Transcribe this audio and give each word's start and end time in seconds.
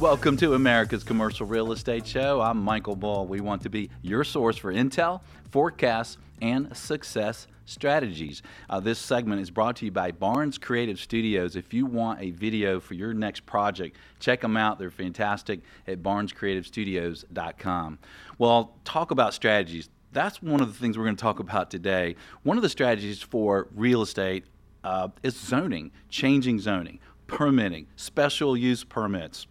Welcome 0.00 0.36
to 0.38 0.52
America's 0.52 1.02
Commercial 1.02 1.46
Real 1.46 1.72
Estate 1.72 2.06
Show. 2.06 2.42
I'm 2.42 2.62
Michael 2.62 2.96
Bull. 2.96 3.26
We 3.26 3.40
want 3.40 3.62
to 3.62 3.70
be 3.70 3.88
your 4.02 4.24
source 4.24 4.58
for 4.58 4.70
intel, 4.70 5.22
forecasts, 5.50 6.18
and 6.42 6.76
success 6.76 7.46
strategies. 7.64 8.42
Uh, 8.68 8.78
this 8.78 8.98
segment 8.98 9.40
is 9.40 9.50
brought 9.50 9.76
to 9.76 9.86
you 9.86 9.90
by 9.90 10.10
Barnes 10.10 10.58
Creative 10.58 11.00
Studios. 11.00 11.56
If 11.56 11.72
you 11.72 11.86
want 11.86 12.20
a 12.20 12.32
video 12.32 12.78
for 12.78 12.92
your 12.92 13.14
next 13.14 13.46
project, 13.46 13.96
check 14.20 14.42
them 14.42 14.54
out. 14.54 14.78
They're 14.78 14.90
fantastic 14.90 15.60
at 15.88 16.02
barnescreativestudios.com. 16.02 17.98
Well, 18.36 18.74
talk 18.84 19.12
about 19.12 19.32
strategies. 19.32 19.88
That's 20.12 20.42
one 20.42 20.60
of 20.60 20.68
the 20.70 20.78
things 20.78 20.98
we're 20.98 21.04
going 21.04 21.16
to 21.16 21.22
talk 21.22 21.40
about 21.40 21.70
today. 21.70 22.16
One 22.42 22.58
of 22.58 22.62
the 22.62 22.68
strategies 22.68 23.22
for 23.22 23.68
real 23.74 24.02
estate 24.02 24.44
uh, 24.84 25.08
is 25.22 25.34
zoning, 25.38 25.90
changing 26.10 26.58
zoning, 26.58 26.98
permitting, 27.26 27.86
special 27.96 28.58
use 28.58 28.84
permits 28.84 29.46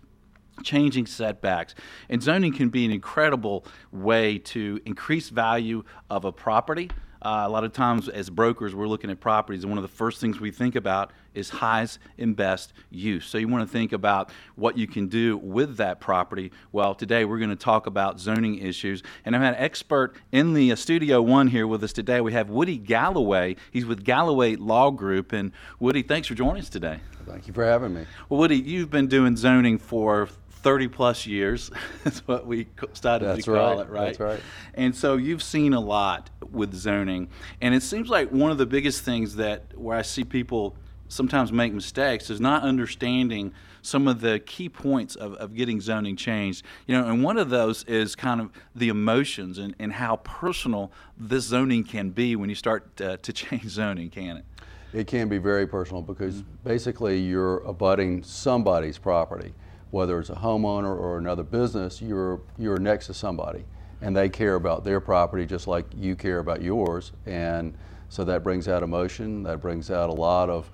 changing 0.64 1.06
setbacks. 1.06 1.76
And 2.10 2.22
zoning 2.22 2.54
can 2.54 2.70
be 2.70 2.86
an 2.86 2.92
incredible 2.92 3.66
way 3.92 4.38
to 4.40 4.80
increase 4.86 5.30
value 5.30 5.84
of 6.10 6.26
a 6.26 6.32
property. 6.32 6.90
Uh, 7.26 7.44
a 7.48 7.50
lot 7.50 7.64
of 7.64 7.74
times, 7.74 8.08
as 8.08 8.30
brokers, 8.30 8.76
we're 8.76 8.88
looking 8.88 9.10
at 9.10 9.20
properties, 9.20 9.64
and 9.64 9.72
one 9.72 9.80
of 9.80 9.82
the 9.82 9.88
first 9.88 10.22
things 10.22 10.40
we 10.40 10.52
think 10.52 10.76
about 10.76 11.12
is 11.34 11.50
highest 11.50 11.98
and 12.20 12.36
best 12.36 12.72
use. 12.92 13.26
So, 13.26 13.40
you 13.40 13.48
want 13.48 13.68
to 13.68 13.72
think 13.72 13.94
about 13.94 14.30
what 14.56 14.78
you 14.78 14.86
can 14.86 15.08
do 15.08 15.36
with 15.38 15.78
that 15.78 16.00
property. 16.00 16.52
Well, 16.72 16.94
today 16.94 17.26
we're 17.26 17.40
going 17.40 17.50
to 17.50 17.56
talk 17.56 17.88
about 17.88 18.20
zoning 18.20 18.60
issues, 18.60 19.02
and 19.26 19.36
I've 19.36 19.42
had 19.42 19.56
an 19.56 19.60
expert 19.60 20.16
in 20.32 20.54
the 20.54 20.72
uh, 20.72 20.76
studio 20.76 21.20
one 21.20 21.48
here 21.48 21.66
with 21.66 21.84
us 21.84 21.94
today. 21.94 22.22
We 22.22 22.34
have 22.34 22.52
Woody 22.52 22.78
Galloway. 22.78 23.56
He's 23.72 23.88
with 23.88 24.04
Galloway 24.04 24.56
Law 24.56 24.92
Group. 24.92 25.34
And, 25.34 25.52
Woody, 25.80 26.04
thanks 26.04 26.28
for 26.28 26.36
joining 26.36 26.62
us 26.62 26.70
today. 26.70 27.00
Thank 27.26 27.48
you 27.48 27.54
for 27.54 27.66
having 27.66 27.96
me. 27.96 28.06
Well, 28.30 28.40
Woody, 28.40 28.58
you've 28.58 28.92
been 28.92 29.08
doing 29.08 29.36
zoning 29.36 29.80
for 29.80 30.30
30 30.66 30.88
plus 30.88 31.28
years. 31.28 31.70
That's 32.04 32.28
what 32.28 32.48
we 32.48 32.66
started 32.94 33.28
That's 33.28 33.46
to 33.46 33.54
call 33.54 33.78
right. 33.78 33.86
it, 33.86 33.90
right? 33.92 34.06
That's 34.06 34.20
right. 34.20 34.40
And 34.74 34.96
so 34.96 35.16
you've 35.16 35.44
seen 35.44 35.74
a 35.74 35.80
lot 35.80 36.32
with 36.52 36.74
zoning. 36.74 37.30
And 37.62 37.76
it 37.76 37.84
seems 37.84 38.10
like 38.10 38.32
one 38.32 38.50
of 38.50 38.58
the 38.58 38.66
biggest 38.66 39.04
things 39.04 39.36
that 39.36 39.78
where 39.78 39.96
I 39.96 40.02
see 40.02 40.24
people 40.24 40.76
sometimes 41.08 41.52
make 41.52 41.72
mistakes 41.72 42.32
is 42.32 42.42
not 42.42 42.64
understanding 42.64 43.54
some 43.84 44.08
of 44.08 44.22
the 44.22 44.40
key 44.40 44.68
points 44.68 45.16
of, 45.16 45.36
of 45.36 45.54
getting 45.54 45.80
zoning 45.80 46.16
changed. 46.16 46.66
You 46.88 46.98
know, 46.98 47.10
and 47.10 47.24
one 47.24 47.38
of 47.38 47.52
those 47.52 47.84
is 47.84 48.16
kind 48.16 48.42
of 48.42 48.50
the 48.74 48.90
emotions 48.90 49.60
and, 49.60 49.76
and 49.78 49.94
how 49.94 50.16
personal 50.16 50.92
this 51.16 51.44
zoning 51.44 51.84
can 51.84 52.10
be 52.10 52.36
when 52.36 52.50
you 52.50 52.56
start 52.56 53.00
uh, 53.00 53.18
to 53.18 53.34
change 53.42 53.68
zoning, 53.68 54.10
can 54.10 54.38
it? 54.38 54.46
It 54.94 55.06
can 55.06 55.30
be 55.30 55.38
very 55.38 55.68
personal 55.68 56.02
because 56.02 56.42
basically 56.64 57.20
you're 57.20 57.60
abutting 57.60 58.24
somebody's 58.24 58.98
property, 58.98 59.54
whether 59.96 60.20
it's 60.20 60.30
a 60.30 60.36
homeowner 60.36 60.94
or 60.94 61.18
another 61.18 61.42
business. 61.42 62.02
You're 62.02 62.42
you're 62.58 62.80
next 62.80 63.08
to 63.08 63.14
somebody, 63.14 63.64
and 64.02 64.14
they 64.14 64.28
care 64.28 64.56
about 64.56 64.84
their 64.84 65.00
property 65.00 65.46
just 65.46 65.68
like 65.68 65.86
you 65.96 66.18
care 66.18 66.40
about 66.40 66.62
yours, 66.62 67.14
and 67.26 67.74
so 68.10 68.26
that 68.26 68.44
brings 68.44 68.68
out 68.68 68.84
emotion. 68.84 69.44
That 69.44 69.62
brings 69.62 69.90
out 69.90 70.10
a 70.10 70.14
lot 70.14 70.50
of 70.50 70.70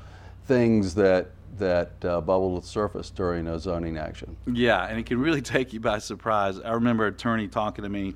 things 0.45 0.95
that 0.95 1.29
that 1.59 2.03
uh, 2.03 2.19
bubble 2.21 2.55
to 2.55 2.65
the 2.65 2.67
surface 2.67 3.11
during 3.11 3.45
a 3.45 3.59
zoning 3.59 3.95
action. 3.95 4.35
Yeah, 4.47 4.87
and 4.87 4.97
it 4.97 5.05
can 5.05 5.19
really 5.19 5.41
take 5.55 5.71
you 5.71 5.79
by 5.79 5.99
surprise. 5.99 6.59
I 6.59 6.71
remember 6.71 7.05
an 7.05 7.13
attorney 7.13 7.47
talking 7.47 7.83
to 7.83 7.89
me 7.89 8.15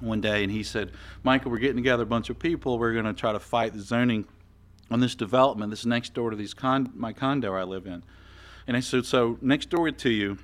one 0.00 0.20
day, 0.20 0.42
and 0.42 0.50
he 0.50 0.64
said, 0.64 0.90
"Michael, 1.22 1.52
we're 1.52 1.58
getting 1.58 1.76
together 1.76 2.02
a 2.02 2.06
bunch 2.06 2.28
of 2.28 2.40
people. 2.40 2.76
We're 2.76 2.92
going 2.92 3.04
to 3.04 3.12
try 3.14 3.30
to 3.30 3.38
fight 3.40 3.72
the 3.72 3.80
zoning 3.80 4.26
on 4.90 4.98
this 4.98 5.14
development. 5.14 5.70
This 5.70 5.86
next 5.86 6.12
door 6.12 6.30
to 6.30 6.36
these 6.36 6.54
con- 6.54 6.90
my 6.92 7.12
condo 7.12 7.54
I 7.54 7.62
live 7.62 7.86
in." 7.86 8.02
And 8.66 8.76
I 8.76 8.80
said, 8.80 9.04
"So 9.06 9.38
next 9.40 9.70
door 9.70 9.90
to 9.90 10.10
you, 10.10 10.38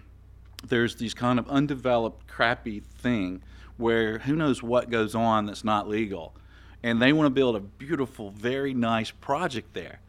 there's 0.67 0.97
these 0.97 1.15
kind 1.15 1.39
of 1.39 1.49
undeveloped, 1.49 2.27
crappy 2.27 2.81
thing 2.81 3.43
where 3.77 4.19
who 4.21 4.37
knows 4.37 4.63
what 4.63 4.91
goes 4.91 5.15
on 5.15 5.47
that's 5.47 5.65
not 5.65 5.89
legal, 5.89 6.35
and 6.83 7.01
they 7.01 7.13
want 7.13 7.27
to 7.27 7.31
build 7.31 7.57
a 7.57 7.61
beautiful, 7.61 8.31
very 8.31 8.75
nice 8.75 9.11
project 9.11 9.75
there." 9.75 10.01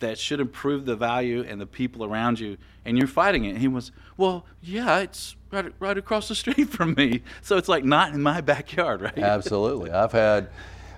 that 0.00 0.18
should 0.18 0.40
improve 0.40 0.84
the 0.84 0.96
value 0.96 1.44
and 1.48 1.60
the 1.60 1.66
people 1.66 2.04
around 2.04 2.38
you, 2.38 2.56
and 2.84 2.98
you're 2.98 3.06
fighting 3.06 3.44
it. 3.44 3.50
And 3.50 3.58
he 3.58 3.68
was, 3.68 3.92
well, 4.16 4.44
yeah, 4.62 4.98
it's 4.98 5.36
right, 5.50 5.72
right 5.78 5.96
across 5.96 6.28
the 6.28 6.34
street 6.34 6.68
from 6.70 6.94
me, 6.94 7.22
so 7.42 7.56
it's 7.56 7.68
like 7.68 7.84
not 7.84 8.12
in 8.12 8.22
my 8.22 8.40
backyard, 8.40 9.00
right? 9.00 9.18
Absolutely. 9.18 9.90
I've 9.90 10.12
had 10.12 10.48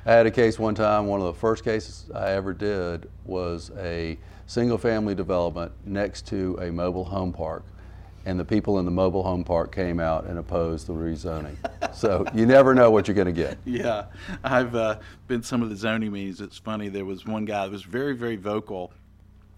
I 0.06 0.12
had 0.12 0.26
a 0.26 0.30
case 0.30 0.58
one 0.58 0.74
time, 0.74 1.06
one 1.06 1.20
of 1.20 1.26
the 1.26 1.34
first 1.34 1.64
cases 1.64 2.10
I 2.14 2.30
ever 2.30 2.54
did 2.54 3.10
was 3.24 3.70
a 3.76 4.18
single 4.48 4.78
family 4.78 5.14
development 5.14 5.70
next 5.84 6.26
to 6.26 6.58
a 6.60 6.72
mobile 6.72 7.04
home 7.04 7.32
park. 7.32 7.62
And 8.24 8.40
the 8.40 8.44
people 8.44 8.78
in 8.78 8.84
the 8.84 8.90
mobile 8.90 9.22
home 9.22 9.44
park 9.44 9.74
came 9.74 10.00
out 10.00 10.24
and 10.24 10.38
opposed 10.38 10.86
the 10.86 10.92
rezoning. 10.92 11.56
so 11.94 12.24
you 12.34 12.46
never 12.46 12.74
know 12.74 12.90
what 12.90 13.06
you're 13.06 13.14
going 13.14 13.26
to 13.26 13.32
get. 13.32 13.58
Yeah, 13.64 14.06
I've 14.42 14.74
uh, 14.74 14.98
been 15.28 15.42
to 15.42 15.46
some 15.46 15.62
of 15.62 15.70
the 15.70 15.76
zoning 15.76 16.10
meetings. 16.10 16.40
It's 16.40 16.58
funny. 16.58 16.88
There 16.88 17.04
was 17.04 17.24
one 17.24 17.44
guy 17.44 17.66
that 17.66 17.70
was 17.70 17.82
very, 17.82 18.14
very 18.14 18.36
vocal 18.36 18.92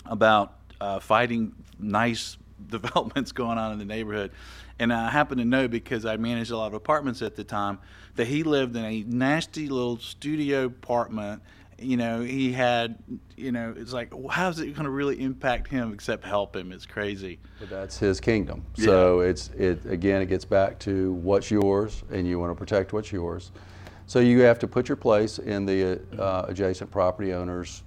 about 0.07 0.59
uh, 0.81 0.99
fighting 0.99 1.55
nice 1.79 2.37
developments 2.69 3.33
going 3.33 3.59
on 3.59 3.73
in 3.73 3.79
the 3.79 3.85
neighborhood. 3.85 4.33
And 4.79 4.93
I 4.93 5.11
happen 5.11 5.39
to 5.39 5.45
know 5.45 5.69
because 5.69 6.05
I 6.05 6.17
managed 6.17 6.51
a 6.51 6.57
lot 6.57 6.69
of 6.69 6.75
apartments 6.75 7.23
at 7.23 7.37
the 7.37 7.45
time 7.45 7.79
that 8.17 8.27
he 8.27 8.43
lived 8.43 8.75
in 8.77 8.85
a 8.85 9.03
nasty 9.05 9.69
little 9.69 9.99
studio 9.99 10.65
apartment. 10.65 11.43
You 11.81 11.97
know, 11.97 12.21
he 12.21 12.53
had, 12.53 12.99
you 13.37 13.53
know, 13.53 13.75
it's 13.77 13.93
like, 13.93 14.13
how's 14.31 14.61
it 14.61 14.75
going 14.75 14.85
to 14.85 14.91
really 14.91 15.21
impact 15.21 15.69
him 15.69 15.93
except 15.95 16.25
help 16.25 16.55
him? 16.55 16.73
It's 16.73 16.85
crazy. 16.85 17.39
But 17.59 17.71
that's 17.71 17.99
his 17.99 18.21
kingdom. 18.21 18.65
So 18.75 19.21
it's 19.21 19.49
it 19.51 19.87
again. 19.87 20.21
It 20.21 20.27
gets 20.27 20.45
back 20.45 20.79
to 20.81 21.13
what's 21.15 21.51
yours, 21.51 22.05
and 22.11 22.27
you 22.27 22.39
want 22.39 22.51
to 22.51 22.55
protect 22.55 22.93
what's 22.93 23.11
yours. 23.11 23.51
So 24.07 24.19
you 24.19 24.41
have 24.41 24.59
to 24.59 24.69
put 24.69 24.89
your 24.89 24.97
place 24.97 25.39
in 25.39 25.65
the 25.65 26.01
uh, 26.19 26.47
adjacent 26.49 26.91
property 26.91 27.33
owner's 27.33 27.83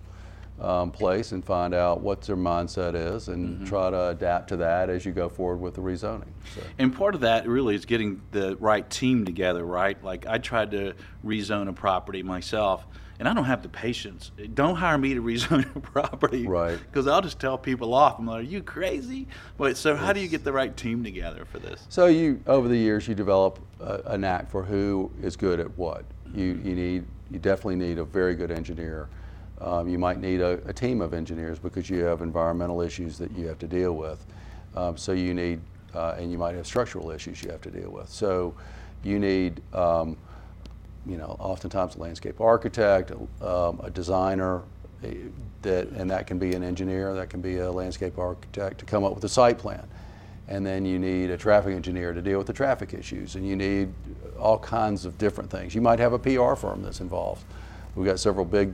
um, 0.61 0.91
place 0.91 1.31
and 1.31 1.43
find 1.43 1.73
out 1.73 2.01
what 2.01 2.21
their 2.21 2.37
mindset 2.37 2.95
is, 2.95 3.27
and 3.27 3.67
try 3.67 3.89
to 3.89 4.09
adapt 4.09 4.49
to 4.49 4.57
that 4.57 4.89
as 4.89 5.05
you 5.05 5.11
go 5.11 5.27
forward 5.27 5.57
with 5.57 5.73
the 5.73 5.81
rezoning. 5.81 6.29
So. 6.55 6.61
And 6.79 6.95
part 6.95 7.15
of 7.15 7.21
that 7.21 7.47
really 7.47 7.75
is 7.75 7.85
getting 7.85 8.21
the 8.31 8.55
right 8.57 8.89
team 8.89 9.25
together, 9.25 9.65
right? 9.65 10.01
Like 10.03 10.25
I 10.25 10.37
tried 10.37 10.71
to 10.71 10.93
rezone 11.25 11.67
a 11.67 11.73
property 11.73 12.23
myself, 12.23 12.87
and 13.19 13.27
I 13.27 13.33
don't 13.33 13.45
have 13.45 13.61
the 13.63 13.69
patience. 13.69 14.31
Don't 14.53 14.75
hire 14.75 14.97
me 14.97 15.13
to 15.13 15.21
rezone 15.21 15.63
your 15.73 15.81
property, 15.81 16.47
Right. 16.47 16.79
Because 16.79 17.07
I'll 17.07 17.21
just 17.21 17.39
tell 17.39 17.57
people 17.57 17.93
off. 17.93 18.19
I'm 18.19 18.25
like, 18.25 18.39
"Are 18.39 18.41
you 18.41 18.61
crazy?" 18.61 19.27
But 19.57 19.77
so, 19.77 19.95
how 19.95 20.13
do 20.13 20.19
you 20.19 20.27
get 20.27 20.43
the 20.43 20.53
right 20.53 20.75
team 20.75 21.03
together 21.03 21.45
for 21.45 21.59
this? 21.59 21.85
So 21.89 22.07
you, 22.07 22.41
over 22.47 22.67
the 22.67 22.77
years, 22.77 23.07
you 23.07 23.15
develop 23.15 23.59
a, 23.79 24.01
a 24.05 24.17
knack 24.17 24.49
for 24.49 24.63
who 24.63 25.11
is 25.21 25.35
good 25.35 25.59
at 25.59 25.77
what. 25.77 26.05
You, 26.33 26.59
you 26.63 26.75
need, 26.75 27.05
you 27.31 27.39
definitely 27.39 27.75
need 27.75 27.99
a 27.99 28.03
very 28.03 28.35
good 28.35 28.51
engineer. 28.51 29.09
Um, 29.61 29.87
you 29.87 29.97
might 29.97 30.19
need 30.19 30.41
a, 30.41 30.59
a 30.65 30.73
team 30.73 30.99
of 31.01 31.13
engineers 31.13 31.59
because 31.59 31.89
you 31.89 32.03
have 32.03 32.21
environmental 32.21 32.81
issues 32.81 33.17
that 33.19 33.31
you 33.31 33.47
have 33.47 33.59
to 33.59 33.67
deal 33.67 33.93
with. 33.93 34.25
Um, 34.75 34.97
so 34.97 35.11
you 35.11 35.33
need, 35.33 35.61
uh, 35.93 36.15
and 36.17 36.31
you 36.31 36.37
might 36.37 36.55
have 36.55 36.65
structural 36.65 37.11
issues 37.11 37.43
you 37.43 37.51
have 37.51 37.61
to 37.61 37.71
deal 37.71 37.91
with. 37.91 38.09
So 38.09 38.55
you 39.03 39.19
need, 39.19 39.61
um, 39.73 40.17
you 41.05 41.17
know, 41.17 41.35
oftentimes 41.39 41.95
a 41.95 41.99
landscape 41.99 42.39
architect, 42.39 43.11
um, 43.41 43.79
a 43.83 43.89
designer, 43.89 44.61
that, 45.61 45.89
and 45.89 46.09
that 46.09 46.27
can 46.27 46.37
be 46.37 46.53
an 46.53 46.63
engineer, 46.63 47.13
that 47.13 47.29
can 47.29 47.41
be 47.41 47.57
a 47.57 47.71
landscape 47.71 48.17
architect 48.17 48.79
to 48.79 48.85
come 48.85 49.03
up 49.03 49.13
with 49.13 49.23
a 49.23 49.29
site 49.29 49.57
plan. 49.57 49.85
And 50.47 50.65
then 50.65 50.85
you 50.85 50.99
need 50.99 51.29
a 51.29 51.37
traffic 51.37 51.73
engineer 51.73 52.13
to 52.13 52.21
deal 52.21 52.37
with 52.37 52.47
the 52.47 52.53
traffic 52.53 52.93
issues, 52.93 53.35
and 53.35 53.47
you 53.47 53.55
need 53.55 53.93
all 54.37 54.59
kinds 54.59 55.05
of 55.05 55.17
different 55.17 55.49
things. 55.49 55.73
You 55.73 55.81
might 55.81 55.99
have 55.99 56.13
a 56.13 56.19
PR 56.19 56.55
firm 56.55 56.83
that's 56.83 56.99
involved. 56.99 57.43
We've 57.95 58.05
got 58.05 58.19
several 58.19 58.45
big 58.45 58.73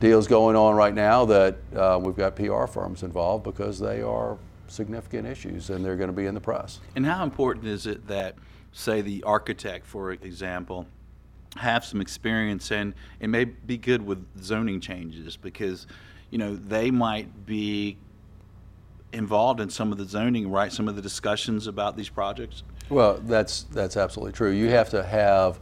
deals 0.00 0.26
going 0.26 0.56
on 0.56 0.74
right 0.74 0.94
now 0.94 1.24
that 1.24 1.56
uh, 1.74 2.00
we've 2.02 2.16
got 2.16 2.34
PR 2.34 2.66
firms 2.66 3.02
involved 3.02 3.44
because 3.44 3.78
they 3.78 4.02
are 4.02 4.36
significant 4.66 5.26
issues 5.26 5.70
and 5.70 5.84
they're 5.84 5.96
going 5.96 6.08
to 6.08 6.16
be 6.16 6.26
in 6.26 6.34
the 6.34 6.40
press. 6.40 6.80
And 6.96 7.06
how 7.06 7.22
important 7.22 7.66
is 7.66 7.86
it 7.86 8.06
that, 8.08 8.34
say, 8.72 9.00
the 9.02 9.22
architect, 9.22 9.86
for 9.86 10.10
example, 10.12 10.86
have 11.56 11.84
some 11.84 12.00
experience 12.00 12.70
and 12.70 12.94
it 13.20 13.28
may 13.28 13.44
be 13.44 13.76
good 13.76 14.04
with 14.04 14.24
zoning 14.42 14.80
changes 14.80 15.36
because, 15.36 15.86
you 16.30 16.38
know, 16.38 16.56
they 16.56 16.90
might 16.90 17.46
be 17.46 17.96
involved 19.12 19.60
in 19.60 19.70
some 19.70 19.92
of 19.92 19.98
the 19.98 20.04
zoning, 20.04 20.50
right? 20.50 20.72
Some 20.72 20.88
of 20.88 20.96
the 20.96 21.02
discussions 21.02 21.66
about 21.66 21.96
these 21.96 22.08
projects. 22.08 22.64
Well, 22.88 23.20
that's, 23.24 23.62
that's 23.64 23.96
absolutely 23.96 24.32
true. 24.32 24.50
You 24.50 24.68
have 24.70 24.90
to 24.90 25.02
have 25.02 25.60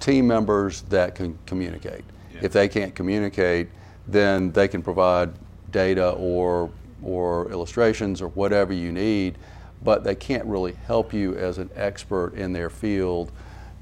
team 0.00 0.26
members 0.26 0.82
that 0.82 1.14
can 1.14 1.38
communicate. 1.46 2.04
If 2.40 2.52
they 2.52 2.68
can't 2.68 2.92
communicate, 2.92 3.68
then 4.08 4.50
they 4.50 4.66
can 4.66 4.82
provide 4.82 5.32
data 5.70 6.10
or, 6.10 6.70
or 7.02 7.50
illustrations 7.52 8.20
or 8.20 8.28
whatever 8.28 8.72
you 8.72 8.90
need, 8.90 9.38
but 9.84 10.02
they 10.02 10.16
can't 10.16 10.44
really 10.46 10.72
help 10.72 11.12
you 11.12 11.36
as 11.36 11.58
an 11.58 11.70
expert 11.76 12.34
in 12.34 12.52
their 12.52 12.68
field 12.68 13.30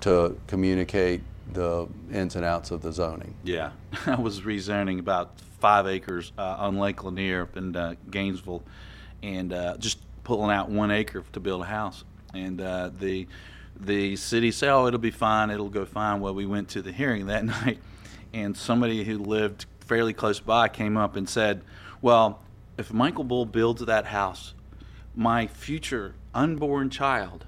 to 0.00 0.38
communicate 0.46 1.22
the 1.54 1.88
ins 2.12 2.36
and 2.36 2.44
outs 2.44 2.70
of 2.70 2.82
the 2.82 2.92
zoning. 2.92 3.34
Yeah, 3.44 3.72
I 4.06 4.16
was 4.16 4.40
rezoning 4.40 4.98
about 4.98 5.38
five 5.58 5.86
acres 5.86 6.32
uh, 6.38 6.56
on 6.58 6.78
Lake 6.78 7.04
Lanier 7.04 7.48
in 7.54 7.76
uh, 7.76 7.94
Gainesville, 8.10 8.62
and 9.22 9.52
uh, 9.52 9.76
just 9.78 9.98
pulling 10.24 10.50
out 10.50 10.68
one 10.68 10.90
acre 10.90 11.24
to 11.32 11.40
build 11.40 11.62
a 11.62 11.66
house, 11.66 12.04
and 12.34 12.60
uh, 12.60 12.90
the 12.98 13.26
the 13.78 14.16
city 14.16 14.50
said, 14.50 14.70
"Oh, 14.70 14.86
it'll 14.86 15.00
be 15.00 15.10
fine. 15.10 15.50
It'll 15.50 15.68
go 15.68 15.84
fine." 15.84 16.20
Well, 16.20 16.34
we 16.34 16.46
went 16.46 16.68
to 16.70 16.82
the 16.82 16.92
hearing 16.92 17.26
that 17.26 17.44
night, 17.64 17.78
and 18.32 18.56
somebody 18.56 19.04
who 19.04 19.18
lived 19.18 19.66
fairly 19.80 20.12
close 20.12 20.40
by 20.40 20.68
came 20.68 20.96
up 20.96 21.16
and 21.16 21.28
said, 21.28 21.62
"Well, 22.00 22.40
if 22.78 22.92
Michael 22.92 23.24
Bull 23.24 23.46
builds 23.46 23.84
that 23.84 24.06
house, 24.06 24.54
my 25.14 25.46
future 25.46 26.14
unborn 26.34 26.90
child 26.90 27.44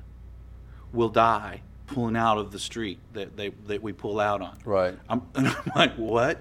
will 0.92 1.08
die 1.08 1.62
pulling 1.92 2.16
out 2.16 2.38
of 2.38 2.50
the 2.52 2.58
street 2.58 2.98
that 3.12 3.36
they 3.36 3.50
that 3.66 3.82
we 3.82 3.92
pull 3.92 4.18
out 4.20 4.40
on." 4.42 4.58
Right. 4.64 4.98
I'm, 5.08 5.22
and 5.34 5.48
I'm 5.48 5.72
like, 5.74 5.94
"What?" 5.96 6.38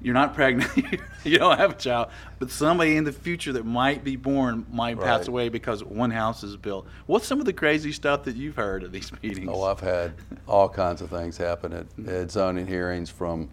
You're 0.00 0.14
not 0.14 0.32
pregnant. 0.32 0.70
you 1.24 1.38
don't 1.38 1.58
have 1.58 1.72
a 1.72 1.74
child, 1.74 2.10
but 2.38 2.52
somebody 2.52 2.96
in 2.96 3.02
the 3.02 3.12
future 3.12 3.52
that 3.54 3.66
might 3.66 4.04
be 4.04 4.14
born 4.14 4.64
might 4.70 4.96
pass 5.00 5.22
Right. 5.22 5.28
away 5.28 5.48
because 5.48 5.82
one 5.82 6.12
house 6.12 6.44
is 6.44 6.56
built. 6.56 6.86
What's 7.06 7.26
some 7.26 7.40
of 7.40 7.46
the 7.46 7.52
crazy 7.52 7.90
stuff 7.90 8.22
that 8.22 8.36
you've 8.36 8.54
heard 8.54 8.84
at 8.84 8.92
these 8.92 9.10
meetings? 9.24 9.48
Oh, 9.52 9.64
I've 9.64 9.80
had 9.80 10.12
all 10.46 10.68
kinds 10.68 11.02
of 11.02 11.10
things 11.10 11.36
happen 11.36 11.72
at, 11.72 11.86
at 12.08 12.30
zoning 12.30 12.68
hearings 12.68 13.10
from 13.10 13.48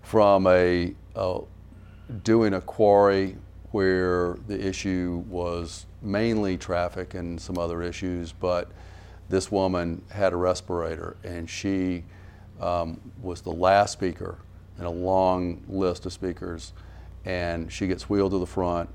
from 0.00 0.46
a 0.46 0.94
uh, 1.14 1.40
doing 2.24 2.54
a 2.54 2.60
quarry 2.62 3.36
where 3.72 4.38
the 4.46 4.58
issue 4.66 5.22
was 5.28 5.84
mainly 6.00 6.56
traffic 6.56 7.12
and 7.12 7.38
some 7.38 7.58
other 7.58 7.82
issues, 7.82 8.32
but 8.32 8.70
this 9.28 9.50
woman 9.50 10.02
had 10.10 10.32
a 10.32 10.36
respirator 10.36 11.16
and 11.24 11.48
she 11.48 12.04
um, 12.60 13.00
was 13.22 13.40
the 13.40 13.52
last 13.52 13.92
speaker 13.92 14.38
in 14.78 14.84
a 14.84 14.90
long 14.90 15.62
list 15.68 16.06
of 16.06 16.12
speakers, 16.12 16.72
and 17.24 17.72
she 17.72 17.86
gets 17.86 18.08
wheeled 18.08 18.32
to 18.32 18.38
the 18.38 18.46
front 18.46 18.88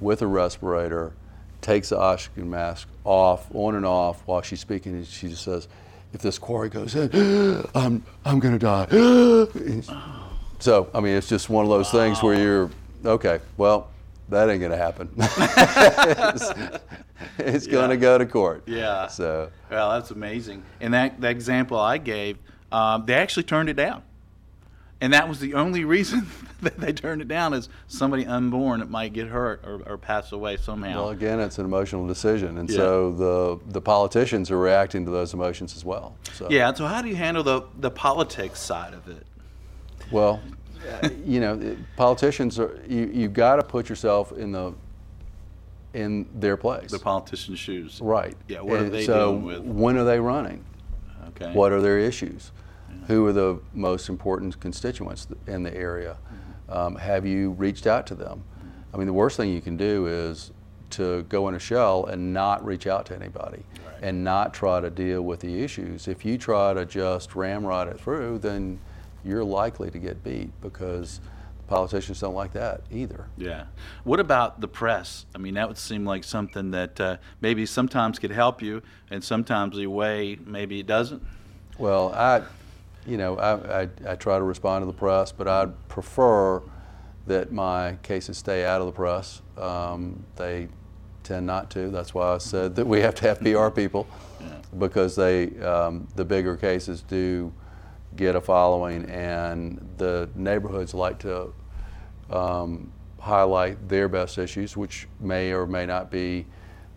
with 0.00 0.22
a 0.22 0.26
respirator, 0.26 1.12
takes 1.60 1.88
the 1.88 1.98
oxygen 1.98 2.48
mask 2.48 2.88
off, 3.04 3.52
on 3.54 3.74
and 3.74 3.84
off 3.84 4.22
while 4.26 4.42
she's 4.42 4.60
speaking, 4.60 4.92
and 4.92 5.06
she 5.06 5.28
just 5.28 5.42
says, 5.42 5.68
"If 6.12 6.22
this 6.22 6.38
quarry 6.38 6.68
goes 6.68 6.94
in, 6.94 7.64
I'm 7.74 8.04
I'm 8.24 8.38
gonna 8.38 8.58
die." 8.58 8.86
so 10.58 10.88
I 10.94 11.00
mean, 11.00 11.16
it's 11.16 11.28
just 11.28 11.48
one 11.48 11.64
of 11.64 11.70
those 11.70 11.90
things 11.90 12.22
where 12.22 12.38
you're 12.38 12.70
okay. 13.04 13.40
Well, 13.56 13.88
that 14.28 14.48
ain't 14.50 14.60
gonna 14.60 14.76
happen. 14.76 15.10
it's 15.18 16.52
it's 17.38 17.66
gonna 17.66 17.96
go 17.96 18.18
to 18.18 18.26
court. 18.26 18.64
Yeah. 18.66 19.06
So 19.08 19.50
Well, 19.70 19.90
that's 19.90 20.10
amazing. 20.10 20.62
And 20.80 20.94
that, 20.94 21.20
that 21.20 21.30
example 21.30 21.78
I 21.78 21.98
gave, 21.98 22.38
um, 22.72 23.06
they 23.06 23.14
actually 23.14 23.44
turned 23.44 23.68
it 23.68 23.74
down. 23.74 24.02
And 25.00 25.12
that 25.12 25.28
was 25.28 25.38
the 25.38 25.54
only 25.54 25.84
reason 25.84 26.26
that 26.62 26.76
they 26.78 26.92
turned 26.92 27.22
it 27.22 27.28
down 27.28 27.54
is 27.54 27.68
somebody 27.86 28.26
unborn 28.26 28.90
might 28.90 29.12
get 29.12 29.28
hurt 29.28 29.62
or, 29.64 29.80
or 29.86 29.96
pass 29.96 30.32
away 30.32 30.56
somehow. 30.56 30.96
well, 31.02 31.10
again, 31.10 31.38
it's 31.38 31.58
an 31.58 31.64
emotional 31.64 32.04
decision, 32.08 32.58
and 32.58 32.68
Yeah. 32.68 32.76
so 32.76 33.12
the 33.12 33.60
the 33.72 33.80
politicians 33.80 34.50
are 34.50 34.58
reacting 34.58 35.04
to 35.04 35.10
those 35.12 35.32
emotions 35.34 35.76
as 35.76 35.84
well. 35.84 36.16
So 36.32 36.48
yeah. 36.50 36.72
So 36.74 36.86
how 36.86 37.00
do 37.00 37.08
you 37.08 37.14
handle 37.16 37.44
the, 37.44 37.62
the 37.78 37.92
politics 37.92 38.58
side 38.58 38.92
of 38.92 39.06
it? 39.08 39.24
Well, 40.10 40.40
you 41.24 41.40
know, 41.40 41.76
politicians 41.96 42.58
are 42.58 42.80
you 42.88 43.10
you've 43.12 43.32
got 43.32 43.56
to 43.56 43.62
put 43.62 43.88
yourself 43.88 44.32
in 44.32 44.52
the 44.52 44.74
in 45.94 46.28
their 46.34 46.56
place. 46.56 46.90
The 46.90 46.98
politician's 46.98 47.58
shoes. 47.58 47.98
right. 48.00 48.36
Yeah. 48.46 48.60
What 48.60 48.80
are 48.80 48.90
they 48.90 49.04
so 49.04 49.32
dealing 49.32 49.44
with? 49.44 49.60
when 49.62 49.96
are 49.96 50.04
they 50.04 50.20
running? 50.20 50.64
Okay. 51.28 51.52
What 51.52 51.72
are 51.72 51.80
their 51.80 51.98
issues? 51.98 52.52
Who 53.06 53.26
are 53.26 53.32
the 53.32 53.58
most 53.72 54.08
important 54.10 54.60
constituents 54.60 55.28
in 55.46 55.62
the 55.62 55.74
area? 55.74 56.16
Mm-hmm. 56.68 56.72
Um, 56.72 56.96
have 56.96 57.24
you 57.24 57.52
reached 57.52 57.86
out 57.86 58.06
to 58.08 58.14
them? 58.14 58.42
I 58.92 58.98
mean, 58.98 59.06
the 59.06 59.12
worst 59.14 59.36
thing 59.36 59.50
you 59.50 59.60
can 59.62 59.76
do 59.76 60.06
is 60.06 60.50
to 60.90 61.22
go 61.24 61.48
in 61.48 61.54
a 61.54 61.58
shell 61.58 62.06
and 62.06 62.32
not 62.32 62.64
reach 62.64 62.86
out 62.86 63.06
to 63.06 63.14
anybody 63.14 63.62
Right. 63.86 64.02
and 64.02 64.24
not 64.24 64.52
try 64.54 64.80
to 64.80 64.90
deal 64.90 65.22
with 65.22 65.40
the 65.40 65.62
issues. 65.62 66.08
If 66.08 66.24
you 66.24 66.36
try 66.38 66.72
to 66.74 66.84
just 66.86 67.34
ramrod 67.34 67.88
it 67.88 67.98
through, 68.00 68.38
then 68.38 68.78
you're 69.24 69.44
likely 69.44 69.90
to 69.90 69.98
get 69.98 70.22
beat 70.24 70.50
because 70.60 71.20
politicians 71.68 72.20
don't 72.20 72.34
like 72.34 72.52
that 72.54 72.82
either. 72.90 73.26
Yeah. 73.36 73.64
What 74.04 74.20
about 74.20 74.60
the 74.60 74.68
press? 74.68 75.26
I 75.34 75.38
mean, 75.38 75.54
that 75.54 75.68
would 75.68 75.78
seem 75.78 76.04
like 76.04 76.24
something 76.24 76.70
that 76.72 77.00
uh, 77.00 77.16
maybe 77.40 77.66
sometimes 77.66 78.18
could 78.18 78.30
help 78.30 78.62
you, 78.62 78.82
and 79.10 79.22
sometimes 79.22 79.76
the 79.76 79.86
way 79.86 80.38
maybe 80.44 80.80
it 80.80 80.86
doesn't. 80.86 81.22
Well, 81.76 82.12
I, 82.14 82.42
you 83.06 83.16
know, 83.16 83.36
I, 83.38 83.82
I, 83.82 83.88
I 84.08 84.14
try 84.16 84.38
to 84.38 84.44
respond 84.44 84.82
to 84.82 84.86
the 84.86 84.98
press, 84.98 85.30
but 85.30 85.46
I'd 85.46 85.88
prefer 85.88 86.62
that 87.26 87.52
my 87.52 87.96
cases 88.02 88.38
stay 88.38 88.64
out 88.64 88.80
of 88.80 88.86
the 88.86 88.92
press. 88.92 89.42
Um, 89.56 90.24
they 90.36 90.68
tend 91.22 91.46
not 91.46 91.70
to. 91.70 91.90
That's 91.90 92.14
why 92.14 92.34
I 92.34 92.38
said 92.38 92.74
that 92.76 92.86
we 92.86 93.00
have 93.00 93.14
to 93.16 93.28
have 93.28 93.40
PR 93.40 93.68
people 93.68 94.08
because 94.78 95.14
they, 95.14 95.56
um, 95.60 96.08
the 96.16 96.24
bigger 96.24 96.56
cases 96.56 97.02
do 97.02 97.52
get 98.18 98.34
a 98.34 98.40
following, 98.40 99.08
and 99.08 99.80
the 99.96 100.28
neighborhoods 100.34 100.92
like 100.92 101.20
to 101.20 101.54
um, 102.30 102.92
highlight 103.20 103.88
their 103.88 104.08
best 104.08 104.36
issues, 104.36 104.76
which 104.76 105.08
may 105.20 105.52
or 105.52 105.66
may 105.66 105.86
not 105.86 106.10
be 106.10 106.44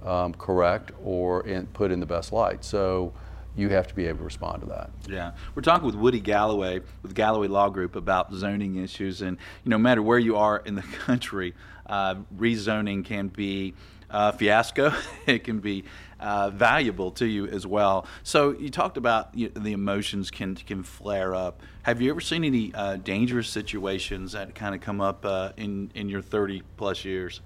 um, 0.04 0.34
correct 0.34 0.92
or 1.04 1.48
in, 1.48 1.68
put 1.68 1.92
in 1.92 2.00
the 2.00 2.06
best 2.06 2.34
light. 2.34 2.66
So 2.66 3.14
you 3.56 3.70
have 3.70 3.88
to 3.88 3.96
be 3.96 4.08
able 4.08 4.20
to 4.20 4.24
respond 4.24 4.62
to 4.62 4.68
that. 4.70 4.90
Yeah, 5.08 5.34
we're 5.54 5.62
talking 5.62 5.86
with 5.86 5.96
Woody 5.96 6.20
Galloway 6.20 6.82
with 7.04 7.14
Galloway 7.14 7.48
Law 7.48 7.70
Group 7.70 7.96
about 7.96 8.34
zoning 8.34 8.78
issues, 8.78 9.22
and 9.22 9.38
you 9.64 9.70
know, 9.70 9.78
no 9.78 9.84
matter 9.84 10.02
where 10.02 10.20
you 10.20 10.38
are 10.38 10.58
in 10.66 10.74
the 10.74 10.82
country, 11.06 11.54
uh, 11.86 12.16
rezoning 12.36 13.06
can 13.06 13.28
be 13.28 13.76
a 14.12 14.34
fiasco. 14.34 14.94
it 15.26 15.44
can 15.44 15.60
be 15.60 15.84
uh, 16.20 16.52
valuable 16.52 17.12
to 17.12 17.26
you 17.26 17.48
as 17.48 17.66
well. 17.66 18.06
So 18.24 18.52
you 18.52 18.70
talked 18.70 18.98
about 18.98 19.34
you 19.34 19.50
the 19.50 19.74
emotions 19.74 20.30
can 20.30 20.56
can 20.56 20.84
flare 20.84 21.34
up. 21.34 21.62
Have 21.84 22.02
you 22.02 22.12
ever 22.12 22.22
seen 22.22 22.44
any 22.44 22.74
uh, 22.74 22.98
dangerous 22.98 23.50
situations 23.50 24.34
that 24.34 24.54
kind 24.54 24.76
of 24.76 24.82
come 24.82 25.02
up 25.02 25.26
uh, 25.26 25.52
in 25.58 25.92
in 25.96 26.10
your 26.10 26.22
30 26.22 26.62
plus 26.78 27.04
years? 27.04 27.42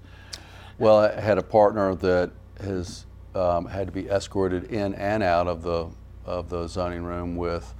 Well, 0.78 0.98
I 0.98 1.20
had 1.20 1.38
a 1.38 1.42
partner 1.42 1.94
that 1.94 2.30
has 2.60 3.06
um, 3.34 3.66
had 3.66 3.86
to 3.86 3.92
be 3.92 4.08
escorted 4.08 4.64
in 4.64 4.94
and 4.94 5.22
out 5.22 5.46
of 5.46 5.62
the 5.62 5.88
of 6.26 6.50
the 6.50 6.66
zoning 6.66 7.04
room 7.04 7.36
with 7.36 7.74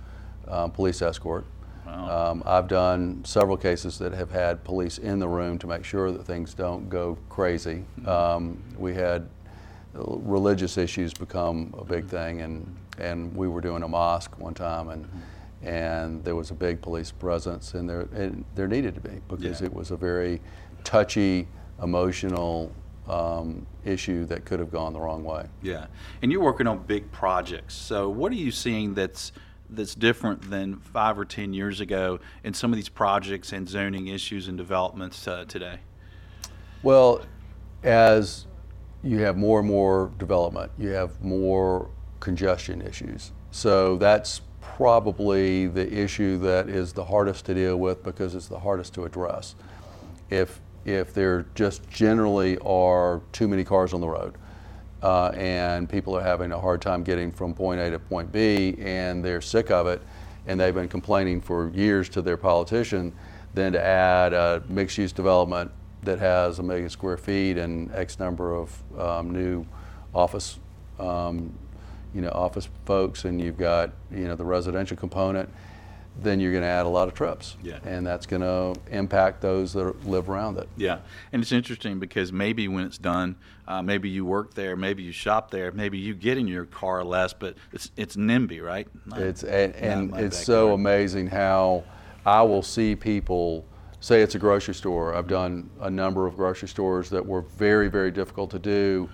um, 0.49 0.71
police 0.71 1.03
escort. 1.03 1.45
Wow. 1.87 2.31
Um, 2.31 2.43
I've 2.45 2.69
done 2.69 3.25
several 3.25 3.57
cases 3.57 3.99
that 3.99 4.13
have 4.13 4.31
had 4.31 4.65
police 4.65 4.99
in 4.99 5.19
the 5.19 5.29
room 5.29 5.59
to 5.59 5.67
make 5.67 5.85
sure 5.85 6.11
that 6.11 6.25
things 6.25 6.53
don't 6.55 6.89
go 6.89 7.17
crazy. 7.29 7.85
Um, 8.07 8.63
we 8.77 8.95
had 8.95 9.29
uh, 9.95 10.03
religious 10.19 10.77
issues 10.79 11.15
become 11.15 11.73
a 11.79 11.85
big 11.85 12.07
thing, 12.09 12.41
and 12.43 12.77
and 12.99 13.35
we 13.37 13.47
were 13.47 13.61
doing 13.61 13.83
a 13.83 13.89
mosque 13.89 14.39
one 14.39 14.55
time, 14.55 14.89
and 14.89 15.09
and 15.63 16.25
there 16.25 16.35
was 16.35 16.51
a 16.51 16.55
big 16.55 16.83
police 16.83 17.11
presence, 17.13 17.75
and 17.75 17.89
there 17.89 18.09
and 18.15 18.45
there 18.55 18.69
needed 18.69 18.95
to 18.95 19.01
be 19.01 19.21
because 19.29 19.61
Yeah. 19.61 19.67
it 19.67 19.75
was 19.75 19.91
a 19.91 19.97
very 19.97 20.41
touchy, 20.85 21.47
emotional 21.83 22.73
um, 23.09 23.65
issue 23.85 24.25
that 24.27 24.45
could 24.45 24.59
have 24.59 24.73
gone 24.73 24.93
the 24.93 25.01
wrong 25.01 25.23
way. 25.23 25.47
Yeah, 25.63 25.87
and 26.23 26.33
you're 26.33 26.43
working 26.43 26.67
on 26.67 26.79
big 26.79 27.11
projects. 27.13 27.75
So 27.75 28.09
what 28.09 28.33
are 28.33 28.37
you 28.37 28.51
seeing 28.51 28.95
that's 28.95 29.31
that's 29.71 29.95
different 29.95 30.51
than 30.51 30.77
five 30.77 31.19
or 31.19 31.25
ten 31.25 31.53
years 31.53 31.81
ago 31.81 32.19
in 32.45 32.55
some 32.55 32.73
of 32.73 32.77
these 32.77 32.89
projects 32.89 33.53
and 33.53 33.69
zoning 33.69 34.09
issues 34.09 34.49
and 34.49 34.57
developments 34.57 35.27
uh, 35.27 35.45
today? 35.47 35.79
Well, 36.83 37.23
as 37.83 38.47
you 39.03 39.19
have 39.19 39.37
more 39.37 39.61
and 39.61 39.69
more 39.69 40.13
development, 40.19 40.73
you 40.79 40.91
have 40.91 41.23
more 41.23 41.91
congestion 42.21 42.83
issues. 42.83 43.33
So 43.51 43.97
that's 43.97 44.41
probably 44.61 45.67
the 45.69 45.91
issue 45.93 46.39
that 46.39 46.69
is 46.69 46.93
the 46.93 47.05
hardest 47.05 47.47
to 47.47 47.55
deal 47.55 47.77
with 47.77 48.03
because 48.03 48.35
it's 48.35 48.49
the 48.49 48.59
hardest 48.59 48.95
to 48.95 49.05
address. 49.05 49.55
If 50.31 50.61
if 50.85 51.13
there 51.15 51.47
just 51.55 51.89
generally 51.91 52.59
are 52.59 53.21
too 53.33 53.49
many 53.49 53.65
cars 53.65 53.93
on 53.93 54.01
the 54.01 54.09
road, 54.09 54.37
uh, 55.03 55.29
and 55.35 55.89
people 55.89 56.17
are 56.17 56.23
having 56.23 56.53
a 56.53 56.61
hard 56.61 56.81
time 56.81 57.03
getting 57.03 57.31
from 57.31 57.55
point 57.55 57.81
A 57.81 57.91
to 57.91 57.99
point 57.99 58.33
B, 58.33 58.77
and 58.79 59.25
they're 59.25 59.41
sick 59.41 59.71
of 59.71 59.87
it, 59.87 60.03
and 60.47 60.59
they've 60.59 60.75
been 60.75 60.89
complaining 60.89 61.41
for 61.41 61.71
years 61.71 62.09
to 62.11 62.23
their 62.23 62.37
politician, 62.37 63.13
then 63.55 63.73
to 63.73 63.83
add 63.83 64.33
a 64.33 64.63
mixed-use 64.69 65.13
development 65.13 65.71
that 66.03 66.19
has 66.19 66.59
a 66.59 66.63
million 66.63 66.89
square 66.89 67.17
feet 67.17 67.59
and 67.59 67.93
X 67.95 68.19
number 68.19 68.55
of 68.55 68.99
um, 68.99 69.31
new 69.31 69.67
office, 70.15 70.59
um, 70.99 71.53
you 72.15 72.21
know, 72.21 72.31
office 72.31 72.69
folks, 72.85 73.25
and 73.25 73.41
you've 73.41 73.59
got 73.59 73.93
you 74.11 74.25
know 74.25 74.35
the 74.35 74.45
residential 74.45 74.97
component, 74.97 75.49
then 76.23 76.41
you're 76.41 76.51
going 76.53 76.63
to 76.63 76.69
add 76.69 76.87
a 76.87 76.89
lot 76.89 77.09
of 77.09 77.15
trips, 77.15 77.57
Yeah. 77.63 77.79
and 77.85 78.07
that's 78.07 78.27
going 78.27 78.43
to 78.43 78.81
impact 78.91 79.41
those 79.43 79.73
that 79.75 79.83
are- 79.85 79.97
live 80.05 80.29
around 80.31 80.59
it. 80.59 80.69
Yeah, 80.77 80.99
and 81.33 81.43
it's 81.43 81.53
interesting 81.53 81.99
because 81.99 82.33
maybe 82.33 82.69
when 82.69 82.85
it's 82.85 82.99
done, 82.99 83.37
uh, 83.69 83.83
maybe 83.83 84.09
you 84.09 84.25
work 84.25 84.55
there, 84.55 84.77
maybe 84.77 85.03
you 85.03 85.13
shop 85.13 85.51
there, 85.51 85.73
maybe 85.73 85.99
you 85.99 86.15
get 86.15 86.39
in 86.39 86.47
your 86.49 86.65
car 86.65 87.05
less, 87.05 87.33
but 87.33 87.55
it's 87.73 87.91
it's 87.97 88.17
NIMBY, 88.17 88.63
right? 88.63 88.89
Not- 89.07 89.19
It's 89.21 89.43
and, 89.43 89.75
and 89.77 90.15
it's 90.17 90.43
so 90.43 90.73
amazing 90.73 91.27
how 91.29 91.85
I 92.25 92.43
will 92.43 92.63
see 92.63 92.97
people 92.97 93.65
say 94.01 94.23
it's 94.23 94.35
a 94.35 94.39
grocery 94.39 94.75
store. 94.75 95.15
I've 95.15 95.27
done 95.29 95.69
a 95.81 95.91
number 95.91 96.27
of 96.27 96.37
grocery 96.37 96.69
stores 96.69 97.11
that 97.11 97.25
were 97.27 97.43
very 97.43 97.89
very 97.89 98.11
difficult 98.11 98.51
to 98.53 98.59
do 98.59 99.09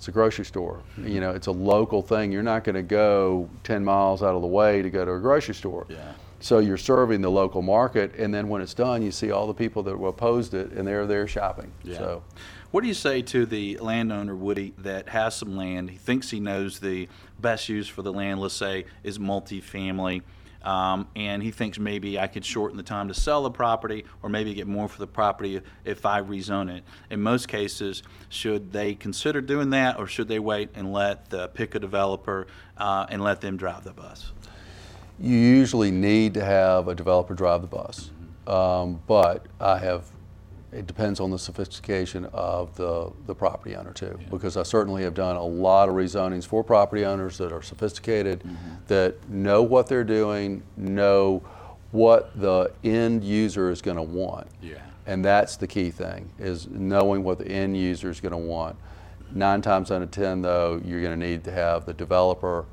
It's 0.00 0.08
a 0.08 0.12
grocery 0.12 0.46
store. 0.46 0.80
Mm-hmm. 0.92 1.08
You 1.08 1.20
know, 1.20 1.32
it's 1.32 1.46
a 1.46 1.52
local 1.52 2.00
thing. 2.00 2.32
You're 2.32 2.42
not 2.42 2.64
going 2.64 2.74
to 2.74 2.82
go 2.82 3.50
10 3.64 3.84
miles 3.84 4.22
out 4.22 4.34
of 4.34 4.40
the 4.40 4.48
way 4.48 4.80
to 4.80 4.88
go 4.88 5.04
to 5.04 5.12
a 5.12 5.20
grocery 5.20 5.54
store. 5.54 5.84
Yeah. 5.90 6.14
So 6.38 6.58
you're 6.58 6.78
serving 6.78 7.20
the 7.20 7.30
local 7.30 7.60
market, 7.60 8.14
and 8.14 8.32
then 8.32 8.48
when 8.48 8.62
it's 8.62 8.72
done, 8.72 9.02
you 9.02 9.12
see 9.12 9.30
all 9.30 9.46
the 9.46 9.52
people 9.52 9.82
that 9.82 9.92
opposed 9.92 10.54
it, 10.54 10.72
and 10.72 10.88
they're 10.88 11.06
there 11.06 11.28
shopping. 11.28 11.70
Yeah. 11.84 11.98
So 11.98 12.22
What 12.70 12.80
do 12.80 12.88
you 12.88 12.94
say 12.94 13.20
to 13.20 13.44
the 13.44 13.76
landowner, 13.76 14.34
Woody, 14.34 14.72
that 14.78 15.10
has 15.10 15.34
some 15.34 15.54
land? 15.54 15.90
He 15.90 15.98
thinks 15.98 16.30
he 16.30 16.40
knows 16.40 16.80
the 16.80 17.06
best 17.38 17.68
use 17.68 17.86
for 17.86 18.00
the 18.00 18.12
land, 18.12 18.40
let's 18.40 18.54
say, 18.54 18.86
is 19.02 19.18
multifamily. 19.18 20.22
Um, 20.62 21.08
and 21.16 21.42
he 21.42 21.50
thinks 21.50 21.78
maybe 21.78 22.18
I 22.18 22.26
could 22.26 22.44
shorten 22.44 22.76
the 22.76 22.82
time 22.82 23.08
to 23.08 23.14
sell 23.14 23.42
the 23.42 23.50
property 23.50 24.04
or 24.22 24.28
maybe 24.28 24.52
get 24.54 24.66
more 24.66 24.88
for 24.88 24.98
the 24.98 25.06
property 25.06 25.60
if 25.84 26.04
I 26.04 26.20
rezone 26.20 26.74
it. 26.74 26.84
In 27.10 27.22
most 27.22 27.48
cases, 27.48 28.02
should 28.28 28.72
they 28.72 28.94
consider 28.94 29.40
doing 29.40 29.70
that 29.70 29.98
or 29.98 30.06
should 30.06 30.28
they 30.28 30.38
wait 30.38 30.70
and 30.74 30.92
let 30.92 31.30
the 31.30 31.48
pick 31.48 31.74
a 31.74 31.78
developer 31.78 32.46
uh, 32.76 33.06
and 33.08 33.22
let 33.22 33.40
them 33.40 33.56
drive 33.56 33.84
the 33.84 33.92
bus? 33.92 34.32
you 35.20 35.36
usually 35.36 35.90
need 35.90 36.34
to 36.34 36.44
have 36.44 36.88
a 36.88 36.94
developer 36.94 37.34
drive 37.34 37.60
the 37.60 37.66
bus, 37.66 38.10
um, 38.46 39.00
but 39.06 39.46
I 39.60 39.78
have. 39.78 40.04
It 40.72 40.86
depends 40.86 41.18
on 41.18 41.30
the 41.30 41.38
sophistication 41.38 42.26
of 42.26 42.76
the, 42.76 43.10
the 43.26 43.34
property 43.34 43.74
owner 43.74 43.92
too, 43.92 44.18
because 44.30 44.56
I 44.56 44.62
certainly 44.62 45.02
have 45.02 45.14
done 45.14 45.36
a 45.36 45.44
lot 45.44 45.88
of 45.88 45.96
rezonings 45.96 46.46
for 46.46 46.62
property 46.62 47.04
owners 47.04 47.38
that 47.38 47.52
are 47.52 47.62
sophisticated, 47.62 48.40
mm-hmm. 48.40 48.74
that 48.86 49.28
know 49.28 49.62
what 49.62 49.88
they're 49.88 50.04
doing, 50.04 50.62
know 50.76 51.42
what 51.90 52.38
the 52.40 52.72
end 52.84 53.24
user 53.24 53.70
is 53.70 53.82
going 53.82 53.96
to 53.96 54.02
want. 54.02 54.46
Yeah. 54.62 54.82
And 55.06 55.24
that's 55.24 55.56
the 55.56 55.66
key 55.66 55.90
thing 55.90 56.30
is 56.38 56.68
knowing 56.68 57.24
what 57.24 57.38
the 57.38 57.48
end 57.48 57.76
user 57.76 58.10
is 58.10 58.20
going 58.20 58.30
to 58.30 58.38
want. 58.38 58.76
Nine 59.32 59.62
times 59.62 59.90
out 59.90 60.02
of 60.02 60.10
ten, 60.12 60.42
though, 60.42 60.80
you're 60.84 61.00
going 61.00 61.18
to 61.18 61.26
need 61.26 61.42
to 61.44 61.52
have 61.52 61.84
the 61.84 61.94
developer 61.94 62.64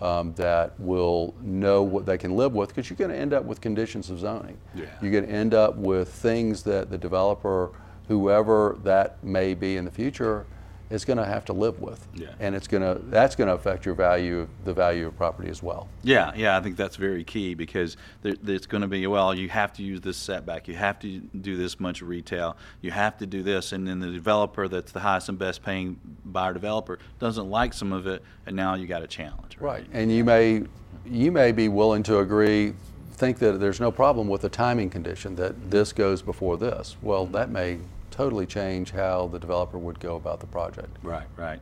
um, 0.00 0.34
that 0.34 0.78
will 0.78 1.34
know 1.40 1.82
what 1.82 2.06
they 2.06 2.18
can 2.18 2.36
live 2.36 2.52
with 2.52 2.68
because 2.68 2.90
you're 2.90 2.96
going 2.96 3.10
to 3.10 3.16
end 3.16 3.32
up 3.32 3.44
with 3.44 3.60
conditions 3.60 4.10
of 4.10 4.18
zoning. 4.18 4.58
Yeah. 4.74 4.86
You're 5.00 5.12
going 5.12 5.26
to 5.26 5.32
end 5.32 5.54
up 5.54 5.76
with 5.76 6.08
things 6.08 6.62
that 6.64 6.90
the 6.90 6.98
developer, 6.98 7.70
whoever 8.08 8.78
that 8.82 9.22
may 9.22 9.54
be 9.54 9.76
in 9.76 9.84
the 9.84 9.90
future, 9.90 10.46
is 10.94 11.04
going 11.04 11.16
to 11.16 11.24
have 11.24 11.44
to 11.46 11.52
live 11.52 11.80
with. 11.80 12.06
Yeah. 12.14 12.28
And 12.38 12.54
it's 12.54 12.68
going 12.68 12.82
to 12.82 13.02
that's 13.06 13.34
going 13.34 13.48
to 13.48 13.54
affect 13.54 13.84
your 13.84 13.94
value, 13.94 14.48
the 14.64 14.72
value 14.72 15.08
of 15.08 15.16
property 15.16 15.50
as 15.50 15.62
well. 15.62 15.88
Yeah, 16.02 16.32
yeah, 16.36 16.56
I 16.56 16.60
think 16.60 16.76
that's 16.76 16.96
very 16.96 17.24
key 17.24 17.54
because 17.54 17.96
there, 18.22 18.34
there's 18.40 18.66
going 18.66 18.82
to 18.82 18.88
be 18.88 19.06
well, 19.06 19.34
you 19.34 19.48
have 19.48 19.72
to 19.74 19.82
use 19.82 20.00
this 20.00 20.16
setback, 20.16 20.68
you 20.68 20.74
have 20.74 20.98
to 21.00 21.18
do 21.18 21.56
this 21.56 21.80
much 21.80 22.00
retail, 22.00 22.56
you 22.80 22.92
have 22.92 23.18
to 23.18 23.26
do 23.26 23.42
this, 23.42 23.72
and 23.72 23.86
then 23.86 23.98
the 23.98 24.10
developer 24.10 24.68
that's 24.68 24.92
the 24.92 25.00
highest 25.00 25.28
and 25.28 25.38
best 25.38 25.62
paying 25.62 25.98
buyer 26.24 26.52
developer 26.52 26.98
doesn't 27.18 27.50
like 27.50 27.74
some 27.74 27.92
of 27.92 28.06
it, 28.06 28.22
and 28.46 28.54
now 28.54 28.74
you 28.74 28.86
got 28.86 29.02
a 29.02 29.08
challenge. 29.08 29.56
Right, 29.58 29.86
and 29.92 30.12
you 30.12 30.24
may, 30.24 30.62
you 31.04 31.32
may 31.32 31.50
be 31.50 31.68
willing 31.68 32.04
to 32.04 32.20
agree, 32.20 32.74
think 33.12 33.38
that 33.38 33.58
there's 33.58 33.80
no 33.80 33.90
problem 33.90 34.28
with 34.28 34.42
the 34.42 34.48
timing 34.48 34.90
condition, 34.90 35.34
that 35.36 35.70
this 35.70 35.92
goes 35.92 36.22
before 36.22 36.56
this. 36.56 36.96
Well, 37.02 37.26
that 37.26 37.50
may 37.50 37.78
totally 38.14 38.46
change 38.46 38.92
how 38.92 39.26
the 39.26 39.40
developer 39.40 39.76
would 39.76 39.98
go 39.98 40.14
about 40.14 40.38
the 40.38 40.46
project. 40.46 40.96
Right, 41.02 41.26
right. 41.36 41.60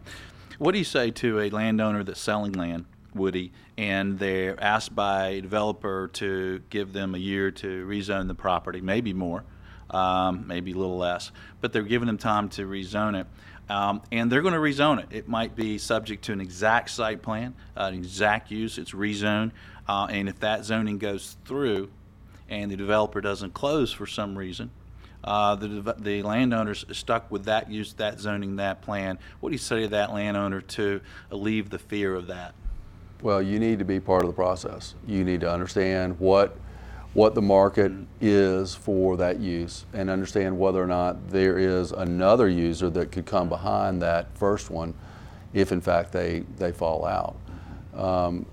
What 0.59 0.73
do 0.73 0.78
you 0.78 0.85
say 0.85 1.11
to 1.12 1.40
a 1.40 1.49
landowner 1.49 2.04
that's 2.04 2.21
selling 2.21 2.52
land, 2.52 2.85
Woody, 3.14 3.52
and 3.78 4.18
they're 4.18 4.62
asked 4.62 4.94
by 4.94 5.28
a 5.28 5.40
developer 5.40 6.11
to 6.14 6.61
give 6.68 6.92
them 6.92 7.14
a 7.14 7.18
year 7.18 7.50
to 7.52 7.87
rezone 7.87 8.28
the 8.28 8.35
property, 8.35 8.82
maybe 8.82 9.14
more, 9.14 9.44
um, 9.90 10.47
maybe 10.47 10.73
a 10.73 10.76
little 10.76 10.99
less, 10.99 11.32
but 11.62 11.73
they're 11.73 11.82
giving 11.82 12.06
them 12.06 12.18
time 12.18 12.50
to 12.50 12.66
rezone 12.66 13.18
it. 13.18 13.26
Um, 13.71 14.02
and 14.12 14.30
they're 14.30 14.42
going 14.42 14.54
to 14.54 14.61
rezone 14.61 15.02
it. 15.02 15.06
It 15.11 15.28
might 15.28 15.56
be 15.56 15.78
subject 15.78 16.25
to 16.25 16.32
an 16.32 16.40
exact 16.42 16.90
site 16.90 17.23
plan, 17.23 17.54
an 17.76 17.94
exact 17.94 18.50
use. 18.50 18.76
It's 18.76 18.92
rezoned, 18.92 19.52
uh, 19.88 20.09
and 20.11 20.28
if 20.28 20.40
that 20.40 20.66
zoning 20.66 20.99
goes 20.99 21.37
through, 21.47 21.90
and 22.50 22.71
the 22.71 22.76
developer 22.76 23.23
doesn't 23.23 23.54
close 23.54 23.90
for 23.90 24.06
some 24.06 24.37
reason, 24.37 24.71
uh, 25.25 25.55
the, 25.55 25.95
the 25.99 26.23
landowner's 26.23 26.85
stuck 26.93 27.31
with 27.31 27.45
that 27.45 27.71
use, 27.71 27.93
that 27.95 28.19
zoning, 28.19 28.57
that 28.57 28.83
plan. 28.83 29.19
What 29.41 29.50
do 29.50 29.55
you 29.55 29.59
say 29.59 29.83
to 29.83 29.88
that 29.88 30.12
landowner 30.12 30.61
to 30.61 31.00
alleviate 31.31 31.71
the 31.71 31.79
fear 31.79 32.14
of 32.14 32.26
that? 32.26 32.55
Well, 33.23 33.41
you 33.41 33.61
need 33.61 33.79
to 33.79 33.85
be 33.85 34.00
part 34.00 34.23
of 34.23 34.29
the 34.29 34.35
process. 34.35 34.95
You 35.07 35.23
need 35.25 35.41
to 35.43 35.50
understand 35.50 36.19
what, 36.19 36.57
what 37.14 37.37
the 37.37 37.43
market 37.43 37.93
is 38.21 38.75
for 38.75 39.17
that 39.19 39.38
use 39.38 39.87
and 39.93 40.11
understand 40.11 40.59
whether 40.59 40.83
or 40.83 40.88
not 40.88 41.31
there 41.31 41.57
is 41.57 41.93
another 41.93 42.49
user 42.49 42.91
that 42.91 43.12
could 43.12 43.26
come 43.26 43.49
behind 43.49 44.02
that 44.02 44.37
first 44.37 44.71
one 44.71 44.95
if 45.52 45.71
in 45.71 45.81
fact 45.81 46.11
they, 46.12 46.41
they 46.57 46.73
fall 46.73 47.05
out. 47.05 47.37
Um, 47.95 48.47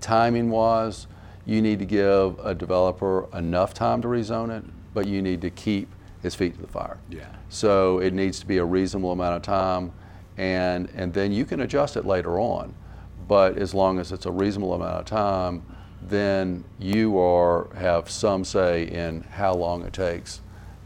timing 0.00 0.50
wise, 0.50 1.06
you 1.46 1.60
need 1.60 1.78
to 1.80 1.84
give 1.84 2.38
a 2.44 2.54
developer 2.54 3.26
enough 3.36 3.74
time 3.74 4.02
to 4.02 4.08
rezone 4.08 4.56
it, 4.56 4.64
but 4.94 5.06
you 5.08 5.22
need 5.22 5.40
to 5.40 5.50
keep 5.50 5.88
his 6.22 6.34
feet 6.34 6.54
to 6.54 6.60
the 6.60 6.68
fire. 6.68 6.98
Yeah. 7.10 7.26
So 7.48 7.98
it 7.98 8.12
needs 8.12 8.38
to 8.40 8.46
be 8.46 8.58
a 8.58 8.64
reasonable 8.64 9.12
amount 9.12 9.36
of 9.36 9.42
time, 9.42 9.92
and, 10.36 10.88
and 10.94 11.12
then 11.12 11.32
you 11.32 11.44
can 11.44 11.60
adjust 11.60 11.96
it 11.96 12.06
later 12.06 12.38
on. 12.38 12.74
But 13.26 13.56
as 13.56 13.74
long 13.74 13.98
as 13.98 14.12
it's 14.12 14.26
a 14.26 14.30
reasonable 14.30 14.74
amount 14.74 14.98
of 14.98 15.04
time, 15.06 15.64
then 16.00 16.64
you 16.78 17.18
are, 17.18 17.72
have 17.74 18.10
some 18.10 18.44
say 18.44 18.84
in 18.84 19.22
how 19.22 19.54
long 19.54 19.82
it 19.82 19.92
takes. 19.92 20.41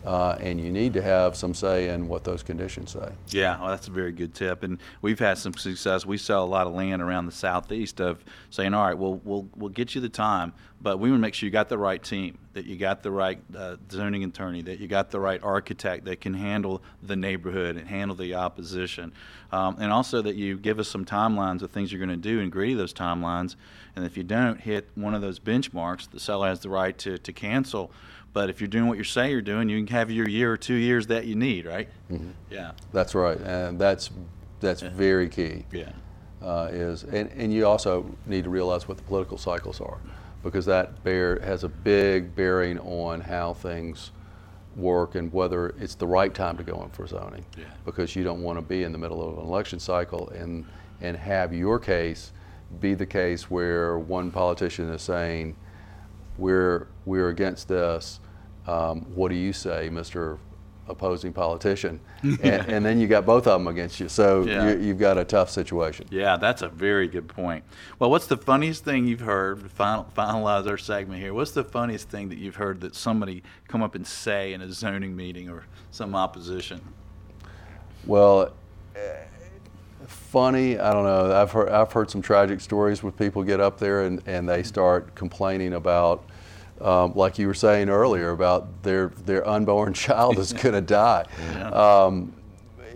Uh, 0.06 0.38
and 0.40 0.60
you 0.60 0.70
need 0.70 0.92
to 0.92 1.02
have 1.02 1.34
some 1.34 1.52
say 1.52 1.88
in 1.88 2.06
what 2.06 2.22
those 2.22 2.40
conditions 2.40 2.92
say. 2.92 3.10
Yeah, 3.30 3.60
well, 3.60 3.70
that's 3.70 3.88
a 3.88 3.90
very 3.90 4.12
good 4.12 4.34
tip, 4.34 4.62
and 4.62 4.78
we've 5.02 5.18
had 5.18 5.36
some 5.36 5.54
success. 5.54 6.06
We 6.06 6.16
sell 6.16 6.44
a 6.44 6.46
lot 6.46 6.68
of 6.68 6.75
land 6.75 7.02
around 7.02 7.26
the 7.26 7.32
southeast 7.32 8.00
of 8.00 8.25
saying, 8.50 8.72
"All 8.72 8.86
right, 8.86 8.96
we'll 8.96 9.20
we'll 9.25 9.48
we'll 9.56 9.70
get 9.70 9.96
you 9.96 10.00
the 10.00 10.08
time, 10.08 10.52
but 10.80 11.00
we 11.00 11.10
want 11.10 11.18
to 11.18 11.22
make 11.22 11.34
sure 11.34 11.48
you 11.48 11.50
got 11.50 11.68
the 11.68 11.76
right 11.76 12.00
team, 12.00 12.38
that 12.52 12.66
you 12.66 12.76
got 12.76 13.02
the 13.02 13.10
right 13.10 13.40
uh, 13.56 13.76
zoning 13.90 14.22
attorney, 14.22 14.62
that 14.62 14.78
you 14.78 14.86
got 14.86 15.10
the 15.10 15.18
right 15.18 15.42
architect 15.42 16.04
that 16.04 16.20
can 16.20 16.34
handle 16.34 16.84
the 17.02 17.16
neighborhood 17.16 17.76
and 17.76 17.88
handle 17.88 18.16
the 18.16 18.32
opposition, 18.32 19.12
um, 19.50 19.76
and 19.80 19.90
also 19.90 20.22
that 20.22 20.36
you 20.36 20.56
give 20.56 20.78
us 20.78 20.86
some 20.86 21.04
timelines 21.04 21.62
of 21.62 21.72
things 21.72 21.90
you're 21.90 21.98
going 21.98 22.08
to 22.10 22.16
do 22.16 22.38
and 22.38 22.46
agree 22.46 22.70
to 22.70 22.76
those 22.76 22.94
timelines. 22.94 23.56
And 23.96 24.04
if 24.04 24.16
you 24.16 24.22
don't 24.22 24.60
hit 24.60 24.88
one 24.94 25.16
of 25.16 25.20
those 25.20 25.40
benchmarks, 25.40 26.08
the 26.08 26.20
seller 26.20 26.46
has 26.46 26.60
the 26.60 26.70
right 26.70 26.96
to 26.98 27.18
to 27.18 27.32
cancel." 27.32 27.90
But 28.33 28.50
if 28.50 28.61
you're 28.61 28.68
doing 28.68 28.87
what 28.87 28.99
you 28.99 29.04
say 29.04 29.30
you're 29.30 29.40
doing, 29.40 29.68
you 29.68 29.78
can 29.85 29.97
have 29.97 30.11
your 30.11 30.28
year 30.28 30.52
or 30.52 30.56
two 30.56 30.75
years 30.75 31.06
that 31.06 31.26
you 31.26 31.35
need, 31.35 31.64
right? 31.64 31.88
Yeah. 32.50 32.73
That's 32.92 33.14
right, 33.14 33.38
and 33.40 33.78
that's 33.78 34.11
that's 34.61 34.83
very 34.83 35.28
key. 35.28 35.64
Yeah. 35.73 35.92
uh, 36.42 36.68
is, 36.71 37.04
and, 37.04 37.30
and 37.33 37.52
you 37.52 37.66
also 37.66 38.06
need 38.26 38.45
to 38.45 38.50
realize 38.50 38.87
what 38.88 38.97
the 38.97 39.02
political 39.02 39.38
cycles 39.38 39.80
are, 39.80 39.99
because 40.42 40.64
that 40.66 41.02
bear 41.02 41.40
has 41.40 41.64
a 41.64 41.68
big 41.68 42.35
bearing 42.35 42.78
on 42.80 43.21
how 43.21 43.54
things 43.54 44.12
work 44.76 45.14
and 45.14 45.33
whether 45.33 45.68
it's 45.80 45.95
the 45.95 46.06
right 46.06 46.35
time 46.35 46.56
to 46.56 46.62
go 46.62 46.83
in 46.83 46.90
for 46.90 47.06
zoning. 47.06 47.45
Yeah. 47.56 47.64
Because 47.85 48.14
you 48.14 48.23
don't 48.23 48.42
want 48.42 48.59
to 48.59 48.62
be 48.62 48.83
in 48.83 48.92
the 48.92 48.99
middle 48.99 49.26
of 49.26 49.38
an 49.38 49.45
election 49.45 49.78
cycle 49.80 50.28
and 50.30 50.64
and 51.00 51.16
have 51.16 51.52
your 51.52 51.78
case 51.78 52.33
be 52.80 52.95
the 52.95 53.06
case 53.06 53.50
where 53.50 53.99
one 53.99 54.30
politician 54.30 54.90
is 54.90 55.02
saying, 55.02 55.54
"We're 56.38 56.87
we're 57.05 57.28
against 57.28 57.69
this." 57.69 58.21
Um, 58.66 59.02
what 59.14 59.28
do 59.28 59.37
you 59.37 59.52
say, 59.52 59.88
Mr. 59.93 60.38
Opposing 60.88 61.33
politician? 61.33 62.00
and, 62.23 62.45
and 62.45 62.85
then 62.87 62.99
you 63.00 63.07
got 63.07 63.25
both 63.26 63.47
of 63.47 63.61
them 63.61 63.69
against 63.69 64.00
you, 64.00 64.09
so 64.09 64.45
Yeah. 64.45 64.71
you, 64.71 64.78
you've 64.78 64.99
got 64.99 65.19
a 65.19 65.25
tough 65.25 65.50
situation. 65.50 66.07
Yeah, 66.11 66.37
that's 66.37 66.62
a 66.62 66.69
very 66.69 67.07
good 67.09 67.28
point. 67.28 67.64
Well, 68.00 68.11
what's 68.11 68.26
the 68.26 68.37
funniest 68.37 68.85
thing 68.85 69.07
you've 69.07 69.21
heard? 69.21 69.61
to 69.61 69.69
Final, 69.69 70.07
finalize 70.16 70.69
our 70.69 70.78
segment 70.78 71.21
here. 71.21 71.33
What's 71.35 71.52
the 71.52 71.62
funniest 71.64 72.09
thing 72.09 72.28
that 72.31 72.38
you've 72.38 72.57
heard 72.57 72.81
that 72.81 72.95
somebody 72.97 73.43
come 73.69 73.83
up 73.83 73.95
and 73.95 74.05
say 74.07 74.52
in 74.52 74.61
a 74.62 74.73
zoning 74.73 75.14
meeting 75.16 75.49
or 75.49 75.64
some 75.93 76.14
opposition? 76.16 76.81
Well, 78.05 78.52
funny, 80.06 80.78
I 80.78 80.92
don't 80.92 81.04
know. 81.04 81.34
I've 81.34 81.50
heard, 81.50 81.68
I've 81.68 81.92
heard 81.92 82.10
some 82.10 82.22
tragic 82.22 82.60
stories 82.60 83.02
where 83.02 83.12
people 83.12 83.42
get 83.42 83.60
up 83.60 83.78
there 83.78 84.02
and, 84.04 84.22
and 84.26 84.48
they 84.48 84.62
start 84.62 85.14
complaining 85.14 85.75
about, 85.75 86.25
um, 86.80 87.12
like 87.14 87.38
you 87.38 87.46
were 87.46 87.54
saying 87.54 87.88
earlier, 87.88 88.30
about 88.30 88.82
their, 88.82 89.08
their 89.25 89.46
unborn 89.46 89.94
child 89.94 90.38
is 90.38 90.52
going 90.52 90.75
to 90.75 90.80
die. 90.80 91.26
Yeah. 91.52 91.68
Um, 91.70 92.32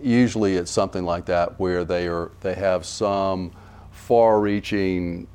usually 0.01 0.55
it's 0.55 0.71
something 0.71 1.03
like 1.03 1.25
that 1.25 1.59
where 1.59 1.83
they, 1.83 2.07
are, 2.07 2.31
they 2.41 2.55
have 2.55 2.85
some 2.85 3.51
far 3.91 4.39
reaching, 4.39 5.27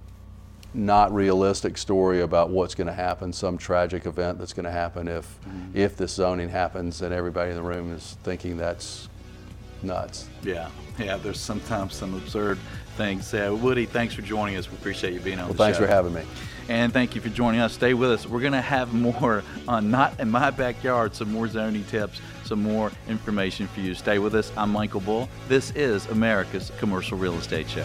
not 0.75 1.15
realistic 1.15 1.79
story 1.79 2.21
about 2.21 2.51
what's 2.51 2.75
going 2.75 2.87
to 2.87 2.93
happen, 2.93 3.33
some 3.33 3.57
tragic 3.57 4.07
event 4.07 4.39
that's 4.39 4.53
going 4.53 4.65
to 4.65 4.71
happen 4.71 5.09
if, 5.09 5.39
if 5.73 5.97
this 5.97 6.13
zoning 6.13 6.49
happens 6.49 7.01
and 7.03 7.15
everybody 7.15 7.51
in 7.51 7.57
the 7.57 7.63
room 7.63 7.93
is 7.93 8.17
thinking 8.23 8.57
that's 8.57 9.09
nuts. 9.87 10.29
Yeah, 10.43 10.69
yeah. 10.99 11.17
There's 11.17 11.41
sometimes 11.41 11.95
some 11.95 12.15
absurd 12.15 12.59
things. 12.97 13.33
Uh, 13.33 13.57
Woody, 13.61 13.87
thanks 13.87 14.15
for 14.15 14.23
joining 14.23 14.57
us. 14.57 14.71
We 14.71 14.77
appreciate 14.77 15.13
you 15.15 15.21
being 15.21 15.39
on 15.39 15.49
Well, 15.49 15.57
thanks 15.57 15.79
show. 15.79 15.85
for 15.85 15.91
having 15.91 16.13
me. 16.15 16.23
And 16.69 16.93
thank 16.93 17.15
you 17.15 17.21
for 17.21 17.29
joining 17.29 17.61
us. 17.61 17.73
Stay 17.73 17.95
with 17.95 18.11
us. 18.11 18.27
We're 18.27 18.41
going 18.41 18.53
to 18.53 18.61
have 18.61 18.93
more 18.93 19.45
on 19.69 19.91
Not 19.91 20.19
in 20.19 20.29
My 20.31 20.51
Backyard, 20.51 21.15
some 21.15 21.31
more 21.31 21.47
zoning 21.47 21.85
tips, 21.85 22.21
some 22.45 22.61
more 22.61 22.91
information 23.09 23.69
for 23.69 23.81
you. 23.81 23.95
Stay 23.95 24.19
with 24.19 24.35
us. 24.35 24.51
I'm 24.57 24.71
Michael 24.73 25.01
Bull. 25.01 25.29
This 25.47 25.71
is 25.73 26.07
America's 26.07 26.73
Commercial 26.79 27.19
Real 27.19 27.35
Estate 27.35 27.69
Show. 27.71 27.85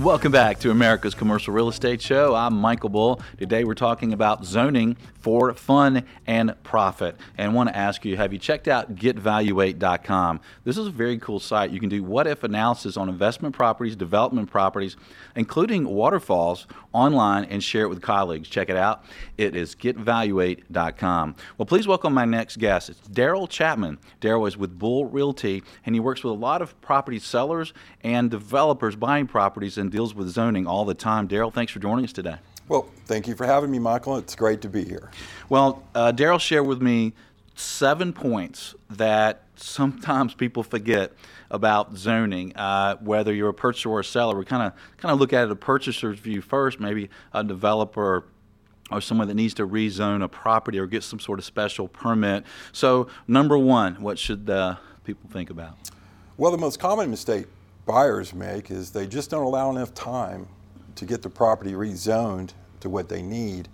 Welcome 0.00 0.32
back 0.32 0.60
to 0.60 0.70
America's 0.70 1.14
Commercial 1.14 1.52
Real 1.52 1.68
Estate 1.68 2.00
Show. 2.00 2.34
I'm 2.34 2.54
Michael 2.54 2.88
Bull. 2.88 3.20
Today 3.36 3.64
we're 3.64 3.74
talking 3.74 4.14
about 4.14 4.46
zoning 4.46 4.96
for 5.20 5.52
fun 5.52 6.04
and 6.26 6.54
profit. 6.62 7.16
And 7.36 7.50
I 7.50 7.54
want 7.54 7.68
to 7.68 7.76
ask 7.76 8.06
you 8.06 8.16
have 8.16 8.32
you 8.32 8.38
checked 8.38 8.66
out 8.66 8.94
getvaluate.com? 8.94 10.40
This 10.64 10.78
is 10.78 10.86
a 10.86 10.90
very 10.90 11.18
cool 11.18 11.38
site. 11.38 11.70
You 11.70 11.80
can 11.80 11.90
do 11.90 12.02
what 12.02 12.26
if 12.26 12.42
analysis 12.42 12.96
on 12.96 13.10
investment 13.10 13.54
properties, 13.54 13.94
development 13.94 14.50
properties, 14.50 14.96
including 15.36 15.86
waterfalls 15.86 16.66
online 16.94 17.44
and 17.44 17.62
share 17.62 17.82
it 17.82 17.88
with 17.88 18.00
colleagues. 18.00 18.48
Check 18.48 18.70
it 18.70 18.76
out. 18.76 19.04
It 19.36 19.54
is 19.54 19.74
getvaluate.com. 19.74 21.36
Well, 21.58 21.66
please 21.66 21.86
welcome 21.86 22.14
my 22.14 22.24
next 22.24 22.56
guest. 22.56 22.88
It's 22.88 23.00
Daryl 23.00 23.48
Chapman. 23.48 23.98
Daryl 24.22 24.48
is 24.48 24.56
with 24.56 24.78
Bull 24.78 25.04
Realty 25.04 25.62
and 25.84 25.94
he 25.94 26.00
works 26.00 26.24
with 26.24 26.32
a 26.32 26.36
lot 26.36 26.62
of 26.62 26.80
property 26.80 27.18
sellers 27.18 27.74
and 28.02 28.30
developers 28.30 28.96
buying 28.96 29.26
properties 29.26 29.76
and 29.76 29.89
deals 29.90 30.14
with 30.14 30.28
zoning 30.28 30.66
all 30.66 30.84
the 30.84 30.94
time. 30.94 31.28
Daryl, 31.28 31.52
thanks 31.52 31.72
for 31.72 31.78
joining 31.78 32.04
us 32.04 32.12
today. 32.12 32.36
Well, 32.68 32.88
thank 33.06 33.26
you 33.26 33.34
for 33.34 33.46
having 33.46 33.70
me, 33.70 33.78
Michael. 33.78 34.16
It's 34.16 34.36
great 34.36 34.60
to 34.62 34.68
be 34.68 34.84
here. 34.84 35.10
Well, 35.48 35.82
uh, 35.94 36.12
Daryl 36.12 36.40
shared 36.40 36.66
with 36.66 36.80
me 36.80 37.14
seven 37.56 38.12
points 38.12 38.74
that 38.90 39.42
sometimes 39.56 40.34
people 40.34 40.62
forget 40.62 41.12
about 41.50 41.96
zoning. 41.96 42.54
Uh, 42.56 42.96
whether 42.98 43.34
you're 43.34 43.48
a 43.48 43.54
purchaser 43.54 43.90
or 43.90 44.00
a 44.00 44.04
seller, 44.04 44.36
we 44.36 44.44
kind 44.44 44.62
of 44.62 44.72
kind 44.98 45.12
of 45.12 45.18
look 45.18 45.32
at 45.32 45.44
it 45.44 45.50
a 45.50 45.56
purchaser's 45.56 46.18
view 46.18 46.40
first. 46.40 46.80
Maybe 46.80 47.10
a 47.32 47.42
developer 47.42 48.24
or 48.90 49.00
someone 49.00 49.28
that 49.28 49.34
needs 49.34 49.54
to 49.54 49.66
rezone 49.66 50.22
a 50.22 50.28
property 50.28 50.78
or 50.78 50.86
get 50.86 51.02
some 51.02 51.20
sort 51.20 51.38
of 51.38 51.44
special 51.44 51.88
permit. 51.88 52.44
So, 52.72 53.08
number 53.28 53.56
one, 53.56 54.00
what 54.00 54.18
should 54.18 54.50
uh, 54.50 54.76
people 55.04 55.30
think 55.30 55.50
about? 55.50 55.76
Well, 56.36 56.50
the 56.50 56.58
most 56.58 56.78
common 56.78 57.10
mistake 57.10 57.46
buyers 57.90 58.32
make 58.32 58.70
is 58.70 58.92
they 58.92 59.04
just 59.04 59.30
don't 59.30 59.42
allow 59.42 59.68
enough 59.68 59.92
time 59.94 60.46
to 60.94 61.04
get 61.04 61.22
the 61.22 61.28
property 61.28 61.72
rezoned 61.72 62.52
to 62.78 62.88
what 62.88 63.08
they 63.08 63.20
need. 63.20 63.68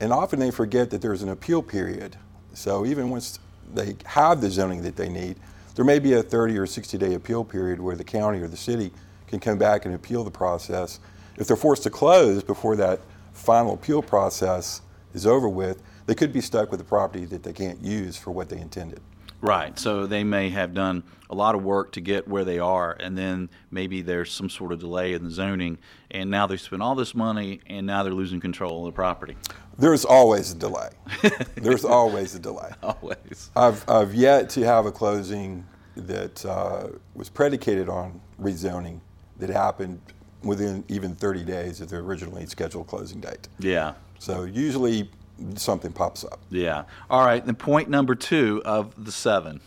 And 0.00 0.12
often 0.12 0.40
they 0.40 0.50
forget 0.50 0.90
that 0.90 1.00
there's 1.00 1.22
an 1.22 1.28
appeal 1.28 1.62
period. 1.62 2.16
So 2.54 2.84
even 2.84 3.08
once 3.08 3.38
they 3.72 3.94
have 4.04 4.40
the 4.40 4.50
zoning 4.50 4.82
that 4.82 4.96
they 4.96 5.08
need, 5.08 5.36
there 5.76 5.84
may 5.84 6.00
be 6.00 6.14
a 6.14 6.24
30 6.24 6.58
or 6.58 6.66
60 6.66 6.98
day 6.98 7.14
appeal 7.14 7.44
period 7.44 7.78
where 7.78 7.94
the 7.94 8.02
county 8.02 8.40
or 8.40 8.48
the 8.48 8.56
city 8.56 8.90
can 9.28 9.38
come 9.38 9.58
back 9.58 9.86
and 9.86 9.94
appeal 9.94 10.24
the 10.24 10.30
process. 10.30 10.98
If 11.36 11.46
they're 11.46 11.56
forced 11.56 11.84
to 11.84 11.90
close 11.90 12.42
before 12.42 12.74
that 12.76 12.98
final 13.32 13.74
appeal 13.74 14.02
process 14.02 14.80
is 15.14 15.24
over 15.24 15.48
with, 15.48 15.80
they 16.06 16.16
could 16.16 16.32
be 16.32 16.40
stuck 16.40 16.72
with 16.72 16.80
a 16.80 16.84
property 16.84 17.26
that 17.26 17.44
they 17.44 17.52
can't 17.52 17.80
use 17.80 18.16
for 18.16 18.32
what 18.32 18.48
they 18.48 18.58
intended. 18.58 19.00
Right. 19.42 19.76
So 19.76 20.06
they 20.06 20.22
may 20.22 20.50
have 20.50 20.72
done 20.72 21.02
a 21.28 21.34
lot 21.34 21.54
of 21.54 21.64
work 21.64 21.92
to 21.92 22.00
get 22.00 22.28
where 22.28 22.44
they 22.44 22.60
are, 22.60 22.96
and 23.00 23.18
then 23.18 23.50
maybe 23.70 24.00
there's 24.00 24.32
some 24.32 24.48
sort 24.48 24.72
of 24.72 24.78
delay 24.78 25.14
in 25.14 25.24
the 25.24 25.30
zoning, 25.30 25.78
and 26.10 26.30
now 26.30 26.46
they 26.46 26.56
spent 26.56 26.80
all 26.80 26.94
this 26.94 27.14
money, 27.14 27.60
and 27.66 27.86
now 27.86 28.04
they're 28.04 28.14
losing 28.14 28.40
control 28.40 28.86
of 28.86 28.92
the 28.92 28.96
property. 28.96 29.36
There's 29.76 30.04
always 30.04 30.52
a 30.52 30.54
delay. 30.54 30.90
there's 31.56 31.84
always 31.84 32.34
a 32.34 32.38
delay. 32.38 32.70
Always. 32.82 33.50
I've, 33.56 33.88
I've 33.88 34.14
yet 34.14 34.48
to 34.50 34.64
have 34.64 34.86
a 34.86 34.92
closing 34.92 35.66
that 35.96 36.44
uh, 36.46 36.88
was 37.14 37.28
predicated 37.28 37.88
on 37.88 38.20
rezoning 38.40 39.00
that 39.38 39.50
happened 39.50 40.00
within 40.42 40.84
even 40.88 41.14
30 41.14 41.44
days 41.44 41.80
of 41.80 41.88
the 41.88 41.96
originally 41.96 42.46
scheduled 42.46 42.86
closing 42.86 43.20
date. 43.20 43.48
Yeah. 43.58 43.94
So 44.18 44.44
usually 44.44 45.10
something 45.56 45.92
pops 45.92 46.24
up. 46.24 46.40
Yeah. 46.50 46.84
All 47.10 47.24
right. 47.24 47.44
Then 47.44 47.54
point 47.54 47.88
number 47.88 48.14
two 48.14 48.62
of 48.64 48.92
the 49.04 49.12
seven. 49.12 49.60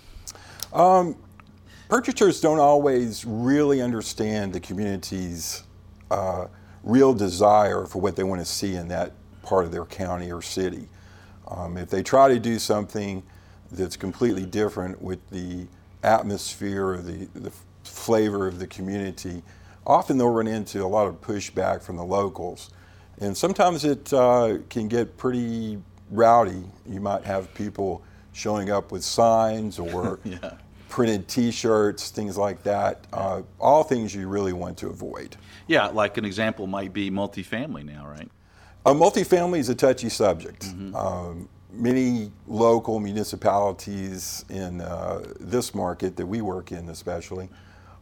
Um, 0.73 1.15
purchasers 1.89 2.41
don't 2.41 2.60
always 2.60 3.25
really 3.25 3.82
understand 3.82 4.54
the 4.54 4.60
community's 4.60 5.63
uh, 6.12 6.47
real 6.84 7.13
desire 7.13 7.86
for 7.86 7.99
what 7.99 8.15
they 8.15 8.23
want 8.23 8.41
to 8.41 8.45
see 8.45 8.75
in 8.75 8.88
that 8.89 9.13
part 9.41 9.65
of 9.65 9.71
their 9.71 9.86
county 9.86 10.32
or 10.32 10.41
city. 10.41 10.88
Um, 11.47 11.78
if 11.78 11.89
they 11.89 12.04
try 12.04 12.28
to 12.30 12.39
do 12.39 12.60
something 12.60 13.23
that's 13.71 13.97
completely 13.97 14.45
different 14.45 15.01
with 15.01 15.19
the 15.30 15.67
atmosphere 16.04 16.88
or 16.88 16.97
the, 16.97 17.28
the 17.34 17.51
flavor 17.84 18.47
of 18.47 18.60
the 18.60 18.67
community, 18.67 19.43
often 19.86 20.17
they'll 20.17 20.30
run 20.30 20.47
into 20.47 20.84
a 20.84 20.88
lot 20.88 21.08
of 21.08 21.21
pushback 21.21 21.82
from 21.82 21.97
the 21.97 22.04
locals. 22.04 22.71
And 23.19 23.36
sometimes 23.36 23.86
it 23.86 24.12
uh, 24.13 24.58
can 24.69 24.88
get 24.88 25.17
pretty 25.17 25.82
rowdy. 26.12 26.63
You 26.86 26.99
might 26.99 27.23
have 27.23 27.54
people 27.54 28.04
showing 28.34 28.69
up 28.69 28.91
with 28.91 29.04
signs 29.04 29.80
or 29.80 30.19
yeah. 30.25 30.56
printed 30.89 31.28
T-shirts, 31.28 32.10
things 32.10 32.38
like 32.38 32.63
that. 32.63 33.06
Uh, 33.13 33.43
all 33.60 33.84
things 33.84 34.13
you 34.13 34.28
really 34.28 34.54
want 34.54 34.78
to 34.80 34.88
avoid. 34.88 35.38
Yeah, 35.67 35.88
like 35.88 36.17
an 36.17 36.25
example 36.25 36.67
might 36.67 36.93
be 36.93 37.10
multifamily 37.10 37.86
now, 37.86 38.06
right? 38.06 38.30
A 38.86 38.93
multifamily 38.93 39.60
is 39.60 39.69
a 39.69 39.75
touchy 39.75 40.10
subject. 40.10 40.67
Mm-hmm. 40.67 40.95
Um, 40.95 41.49
many 41.71 42.32
local 42.47 42.99
municipalities 42.99 44.45
in 44.49 44.82
uh, 44.82 45.23
this 45.39 45.73
market 45.73 46.15
that 46.17 46.25
we 46.25 46.41
work 46.41 46.71
in, 46.71 46.89
especially, 46.89 47.49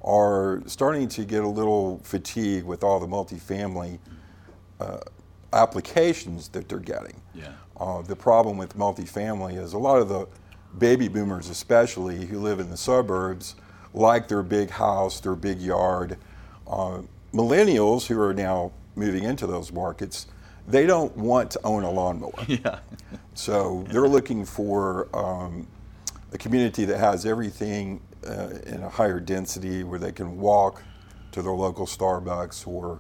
are 0.04 0.62
starting 0.66 1.08
to 1.08 1.24
get 1.24 1.44
a 1.44 1.48
little 1.48 2.00
fatigued 2.04 2.66
with 2.66 2.84
all 2.84 3.00
the 3.00 3.08
multifamily 3.08 4.00
uh, 4.84 5.00
applications 5.54 6.50
that 6.50 6.68
they're 6.68 6.80
getting. 6.80 7.22
Yeah. 7.34 7.54
Uh, 7.78 8.02
the 8.02 8.16
problem 8.16 8.58
with 8.58 8.76
multifamily 8.78 9.58
is 9.58 9.74
a 9.74 9.78
lot 9.78 10.00
of 10.00 10.10
the 10.10 10.28
baby 10.78 11.08
boomers, 11.08 11.50
especially 11.50 12.26
who 12.26 12.40
live 12.40 12.60
in 12.60 12.70
the 12.70 12.78
suburbs, 12.78 13.56
like 13.94 14.28
their 14.28 14.44
big 14.44 14.70
house, 14.70 15.20
their 15.20 15.36
big 15.36 15.60
yard. 15.62 16.18
Uh, 16.68 17.02
millennials 17.34 18.08
who 18.08 18.20
are 18.20 18.34
now 18.34 18.72
moving 18.96 19.24
into 19.24 19.48
those 19.48 19.72
markets, 19.72 20.28
they 20.68 20.86
don't 20.86 21.16
want 21.18 21.52
to 21.52 21.60
own 21.64 21.84
a 21.84 21.92
lawnmower. 21.92 22.32
Yeah. 22.48 22.80
so 23.34 23.84
they're 23.90 24.08
looking 24.08 24.46
for 24.46 25.08
um, 25.16 25.68
a 26.32 26.38
community 26.38 26.86
that 26.86 27.00
has 27.00 27.26
everything 27.26 28.02
uh, 28.28 28.50
in 28.66 28.82
a 28.82 28.90
higher 28.90 29.20
density 29.20 29.84
where 29.84 30.00
they 30.00 30.12
can 30.12 30.38
walk 30.40 30.82
to 31.32 31.42
their 31.42 31.52
local 31.54 31.86
Starbucks 31.86 32.68
or 32.68 33.00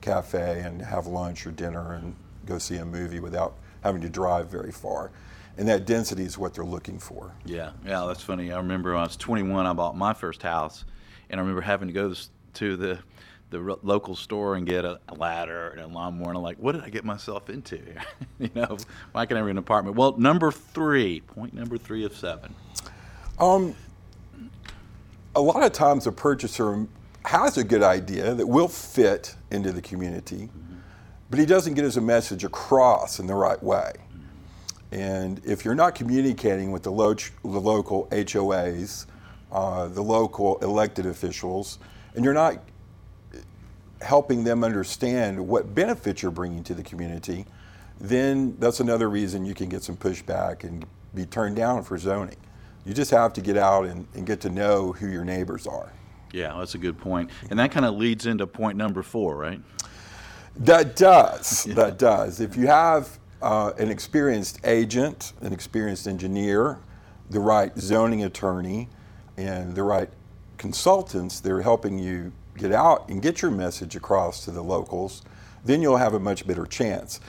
cafe 0.00 0.60
and 0.64 0.82
have 0.82 1.06
lunch 1.06 1.46
or 1.46 1.50
dinner 1.50 1.94
and 1.94 2.14
go 2.46 2.58
see 2.58 2.76
a 2.76 2.84
movie 2.84 3.20
without 3.20 3.56
having 3.82 4.00
to 4.02 4.08
drive 4.08 4.48
very 4.48 4.72
far. 4.72 5.10
And 5.58 5.68
that 5.68 5.84
density 5.84 6.24
is 6.24 6.38
what 6.38 6.54
they're 6.54 6.64
looking 6.64 6.98
for. 6.98 7.32
Yeah, 7.44 7.72
yeah, 7.84 8.04
that's 8.06 8.22
funny. 8.22 8.52
I 8.52 8.56
remember 8.58 8.92
when 8.92 9.00
I 9.00 9.04
was 9.04 9.16
21, 9.16 9.66
I 9.66 9.72
bought 9.72 9.96
my 9.96 10.14
first 10.14 10.42
house, 10.42 10.84
and 11.28 11.38
I 11.38 11.42
remember 11.42 11.60
having 11.60 11.88
to 11.88 11.94
go 11.94 12.14
to 12.54 12.76
the 12.76 12.98
the 13.50 13.76
local 13.82 14.14
store 14.14 14.54
and 14.54 14.64
get 14.64 14.84
a 14.84 15.00
ladder 15.16 15.70
and 15.70 15.80
a 15.80 15.86
lawnmower. 15.88 16.28
And 16.28 16.36
I'm 16.36 16.42
like, 16.42 16.58
what 16.58 16.72
did 16.72 16.84
I 16.84 16.88
get 16.88 17.04
myself 17.04 17.50
into? 17.50 17.80
you 18.38 18.50
know, 18.54 18.78
why 19.12 19.26
can't 19.26 19.38
I 19.38 19.40
rent 19.40 19.50
an 19.50 19.58
apartment? 19.58 19.96
Well, 19.96 20.16
number 20.16 20.52
three, 20.52 21.20
point 21.20 21.52
number 21.52 21.76
three 21.76 22.04
of 22.04 22.16
seven. 22.16 22.54
Um, 23.40 23.74
a 25.34 25.40
lot 25.40 25.62
of 25.62 25.72
times 25.72 26.06
a 26.06 26.12
purchaser 26.12 26.86
has 27.24 27.58
a 27.58 27.64
good 27.64 27.82
idea 27.82 28.34
that 28.34 28.46
will 28.46 28.68
fit 28.68 29.34
into 29.50 29.72
the 29.72 29.82
community, 29.82 30.48
mm-hmm. 30.48 30.76
but 31.28 31.38
he 31.38 31.46
doesn't 31.46 31.74
get 31.74 31.84
his 31.84 31.96
message 31.98 32.44
across 32.44 33.18
in 33.18 33.26
the 33.26 33.34
right 33.34 33.62
way. 33.62 33.92
And 34.92 35.40
if 35.44 35.64
you're 35.64 35.74
not 35.74 35.94
communicating 35.94 36.72
with 36.72 36.82
the, 36.82 36.90
lo- 36.90 37.14
the 37.14 37.48
local 37.60 38.06
HOAs, 38.06 39.06
uh, 39.52 39.88
the 39.88 40.02
local 40.02 40.58
elected 40.58 41.06
officials, 41.06 41.78
and 42.14 42.24
you're 42.24 42.34
not 42.34 42.58
helping 44.00 44.44
them 44.44 44.64
understand 44.64 45.46
what 45.46 45.74
benefits 45.74 46.22
you're 46.22 46.30
bringing 46.30 46.64
to 46.64 46.74
the 46.74 46.82
community, 46.82 47.46
then 48.00 48.56
that's 48.58 48.80
another 48.80 49.10
reason 49.10 49.44
you 49.44 49.54
can 49.54 49.68
get 49.68 49.82
some 49.82 49.96
pushback 49.96 50.64
and 50.64 50.86
be 51.14 51.26
turned 51.26 51.56
down 51.56 51.82
for 51.82 51.98
zoning. 51.98 52.36
You 52.84 52.94
just 52.94 53.10
have 53.10 53.32
to 53.34 53.40
get 53.40 53.56
out 53.56 53.84
and, 53.84 54.06
and 54.14 54.26
get 54.26 54.40
to 54.40 54.50
know 54.50 54.92
who 54.92 55.08
your 55.08 55.24
neighbors 55.24 55.66
are. 55.66 55.92
Yeah, 56.32 56.54
that's 56.58 56.74
a 56.74 56.78
good 56.78 56.98
point. 56.98 57.30
And 57.50 57.58
that 57.58 57.72
kind 57.72 57.84
of 57.84 57.94
leads 57.94 58.26
into 58.26 58.46
point 58.46 58.76
number 58.76 59.02
four, 59.02 59.36
right? 59.36 59.60
That 60.56 60.96
does. 60.96 61.64
That 61.64 61.98
does. 61.98 62.40
If 62.40 62.56
you 62.56 62.66
have 62.66 63.18
uh, 63.42 63.72
an 63.78 63.90
experienced 63.90 64.60
agent, 64.64 65.32
an 65.40 65.52
experienced 65.52 66.06
engineer, 66.06 66.78
the 67.30 67.40
right 67.40 67.76
zoning 67.78 68.24
attorney, 68.24 68.88
and 69.36 69.74
the 69.74 69.82
right 69.82 70.10
consultants 70.58 71.40
they're 71.40 71.62
helping 71.62 71.98
you 71.98 72.32
get 72.58 72.72
out 72.72 73.08
and 73.08 73.22
get 73.22 73.40
your 73.40 73.50
message 73.50 73.96
across 73.96 74.44
to 74.44 74.50
the 74.50 74.62
locals, 74.62 75.22
then 75.64 75.80
you'll 75.80 75.96
have 75.96 76.14
a 76.14 76.20
much 76.20 76.46
better 76.46 76.66
chance. 76.66 77.20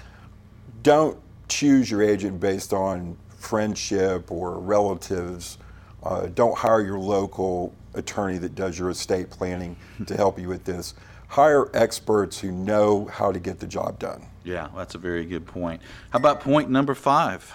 Don't 0.84 1.18
choose 1.48 1.90
your 1.90 2.02
agent 2.02 2.40
based 2.40 2.74
on 2.74 3.18
friendship 3.38 4.32
or 4.32 4.60
relatives. 4.60 5.58
Uh, 6.04 6.28
don't 6.28 6.58
hire 6.58 6.82
your 6.82 7.00
local 7.00 7.74
attorney 7.94 8.38
that 8.40 8.56
does 8.56 8.78
your 8.78 8.90
estate 8.90 9.30
planning 9.30 9.76
to 10.06 10.16
help 10.16 10.40
you 10.40 10.48
with 10.48 10.64
this. 10.64 10.94
Hire 11.28 11.70
experts 11.76 12.40
who 12.40 12.52
know 12.52 13.06
how 13.06 13.32
to 13.32 13.40
get 13.40 13.60
the 13.60 13.68
job 13.68 14.00
done. 14.00 14.26
Yeah, 14.44 14.70
that's 14.76 14.96
a 14.96 14.98
very 14.98 15.26
good 15.26 15.46
point. 15.46 15.82
How 16.10 16.20
about 16.20 16.42
point 16.42 16.70
number 16.70 16.94
five? 16.94 17.54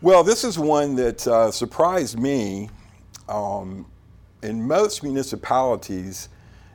Well, 0.00 0.24
this 0.24 0.42
is 0.42 0.58
one 0.58 0.96
that 0.96 1.26
uh, 1.26 1.50
surprised 1.50 2.18
me. 2.18 2.70
Um, 3.28 3.86
in 4.42 4.66
most 4.66 5.04
municipalities, 5.04 6.28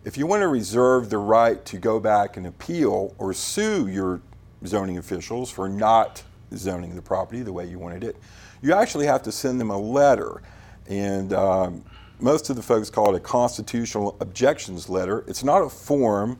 if 0.06 0.17
you 0.17 0.25
want 0.25 0.41
to 0.41 0.47
reserve 0.47 1.10
the 1.10 1.17
right 1.17 1.63
to 1.65 1.77
go 1.77 1.99
back 1.99 2.38
and 2.38 2.47
appeal 2.47 3.13
or 3.17 3.34
sue 3.34 3.88
your 3.88 4.21
zoning 4.65 4.97
officials 4.97 5.51
for 5.51 5.67
not 5.67 6.23
zoning 6.56 6.95
the 6.95 7.01
property 7.01 7.41
the 7.41 7.51
way 7.51 7.65
you 7.65 7.77
wanted 7.77 8.06
it, 8.06 8.15
you 8.62 8.73
actually 8.73 9.06
have 9.06 9.21
to 9.23 9.32
send 9.32 9.60
them 9.60 9.69
a 9.69 9.77
letter. 9.77 10.41
And 10.88 11.34
um, 11.34 11.84
most 12.19 12.49
of 12.49 12.56
the 12.56 12.62
folks 12.63 12.89
call 12.89 13.13
it 13.13 13.17
a 13.17 13.19
constitutional 13.19 14.17
objections 14.19 14.89
letter. 14.89 15.23
It's 15.27 15.43
not 15.43 15.62
a 15.62 15.69
form 15.69 16.39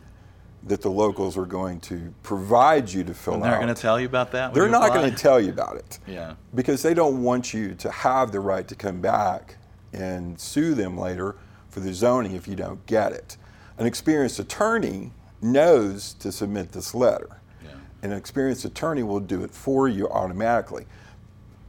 that 0.64 0.82
the 0.82 0.90
locals 0.90 1.38
are 1.38 1.46
going 1.46 1.80
to 1.80 2.14
provide 2.24 2.92
you 2.92 3.04
to 3.04 3.14
fill 3.14 3.36
And 3.36 3.44
out. 3.44 3.50
they're 3.52 3.62
going 3.62 3.74
to 3.74 3.82
tell 3.82 4.00
you 4.00 4.06
about 4.08 4.32
that? 4.32 4.54
They're 4.54 4.68
not 4.68 4.94
going 4.94 5.10
to 5.10 5.16
tell 5.16 5.40
you 5.40 5.50
about 5.52 5.78
it 5.78 6.00
Yeah. 6.08 6.34
because 6.56 6.82
they 6.82 6.94
don't 6.94 7.24
want 7.24 7.54
you 7.54 7.74
to 7.76 7.90
have 7.92 8.32
the 8.32 8.40
right 8.40 8.68
to 8.68 8.76
come 8.76 9.00
back 9.00 9.56
and 9.94 10.40
sue 10.40 10.74
them 10.74 10.98
later 10.98 11.36
for 11.70 11.80
the 11.80 11.94
zoning 11.94 12.36
if 12.36 12.48
you 12.48 12.56
don't 12.56 12.86
get 12.86 13.14
it. 13.14 13.38
An 13.78 13.86
experienced 13.86 14.40
attorney 14.40 15.12
knows 15.42 16.14
to 16.16 16.32
submit 16.32 16.72
this 16.72 16.94
letter. 16.96 17.40
Yeah. 17.64 17.70
An 18.02 18.12
experienced 18.12 18.66
attorney 18.66 19.04
will 19.04 19.20
do 19.20 19.44
it 19.44 19.52
for 19.52 19.88
you 19.88 20.10
automatically. 20.10 20.86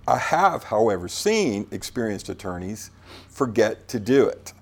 I 0.08 0.16
have, 0.16 0.64
however, 0.64 1.06
seen 1.06 1.66
experienced 1.70 2.30
attorneys 2.30 2.90
forget 3.28 3.88
to 3.88 4.00
do 4.00 4.26
it. 4.26 4.52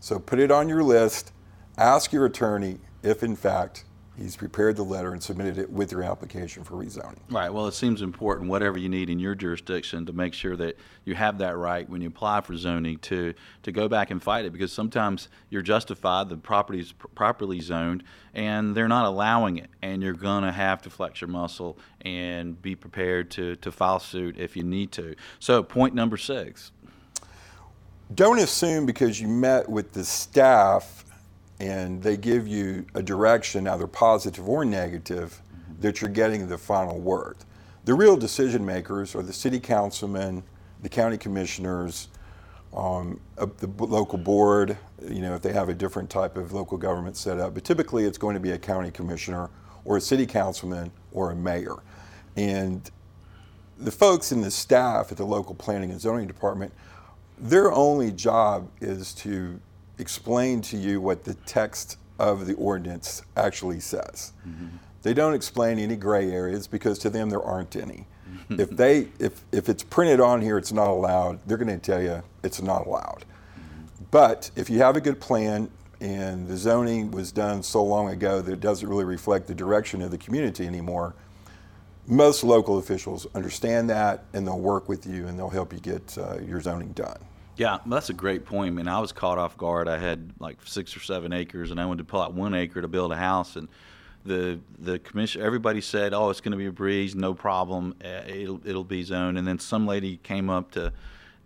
So 0.00 0.18
put 0.18 0.38
it 0.38 0.50
on 0.50 0.68
your 0.68 0.82
list, 0.82 1.32
ask 1.78 2.12
your 2.12 2.26
attorney 2.26 2.78
if, 3.02 3.22
in 3.22 3.36
fact, 3.36 3.84
he's 4.16 4.36
prepared 4.36 4.76
the 4.76 4.82
letter 4.82 5.12
and 5.12 5.22
submitted 5.22 5.58
it 5.58 5.70
with 5.70 5.92
your 5.92 6.02
application 6.02 6.64
for 6.64 6.74
rezoning. 6.74 7.18
Right. 7.30 7.52
Well, 7.52 7.66
it 7.66 7.74
seems 7.74 8.00
important, 8.02 8.48
whatever 8.48 8.78
you 8.78 8.88
need 8.88 9.10
in 9.10 9.18
your 9.18 9.34
jurisdiction, 9.34 10.06
to 10.06 10.12
make 10.12 10.32
sure 10.32 10.56
that 10.56 10.78
you 11.04 11.14
have 11.14 11.38
that 11.38 11.56
right 11.56 11.88
when 11.88 12.00
you 12.00 12.08
apply 12.08 12.40
for 12.40 12.56
zoning 12.56 12.98
to 13.00 13.34
to 13.62 13.72
go 13.72 13.88
back 13.88 14.10
and 14.10 14.22
fight 14.22 14.44
it. 14.44 14.52
Because 14.52 14.72
sometimes 14.72 15.28
you're 15.50 15.62
justified, 15.62 16.28
the 16.28 16.36
property's 16.36 16.92
pr- 16.92 17.08
properly 17.08 17.60
zoned, 17.60 18.02
and 18.34 18.74
they're 18.74 18.88
not 18.88 19.06
allowing 19.06 19.58
it, 19.58 19.68
and 19.82 20.02
you're 20.02 20.14
gonna 20.14 20.52
have 20.52 20.80
to 20.82 20.90
flex 20.90 21.20
your 21.20 21.28
muscle 21.28 21.78
and 22.00 22.60
be 22.60 22.74
prepared 22.74 23.30
to 23.32 23.56
to 23.56 23.70
file 23.70 24.00
suit 24.00 24.38
if 24.38 24.56
you 24.56 24.62
need 24.62 24.92
to. 24.92 25.14
So, 25.38 25.62
point 25.62 25.94
number 25.94 26.16
six. 26.16 26.72
Don't 28.14 28.38
assume 28.38 28.86
because 28.86 29.20
you 29.20 29.28
met 29.28 29.68
with 29.68 29.92
the 29.92 30.04
staff 30.04 31.04
and 31.58 32.02
they 32.02 32.16
give 32.16 32.46
you 32.46 32.86
a 32.94 33.02
direction, 33.02 33.66
either 33.66 33.86
positive 33.86 34.48
or 34.48 34.64
negative, 34.64 35.40
that 35.80 36.00
you're 36.00 36.10
getting 36.10 36.48
the 36.48 36.58
final 36.58 36.98
word. 36.98 37.36
The 37.84 37.94
real 37.94 38.16
decision 38.16 38.64
makers 38.64 39.14
are 39.14 39.22
the 39.22 39.32
city 39.32 39.60
councilmen, 39.60 40.42
the 40.82 40.88
county 40.88 41.18
commissioners, 41.18 42.08
um, 42.74 43.20
the 43.36 43.68
local 43.78 44.18
board, 44.18 44.76
you 45.08 45.20
know, 45.20 45.34
if 45.34 45.42
they 45.42 45.52
have 45.52 45.68
a 45.68 45.74
different 45.74 46.10
type 46.10 46.36
of 46.36 46.52
local 46.52 46.76
government 46.76 47.16
set 47.16 47.38
up. 47.38 47.54
But 47.54 47.64
typically 47.64 48.04
it's 48.04 48.18
going 48.18 48.34
to 48.34 48.40
be 48.40 48.50
a 48.50 48.58
county 48.58 48.90
commissioner 48.90 49.50
or 49.84 49.96
a 49.96 50.00
city 50.00 50.26
councilman 50.26 50.90
or 51.12 51.30
a 51.30 51.36
mayor. 51.36 51.76
And 52.36 52.90
the 53.78 53.90
folks 53.90 54.32
in 54.32 54.40
the 54.42 54.50
staff 54.50 55.10
at 55.10 55.16
the 55.16 55.24
local 55.24 55.54
planning 55.54 55.90
and 55.90 56.00
zoning 56.00 56.26
department, 56.26 56.72
their 57.38 57.72
only 57.72 58.10
job 58.10 58.68
is 58.80 59.12
to 59.14 59.60
explain 59.98 60.60
to 60.60 60.76
you 60.76 61.00
what 61.00 61.24
the 61.24 61.34
text 61.34 61.98
of 62.18 62.46
the 62.46 62.54
ordinance 62.54 63.22
actually 63.36 63.80
says. 63.80 64.32
Mm-hmm. 64.46 64.68
They 65.02 65.14
don't 65.14 65.34
explain 65.34 65.78
any 65.78 65.96
gray 65.96 66.30
areas 66.30 66.66
because 66.66 66.98
to 67.00 67.10
them 67.10 67.30
there 67.30 67.42
aren't 67.42 67.76
any. 67.76 68.06
Mm-hmm. 68.26 68.60
if 68.60 68.70
they 68.70 69.08
if 69.20 69.44
if 69.52 69.68
it's 69.68 69.84
printed 69.84 70.18
on 70.18 70.42
here 70.42 70.58
it's 70.58 70.72
not 70.72 70.88
allowed, 70.88 71.38
they're 71.46 71.56
going 71.56 71.68
to 71.68 71.78
tell 71.78 72.02
you 72.02 72.22
it's 72.42 72.60
not 72.60 72.86
allowed. 72.86 73.24
Mm-hmm. 73.24 74.04
But 74.10 74.50
if 74.56 74.68
you 74.68 74.78
have 74.78 74.96
a 74.96 75.00
good 75.00 75.20
plan 75.20 75.70
and 76.00 76.46
the 76.48 76.56
zoning 76.56 77.10
was 77.10 77.32
done 77.32 77.62
so 77.62 77.82
long 77.84 78.08
ago 78.08 78.42
that 78.42 78.52
it 78.52 78.60
doesn't 78.60 78.88
really 78.88 79.04
reflect 79.04 79.46
the 79.46 79.54
direction 79.54 80.02
of 80.02 80.10
the 80.10 80.18
community 80.18 80.66
anymore, 80.66 81.14
most 82.06 82.44
local 82.44 82.78
officials 82.78 83.26
understand 83.34 83.90
that 83.90 84.24
and 84.32 84.46
they'll 84.46 84.58
work 84.60 84.88
with 84.88 85.06
you 85.06 85.26
and 85.26 85.38
they'll 85.38 85.50
help 85.50 85.72
you 85.72 85.80
get 85.80 86.16
uh, 86.18 86.38
your 86.38 86.60
zoning 86.60 86.92
done. 86.92 87.18
Yeah, 87.56 87.78
that's 87.86 88.10
a 88.10 88.14
great 88.14 88.44
point. 88.44 88.72
I 88.72 88.74
mean, 88.74 88.88
I 88.88 89.00
was 89.00 89.12
caught 89.12 89.38
off 89.38 89.56
guard. 89.56 89.88
I 89.88 89.98
had 89.98 90.32
like 90.38 90.58
six 90.64 90.94
or 90.96 91.00
seven 91.00 91.32
acres, 91.32 91.70
and 91.70 91.80
I 91.80 91.86
wanted 91.86 91.98
to 91.98 92.04
pull 92.04 92.20
out 92.20 92.34
one 92.34 92.54
acre 92.54 92.82
to 92.82 92.88
build 92.88 93.12
a 93.12 93.16
house, 93.16 93.56
and 93.56 93.68
the 94.26 94.58
the 94.78 94.98
commission, 94.98 95.40
everybody 95.40 95.80
said, 95.80 96.12
"Oh, 96.12 96.28
it's 96.28 96.42
going 96.42 96.52
to 96.52 96.58
be 96.58 96.66
a 96.66 96.72
breeze, 96.72 97.14
no 97.14 97.32
problem. 97.32 97.94
Uh, 98.04 98.22
It'll 98.26 98.60
it'll 98.66 98.84
be 98.84 99.02
zoned." 99.02 99.38
And 99.38 99.48
then 99.48 99.58
some 99.58 99.86
lady 99.86 100.18
came 100.18 100.50
up 100.50 100.72
to. 100.72 100.92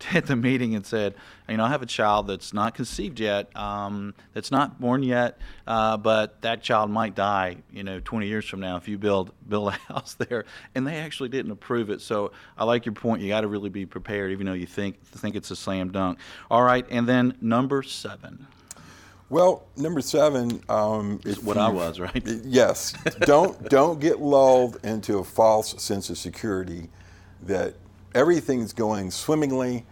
At 0.15 0.27
the 0.27 0.37
meeting 0.37 0.75
and 0.75 0.85
said, 0.85 1.15
you 1.49 1.57
know, 1.57 1.65
I 1.65 1.69
have 1.69 1.83
a 1.83 1.87
child 1.87 2.27
that's 2.27 2.53
not 2.53 2.75
conceived 2.75 3.21
yet, 3.21 3.55
um, 3.57 4.15
that's 4.33 4.51
not 4.51 4.81
born 4.81 5.03
yet, 5.03 5.39
uh, 5.67 5.97
but 5.97 6.41
that 6.43 6.63
child 6.63 6.91
might 6.91 7.15
die, 7.15 7.59
you 7.73 7.83
know, 7.83 8.01
20 8.01 8.27
years 8.27 8.47
from 8.47 8.61
now 8.61 8.77
if 8.77 8.89
you 8.89 8.99
build 8.99 9.33
build 9.49 9.69
a 9.69 9.71
house 9.93 10.15
there. 10.15 10.45
And 10.75 10.87
they 10.87 10.97
actually 10.97 11.29
didn't 11.29 11.51
approve 11.51 11.91
it. 11.91 12.01
So 12.01 12.33
I 12.57 12.65
like 12.65 12.87
your 12.87 12.95
point. 12.95 13.23
You 13.23 13.29
got 13.29 13.43
to 13.43 13.49
really 13.49 13.71
be 13.71 13.87
prepared, 13.87 14.33
even 14.33 14.47
though 14.47 14.53
you 14.53 14.67
think 14.67 15.03
think 15.03 15.37
it's 15.37 15.51
a 15.51 15.57
slam 15.57 15.91
dunk. 15.91 16.19
All 16.51 16.63
right, 16.63 16.87
and 16.91 17.09
then 17.09 17.37
number 17.41 17.83
seven. 17.83 18.47
Well, 19.29 19.65
number 19.77 20.01
seven 20.01 20.61
um, 20.69 21.21
is 21.25 21.41
what 21.41 21.57
I 21.57 21.69
was, 21.69 22.01
right? 22.01 22.23
Yes, 22.45 22.95
don't 23.21 23.69
don't 23.69 24.01
get 24.01 24.21
lulled 24.21 24.85
into 24.85 25.19
a 25.19 25.25
false 25.25 25.81
sense 25.81 26.11
of 26.11 26.19
security 26.19 26.89
that 27.43 27.75
everything's 28.15 28.73
going 28.73 29.11
swimmingly 29.11 29.85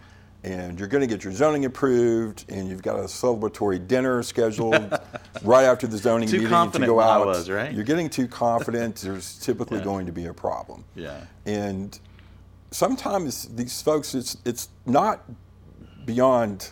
and 0.43 0.79
you're 0.79 0.87
going 0.87 1.01
to 1.01 1.07
get 1.07 1.23
your 1.23 1.33
zoning 1.33 1.65
approved 1.65 2.45
and 2.49 2.69
you've 2.69 2.81
got 2.81 2.95
a 2.97 3.03
celebratory 3.03 3.85
dinner 3.85 4.23
scheduled 4.23 4.97
right 5.43 5.65
after 5.65 5.85
the 5.85 5.97
zoning 5.97 6.29
Too 6.29 6.41
meeting 6.43 6.71
to 6.71 6.85
go 6.85 6.99
I 6.99 7.15
out. 7.15 7.25
was, 7.25 7.49
right? 7.49 7.73
You're 7.73 7.83
getting 7.83 8.09
too 8.09 8.27
confident. 8.27 8.95
There's 9.03 9.37
typically 9.39 9.79
Yeah. 9.79 9.83
going 9.83 10.05
to 10.05 10.11
be 10.13 10.27
a 10.27 10.33
problem. 10.33 10.85
Yeah. 10.95 11.19
And 11.45 11.99
sometimes 12.71 13.49
these 13.49 13.81
folks, 13.81 14.15
it's 14.15 14.37
it's 14.45 14.69
not 14.85 15.23
beyond 16.05 16.71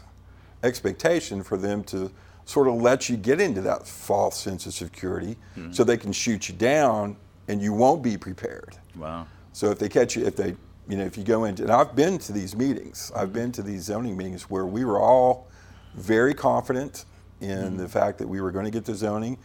expectation 0.63 1.43
for 1.43 1.57
them 1.57 1.83
to 1.85 2.11
sort 2.45 2.67
of 2.67 2.75
let 2.75 3.09
you 3.09 3.17
get 3.17 3.41
into 3.41 3.61
that 3.61 3.85
false 3.85 4.37
sense 4.37 4.65
of 4.65 4.73
security 4.73 5.35
hmm. 5.55 5.71
so 5.71 5.83
they 5.83 5.97
can 5.97 6.13
shoot 6.13 6.47
you 6.47 6.55
down 6.55 7.17
and 7.49 7.61
you 7.61 7.73
won't 7.73 8.01
be 8.01 8.17
prepared. 8.17 8.77
Wow. 8.95 9.27
So 9.51 9.69
if 9.71 9.79
they 9.79 9.89
catch 9.89 10.15
you, 10.15 10.25
if 10.25 10.35
they, 10.35 10.55
you 10.87 10.97
know, 10.97 11.03
if 11.03 11.17
you 11.17 11.23
go 11.23 11.43
into, 11.45 11.63
and 11.63 11.71
I've 11.71 11.95
been 11.95 12.17
to 12.19 12.31
these 12.31 12.55
meetings, 12.55 13.11
I've 13.15 13.33
been 13.33 13.51
to 13.53 13.61
these 13.61 13.83
zoning 13.83 14.15
meetings 14.15 14.49
where 14.49 14.65
we 14.65 14.85
were 14.85 14.99
all 14.99 15.47
very 15.95 16.33
confident 16.33 17.05
in 17.41 17.77
the 17.77 17.87
fact 17.87 18.17
that 18.19 18.27
we 18.27 18.41
were 18.41 18.51
going 18.51 18.65
to 18.65 18.71
get 18.71 18.85
the 18.85 18.95
zoning. 18.95 19.37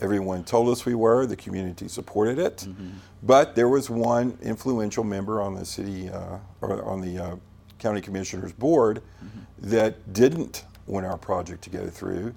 Everyone 0.00 0.44
told 0.44 0.68
us 0.68 0.84
we 0.86 0.94
were. 0.94 1.26
The 1.26 1.36
community 1.36 1.88
supported 1.88 2.38
it, 2.38 2.66
but 3.22 3.54
there 3.54 3.68
was 3.68 3.88
one 3.90 4.36
influential 4.42 5.04
member 5.04 5.40
on 5.40 5.54
the 5.54 5.64
city 5.64 6.10
uh, 6.10 6.38
or 6.60 6.82
on 6.84 7.00
the 7.00 7.18
uh, 7.18 7.36
county 7.78 8.00
commissioners 8.00 8.52
board 8.52 9.02
that 9.58 10.12
didn't 10.12 10.64
want 10.86 11.06
our 11.06 11.16
project 11.16 11.62
to 11.64 11.70
go 11.70 11.86
through, 11.88 12.34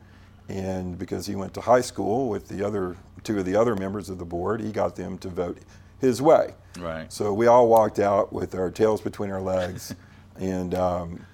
and 0.50 0.98
because 0.98 1.26
he 1.26 1.36
went 1.36 1.54
to 1.56 1.62
high 1.62 1.82
school 1.82 2.30
with 2.30 2.48
the 2.48 2.66
other 2.66 2.96
two 3.24 3.40
of 3.40 3.46
the 3.46 3.56
other 3.56 3.76
members 3.76 4.10
of 4.10 4.18
the 4.18 4.26
board, 4.26 4.62
he 4.62 4.72
got 4.72 4.96
them 4.96 5.18
to 5.20 5.30
vote 5.30 5.58
his 6.00 6.22
way. 6.22 6.54
Right. 6.80 7.12
So 7.12 7.34
we 7.34 7.48
all 7.48 7.68
walked 7.68 8.00
out 8.00 8.32
with 8.32 8.56
our 8.56 8.72
tails 8.72 9.02
between 9.02 9.32
our 9.32 9.42
legs 9.42 9.94
and 10.40 10.74
um, 10.76 11.26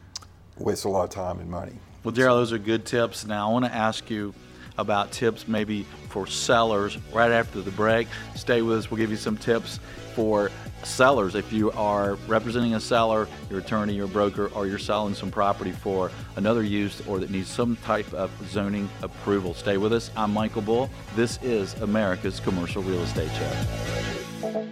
wasted 0.58 0.86
a 0.86 0.90
lot 0.90 1.04
of 1.04 1.10
time 1.10 1.40
and 1.40 1.50
money. 1.50 1.74
Well, 2.04 2.14
Daryl, 2.14 2.36
those 2.36 2.52
are 2.52 2.58
good 2.58 2.86
tips. 2.86 3.26
Now, 3.26 3.50
I 3.50 3.52
want 3.52 3.66
to 3.66 3.74
ask 3.74 4.10
you 4.10 4.34
about 4.78 5.12
tips 5.12 5.48
maybe 5.48 5.86
for 6.10 6.28
sellers 6.28 6.98
right 7.14 7.32
after 7.32 7.62
the 7.62 7.72
break. 7.72 8.08
Stay 8.36 8.62
with 8.62 8.80
us. 8.80 8.92
We'll 8.92 8.98
give 8.98 9.12
you 9.12 9.18
some 9.18 9.38
tips 9.38 9.80
for 10.16 10.52
sellers. 10.84 11.36
If 11.36 11.54
you 11.54 11.72
are 11.72 12.16
representing 12.28 12.76
a 12.76 12.80
seller, 12.80 13.28
your 13.50 13.60
attorney, 13.60 13.94
your 13.94 14.08
broker, 14.08 14.48
or 14.48 14.68
you're 14.68 14.80
selling 14.80 15.14
some 15.14 15.32
property 15.32 15.72
for 15.72 16.12
another 16.36 16.64
use 16.64 17.06
or 17.08 17.20
that 17.20 17.30
needs 17.30 17.50
some 17.50 17.76
type 17.78 18.12
of 18.14 18.32
zoning 18.50 18.90
approval. 19.02 19.54
Stay 19.54 19.78
with 19.78 19.94
us. 19.94 20.12
I'm 20.16 20.34
Michael 20.34 20.62
Bull. 20.62 20.90
This 21.16 21.40
is 21.42 21.74
America's 21.76 22.40
Commercial 22.40 22.84
Real 22.84 23.02
Estate 23.02 23.32
Show. 23.32 24.70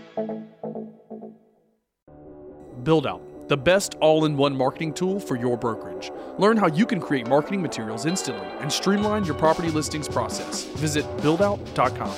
Buildout, 2.84 3.48
the 3.48 3.58
best 3.58 3.96
all 4.02 4.26
in 4.26 4.36
one 4.36 4.56
marketing 4.56 4.94
tool 4.94 5.20
for 5.20 5.36
your 5.36 5.58
brokerage. 5.58 6.12
Learn 6.38 6.58
how 6.58 6.68
you 6.68 6.86
can 6.86 7.00
create 7.00 7.28
marketing 7.28 7.62
materials 7.62 8.06
instantly 8.06 8.48
and 8.60 8.72
streamline 8.72 9.26
your 9.26 9.36
property 9.36 9.70
listings 9.70 10.08
process. 10.08 10.66
Visit 10.78 11.06
buildout.com. 11.18 12.16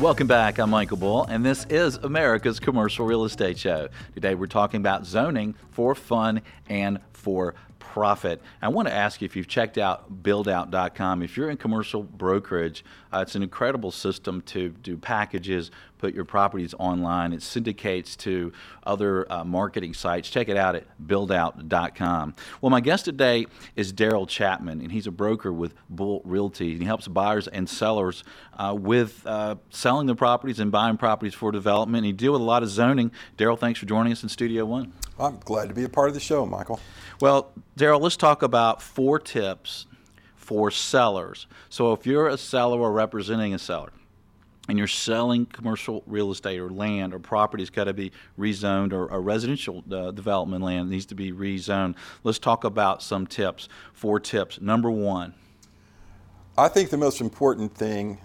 Welcome 0.00 0.28
back. 0.28 0.60
I'm 0.60 0.70
Michael 0.70 0.96
Bull, 0.96 1.24
and 1.24 1.44
this 1.44 1.64
is 1.64 1.96
America's 1.96 2.60
Commercial 2.60 3.04
Real 3.04 3.24
Estate 3.24 3.58
Show. 3.58 3.88
Today 4.14 4.36
we're 4.36 4.46
talking 4.46 4.78
about 4.78 5.04
zoning 5.04 5.56
for 5.72 5.96
fun 5.96 6.42
and 6.68 7.00
for 7.12 7.56
profit. 7.92 8.42
I 8.60 8.68
want 8.68 8.86
to 8.88 8.94
ask 8.94 9.20
you 9.20 9.26
if 9.26 9.34
you've 9.34 9.48
checked 9.48 9.78
out 9.78 10.22
buildout.com. 10.22 11.22
If 11.22 11.36
you're 11.36 11.50
in 11.50 11.56
commercial 11.56 12.02
brokerage, 12.02 12.84
uh, 13.12 13.20
it's 13.26 13.34
an 13.34 13.42
incredible 13.42 13.90
system 13.90 14.42
to 14.42 14.68
do 14.68 14.96
packages, 14.96 15.70
put 15.98 16.14
your 16.14 16.24
properties 16.24 16.74
online. 16.78 17.32
It 17.32 17.42
syndicates 17.42 18.16
to 18.16 18.52
other 18.84 19.30
uh, 19.30 19.44
marketing 19.44 19.94
sites. 19.94 20.30
Check 20.30 20.48
it 20.48 20.56
out 20.56 20.74
at 20.74 20.84
buildout.com. 21.04 22.34
Well, 22.60 22.70
my 22.70 22.80
guest 22.80 23.04
today 23.04 23.46
is 23.76 23.92
Daryl 23.92 24.28
Chapman, 24.28 24.80
and 24.80 24.92
he's 24.92 25.06
a 25.06 25.10
broker 25.10 25.52
with 25.52 25.74
Bull 25.90 26.22
Realty. 26.24 26.78
He 26.78 26.84
helps 26.84 27.08
buyers 27.08 27.48
and 27.48 27.68
sellers 27.68 28.24
uh, 28.56 28.74
with 28.78 29.26
uh, 29.26 29.56
selling 29.70 30.06
their 30.06 30.16
properties 30.16 30.60
and 30.60 30.72
buying 30.72 30.96
properties 30.96 31.34
for 31.34 31.52
development. 31.52 31.98
And 31.98 32.06
He 32.06 32.12
deal 32.12 32.32
with 32.32 32.40
a 32.40 32.44
lot 32.44 32.62
of 32.62 32.68
zoning. 32.68 33.10
Daryl, 33.36 33.58
thanks 33.58 33.80
for 33.80 33.86
joining 33.86 34.12
us 34.12 34.22
in 34.22 34.28
Studio 34.28 34.64
One. 34.64 34.92
I'm 35.18 35.38
glad 35.40 35.68
to 35.68 35.74
be 35.74 35.84
a 35.84 35.88
part 35.88 36.08
of 36.08 36.14
the 36.14 36.20
show, 36.20 36.46
Michael. 36.46 36.80
Well, 37.20 37.52
Daryl, 37.76 38.00
let's 38.00 38.16
talk 38.16 38.42
about 38.42 38.80
four 38.80 39.18
tips 39.18 39.86
for 40.36 40.70
sellers. 40.70 41.46
So, 41.68 41.92
if 41.92 42.06
you're 42.06 42.28
a 42.28 42.38
seller 42.38 42.78
or 42.78 42.92
representing 42.92 43.52
a 43.52 43.58
seller, 43.58 43.90
and 44.68 44.76
you're 44.78 44.86
selling 44.86 45.46
commercial 45.46 46.02
real 46.06 46.30
estate 46.30 46.60
or 46.60 46.68
land 46.68 47.14
or 47.14 47.18
property's 47.18 47.70
got 47.70 47.84
to 47.84 47.94
be 47.94 48.12
rezoned 48.38 48.92
or 48.92 49.08
a 49.08 49.18
residential 49.18 49.82
uh, 49.90 50.10
development 50.10 50.62
land 50.62 50.90
needs 50.90 51.06
to 51.06 51.14
be 51.14 51.32
rezoned. 51.32 51.96
Let's 52.22 52.38
talk 52.38 52.64
about 52.64 53.02
some 53.02 53.26
tips. 53.26 53.68
Four 53.94 54.20
tips. 54.20 54.60
Number 54.60 54.90
one. 54.90 55.34
I 56.56 56.68
think 56.68 56.90
the 56.90 56.98
most 56.98 57.20
important 57.20 57.74
thing 57.74 58.18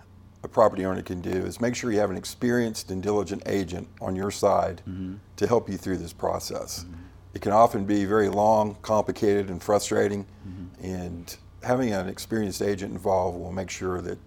a 0.43 0.47
property 0.47 0.85
owner 0.85 1.01
can 1.01 1.21
do 1.21 1.29
is 1.29 1.61
make 1.61 1.75
sure 1.75 1.91
you 1.91 1.99
have 1.99 2.09
an 2.09 2.17
experienced 2.17 2.91
and 2.91 3.01
diligent 3.01 3.43
agent 3.45 3.87
on 4.01 4.15
your 4.15 4.29
side 4.29 4.81
mm-hmm. 4.87 5.15
to 5.37 5.47
help 5.47 5.69
you 5.69 5.77
through 5.77 5.97
this 5.97 6.11
process. 6.11 6.83
Mm-hmm. 6.83 6.95
It 7.35 7.41
can 7.41 7.53
often 7.53 7.85
be 7.85 8.05
very 8.05 8.27
long, 8.27 8.75
complicated, 8.81 9.49
and 9.49 9.63
frustrating, 9.63 10.25
mm-hmm. 10.47 10.85
and 10.85 11.37
having 11.63 11.93
an 11.93 12.09
experienced 12.09 12.61
agent 12.61 12.91
involved 12.91 13.39
will 13.39 13.53
make 13.53 13.69
sure 13.69 14.01
that 14.01 14.19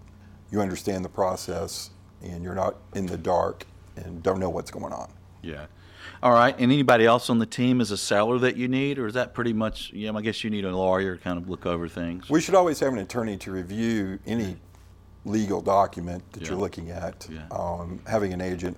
you 0.51 0.59
understand 0.59 1.05
the 1.05 1.09
process 1.09 1.91
and 2.21 2.43
you're 2.43 2.55
not 2.55 2.75
in 2.95 3.05
the 3.05 3.17
dark 3.17 3.65
and 3.95 4.21
don't 4.23 4.39
know 4.39 4.49
what's 4.49 4.71
going 4.71 4.93
on. 4.93 5.11
Yeah. 5.41 5.65
All 6.23 6.31
right. 6.31 6.53
And 6.57 6.71
anybody 6.71 7.05
else 7.05 7.29
on 7.29 7.39
the 7.39 7.45
team 7.45 7.81
is 7.81 7.91
a 7.91 7.97
seller 7.97 8.39
that 8.39 8.57
you 8.57 8.67
need, 8.67 8.97
or 8.97 9.07
is 9.07 9.13
that 9.13 9.33
pretty 9.33 9.53
much? 9.53 9.91
Yeah, 9.93 10.11
I 10.13 10.21
guess 10.21 10.43
you 10.43 10.49
need 10.49 10.65
a 10.65 10.75
lawyer 10.75 11.15
to 11.15 11.23
kind 11.23 11.37
of 11.37 11.49
look 11.49 11.65
over 11.65 11.87
things. 11.87 12.29
We 12.29 12.41
should 12.41 12.55
always 12.55 12.79
have 12.79 12.93
an 12.93 12.99
attorney 12.99 13.37
to 13.37 13.51
review 13.51 14.19
any 14.25 14.57
legal 15.25 15.61
document 15.61 16.23
that 16.31 16.43
yeah. 16.43 16.49
you're 16.49 16.57
looking 16.57 16.89
at. 16.89 17.27
Yeah. 17.29 17.45
Um, 17.51 17.99
having 18.07 18.33
an 18.33 18.41
agent 18.41 18.77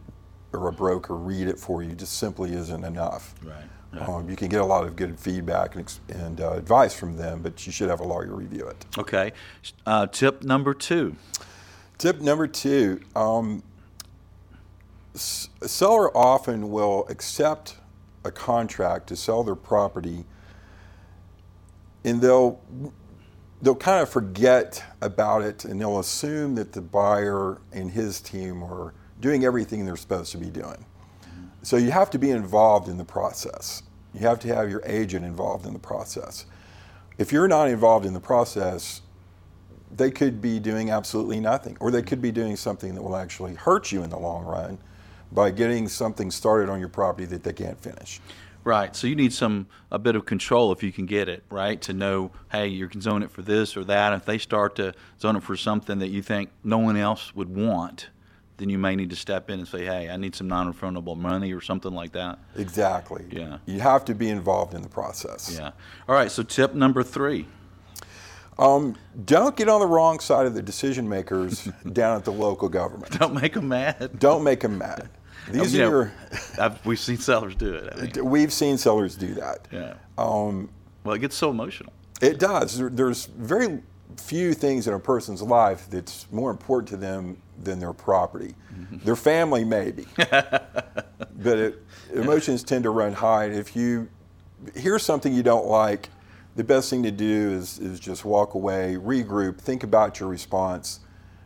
or 0.52 0.68
a 0.68 0.74
broker 0.74 1.16
read 1.16 1.48
it 1.48 1.60
for 1.60 1.84
you 1.84 1.94
just 1.94 2.18
simply 2.18 2.54
isn't 2.54 2.84
enough. 2.84 3.36
Right. 3.44 3.56
right. 3.94 4.10
Um, 4.10 4.30
you 4.30 4.36
can 4.36 4.50
get 4.50 4.62
a 4.62 4.66
lot 4.66 4.84
of 4.84 4.96
good 4.96 5.20
feedback 5.20 5.76
and, 5.76 6.00
and 6.10 6.42
uh, 6.42 6.54
advice 6.54 6.94
from 6.94 7.16
them, 7.16 7.42
but 7.42 7.66
you 7.66 7.72
should 7.72 7.90
have 7.90 8.00
a 8.00 8.06
lawyer 8.06 8.34
review 8.34 8.68
it. 8.68 8.86
Okay. 8.98 9.32
Uh, 9.86 10.08
tip 10.08 10.44
number 10.44 10.74
two. 10.74 11.16
Tip 12.00 12.22
number 12.22 12.48
two 12.48 13.02
um, 13.14 13.62
a 15.14 15.68
seller 15.68 16.16
often 16.16 16.72
will 16.72 17.06
accept 17.10 17.76
a 18.24 18.32
contract 18.32 19.08
to 19.08 19.18
sell 19.18 19.44
their 19.44 19.56
property 19.56 20.24
and 22.06 22.22
they'll 22.22 22.62
they'll 23.62 23.76
kind 23.76 24.02
of 24.02 24.10
forget 24.10 24.82
about 25.02 25.42
it 25.42 25.66
and 25.66 25.82
they'll 25.82 26.00
assume 26.00 26.56
that 26.56 26.72
the 26.72 26.82
buyer 26.82 27.60
and 27.74 27.92
his 27.92 28.22
team 28.22 28.64
are 28.64 28.94
doing 29.20 29.44
everything 29.44 29.86
they're 29.86 29.98
supposed 29.98 30.32
to 30.32 30.38
be 30.38 30.50
doing. 30.50 30.86
So 31.64 31.76
you 31.76 31.92
have 31.92 32.10
to 32.12 32.18
be 32.18 32.30
involved 32.30 32.88
in 32.88 32.98
the 32.98 33.04
process. 33.04 33.84
You 34.14 34.22
have 34.22 34.40
to 34.40 34.56
have 34.56 34.70
your 34.70 34.82
agent 34.86 35.26
involved 35.26 35.66
in 35.66 35.74
the 35.74 35.80
process. 35.80 36.46
If 37.18 37.34
you're 37.34 37.50
not 37.50 37.68
involved 37.68 38.06
in 38.06 38.14
the 38.14 38.22
process, 38.22 39.02
they 39.96 40.12
could 40.12 40.42
be 40.42 40.60
doing 40.60 40.92
absolutely 40.92 41.40
nothing, 41.40 41.78
or 41.80 41.92
they 41.92 42.02
could 42.02 42.22
be 42.22 42.32
doing 42.32 42.56
something 42.56 42.96
that 42.96 43.02
will 43.02 43.16
actually 43.16 43.56
hurt 43.56 43.92
you 43.92 44.04
in 44.04 44.10
the 44.10 44.20
long 44.20 44.46
run 44.46 44.78
by 45.32 45.52
getting 45.52 45.88
something 45.88 46.32
started 46.32 46.70
on 46.70 46.80
your 46.80 46.90
property 46.90 47.26
that 47.26 47.44
they 47.44 47.54
can't 47.54 47.80
finish. 47.82 48.20
Right. 48.64 48.96
So 48.96 49.08
you 49.08 49.16
need 49.16 49.32
some 49.32 49.68
a 49.90 49.98
bit 49.98 50.16
of 50.16 50.26
control 50.26 50.72
if 50.72 50.84
you 50.84 50.92
can 50.92 51.06
get 51.06 51.30
it 51.30 51.44
right 51.50 51.82
to 51.82 51.94
know, 51.94 52.32
hey, 52.52 52.68
you 52.68 52.88
can 52.88 53.02
zone 53.02 53.24
it 53.24 53.32
for 53.32 53.42
this 53.42 53.78
or 53.78 53.84
that. 53.86 54.14
If 54.14 54.26
they 54.26 54.38
start 54.38 54.76
to 54.76 54.94
zone 55.20 55.38
it 55.38 55.44
for 55.44 55.56
something 55.56 56.00
that 56.00 56.10
you 56.10 56.22
think 56.22 56.50
no 56.64 56.78
one 56.78 56.98
else 56.98 57.34
would 57.36 57.56
want, 57.56 58.10
then 58.58 58.70
you 58.70 58.78
may 58.78 58.96
need 58.96 59.10
to 59.12 59.16
step 59.16 59.50
in 59.50 59.60
and 59.60 59.68
say, 59.68 59.86
hey, 59.86 60.10
I 60.10 60.18
need 60.18 60.36
some 60.36 60.50
non-refundable 60.50 61.18
money 61.18 61.54
or 61.54 61.62
something 61.62 61.94
like 61.94 62.12
that. 62.12 62.38
Exactly. 62.58 63.26
Yeah. 63.32 63.60
You 63.66 63.80
have 63.80 64.04
to 64.06 64.14
be 64.14 64.30
involved 64.30 64.74
in 64.74 64.82
the 64.82 64.90
process. 64.90 65.56
Yeah. 65.58 65.72
All 66.08 66.16
right. 66.16 66.30
So 66.30 66.44
tip 66.44 66.74
number 66.74 67.02
three. 67.02 67.48
Um, 68.60 68.96
don't 69.26 69.56
get 69.56 69.70
on 69.70 69.80
the 69.80 69.88
wrong 69.88 70.20
side 70.20 70.46
of 70.46 70.54
the 70.54 70.62
decision 70.62 71.08
makers 71.08 71.64
down 71.94 72.18
at 72.18 72.26
the 72.26 72.32
local 72.32 72.70
government. 72.70 73.18
Don't 73.18 73.34
make 73.34 73.54
them 73.54 73.70
mad. 73.70 74.20
Don't 74.20 74.44
make 74.44 74.60
them 74.60 74.78
mad. 74.78 75.10
These 75.50 75.74
you 75.74 75.88
are 75.88 76.12
know, 76.58 76.76
we've 76.86 77.00
seen 77.00 77.18
sellers 77.18 77.56
do 77.56 77.74
it. 77.74 77.94
I 77.94 78.02
mean. 78.02 78.26
We've 78.26 78.54
seen 78.54 78.78
sellers 78.78 79.16
do 79.16 79.34
that. 79.36 79.68
Yeah. 79.72 79.96
Um, 80.18 80.70
well, 81.04 81.16
it 81.16 81.20
gets 81.20 81.36
so 81.36 81.50
emotional. 81.50 81.94
It 82.22 82.38
does. 82.38 82.78
There's 82.78 83.26
very 83.26 83.82
few 84.18 84.54
things 84.54 84.88
in 84.88 84.94
a 84.94 85.00
person's 85.00 85.42
life 85.42 85.88
that's 85.90 86.30
more 86.32 86.52
important 86.52 86.90
to 86.90 86.98
them 86.98 87.42
than 87.58 87.80
their 87.80 87.94
property. 87.94 88.56
Mm-hmm. 88.74 88.98
Their 89.00 89.16
family, 89.16 89.64
maybe, 89.64 90.06
but 90.18 90.78
it, 91.46 91.84
emotions 92.14 92.64
tend 92.64 92.84
to 92.84 92.90
run 92.90 93.14
high. 93.14 93.46
If 93.46 93.76
you 93.76 94.10
hear 94.76 95.00
something 95.00 95.34
you 95.34 95.44
don't 95.44 95.68
like, 95.68 96.10
the 96.56 96.64
best 96.64 96.90
thing 96.90 97.04
to 97.04 97.12
do 97.12 97.52
is, 97.52 97.80
is 97.80 98.00
just 98.00 98.26
walk 98.26 98.54
away, 98.54 98.98
regroup, 99.00 99.60
think 99.60 99.84
about 99.84 100.20
your 100.20 100.30
response, 100.30 101.00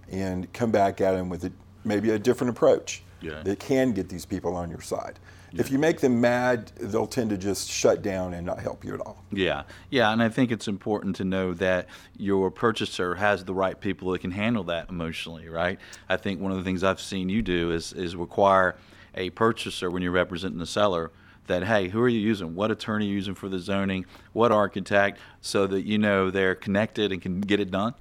and 0.09 0.51
come 0.53 0.71
back 0.71 1.01
at 1.01 1.11
them 1.11 1.29
with 1.29 1.43
a, 1.45 1.51
maybe 1.83 2.11
a 2.11 2.19
different 2.19 2.51
approach 2.51 3.03
yeah. 3.21 3.41
that 3.43 3.59
can 3.59 3.91
get 3.91 4.09
these 4.09 4.25
people 4.25 4.55
on 4.55 4.69
your 4.69 4.81
side. 4.81 5.19
Yeah. 5.51 5.61
If 5.61 5.71
you 5.71 5.77
make 5.77 5.99
them 5.99 6.19
mad, 6.19 6.71
they'll 6.79 7.05
tend 7.05 7.29
to 7.29 7.37
just 7.37 7.69
shut 7.69 8.01
down 8.01 8.33
and 8.33 8.43
not 8.45 8.59
help 8.59 8.83
you 8.83 8.95
at 8.95 8.99
all. 9.01 9.23
Yeah, 9.31 9.63
yeah, 9.91 10.11
and 10.11 10.21
I 10.21 10.29
think 10.29 10.51
it's 10.51 10.67
important 10.67 11.15
to 11.17 11.23
know 11.23 11.53
that 11.53 11.87
your 12.17 12.49
purchaser 12.49 13.15
has 13.15 13.45
the 13.45 13.53
right 13.53 13.79
people 13.79 14.11
that 14.11 14.19
can 14.19 14.31
handle 14.31 14.63
that 14.65 14.89
emotionally, 14.89 15.49
right? 15.49 15.79
I 16.09 16.17
think 16.17 16.41
one 16.41 16.51
of 16.51 16.57
the 16.57 16.63
things 16.63 16.83
I've 16.83 16.99
seen 16.99 17.29
you 17.29 17.43
do 17.43 17.71
is 17.71 17.93
is 17.93 18.15
require 18.15 18.75
a 19.13 19.29
purchaser 19.29 19.91
when 19.91 20.01
you're 20.01 20.11
representing 20.11 20.57
the 20.57 20.65
seller 20.65 21.11
that 21.47 21.63
hey, 21.63 21.89
who 21.89 22.01
are 22.01 22.09
you 22.09 22.19
using? 22.19 22.55
What 22.55 22.71
attorney 22.71 23.05
are 23.05 23.09
you 23.09 23.15
using 23.15 23.35
for 23.35 23.49
the 23.49 23.59
zoning? 23.59 24.05
What 24.33 24.51
architect? 24.51 25.19
So 25.41 25.67
that 25.67 25.85
you 25.85 25.97
know 25.97 26.31
they're 26.31 26.55
connected 26.55 27.11
and 27.11 27.21
can 27.21 27.41
get 27.41 27.59
it 27.59 27.71
done. 27.71 27.93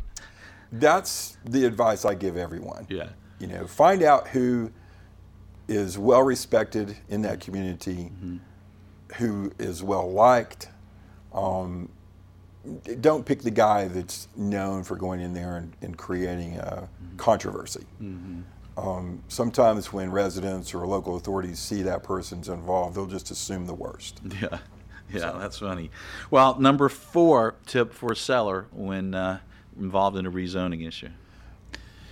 That's 0.70 1.36
the 1.44 1.66
advice 1.66 2.04
I 2.04 2.14
give 2.14 2.36
everyone. 2.36 2.86
Yeah. 2.88 3.08
You 3.38 3.46
know, 3.48 3.66
find 3.66 4.02
out 4.02 4.28
who 4.28 4.72
is 5.68 5.98
well 5.98 6.22
respected 6.22 6.96
in 7.08 7.22
that 7.22 7.40
community, 7.40 8.10
mm-hmm. 8.10 8.36
who 9.16 9.52
is 9.58 9.82
well 9.82 10.10
liked. 10.10 10.68
Um, 11.34 11.88
don't 13.00 13.26
pick 13.26 13.42
the 13.42 13.50
guy 13.50 13.88
that's 13.88 14.28
known 14.36 14.84
for 14.84 14.96
going 14.96 15.20
in 15.20 15.34
there 15.34 15.56
and, 15.56 15.72
and 15.82 15.96
creating 15.96 16.58
a 16.58 16.88
mm-hmm. 16.88 17.16
controversy. 17.16 17.84
Mm-hmm. 18.00 18.42
Um, 18.76 19.22
sometimes 19.28 19.92
when 19.92 20.10
residents 20.10 20.74
or 20.74 20.86
local 20.86 21.16
authorities 21.16 21.58
see 21.58 21.82
that 21.82 22.02
person's 22.02 22.48
involved, 22.48 22.96
they'll 22.96 23.06
just 23.06 23.30
assume 23.30 23.66
the 23.66 23.74
worst. 23.74 24.20
Yeah, 24.40 24.58
yeah, 25.12 25.20
so. 25.20 25.38
that's 25.38 25.58
funny. 25.58 25.90
Well, 26.30 26.58
number 26.58 26.88
four 26.88 27.56
tip 27.66 27.92
for 27.92 28.12
a 28.12 28.16
seller 28.16 28.66
when 28.72 29.14
uh, 29.14 29.40
involved 29.78 30.16
in 30.16 30.26
a 30.26 30.30
rezoning 30.30 30.86
issue. 30.86 31.10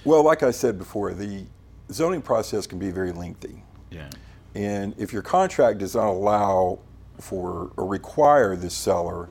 Well, 0.05 0.23
like 0.23 0.43
I 0.43 0.51
said 0.51 0.79
before, 0.79 1.13
the 1.15 1.47
zoning 1.91 2.23
process 2.23 2.67
can 2.67 2.79
be 2.79 2.91
very 2.91 3.13
lengthy. 3.13 3.63
Yeah. 3.91 4.11
And 4.55 4.95
if 4.99 5.13
your 5.13 5.23
contract 5.23 5.79
does 5.79 5.95
not 5.95 6.09
allow 6.09 6.81
for 7.19 7.71
or 7.77 7.87
require 7.87 8.57
the 8.57 8.71
seller 8.71 9.29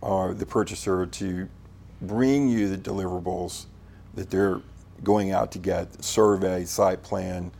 or 0.00 0.34
the 0.34 0.46
purchaser 0.46 1.06
to 1.06 1.48
bring 2.00 2.48
you 2.48 2.68
the 2.68 2.78
deliverables 2.78 3.66
that 4.14 4.30
they're 4.30 4.62
going 5.02 5.32
out 5.32 5.52
to 5.52 5.58
get, 5.58 6.02
survey, 6.04 6.64
site 6.64 7.02
plan, 7.02 7.50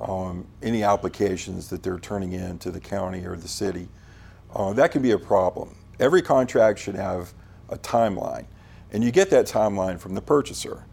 um, 0.00 0.46
any 0.62 0.82
applications 0.82 1.68
that 1.70 1.82
they're 1.82 1.98
turning 1.98 2.32
in 2.32 2.58
to 2.58 2.70
the 2.70 2.80
county 2.80 3.24
or 3.24 3.36
the 3.36 3.48
city, 3.48 3.88
uh, 4.54 4.72
that 4.74 4.92
can 4.92 5.02
be 5.02 5.12
a 5.12 5.18
problem. 5.18 5.74
Every 6.00 6.22
contract 6.22 6.78
should 6.78 6.94
have 6.94 7.32
a 7.68 7.78
timeline, 7.78 8.46
and 8.90 9.02
you 9.02 9.10
get 9.10 9.30
that 9.30 9.46
timeline 9.46 9.98
from 9.98 10.14
the 10.14 10.20
purchaser. 10.20 10.84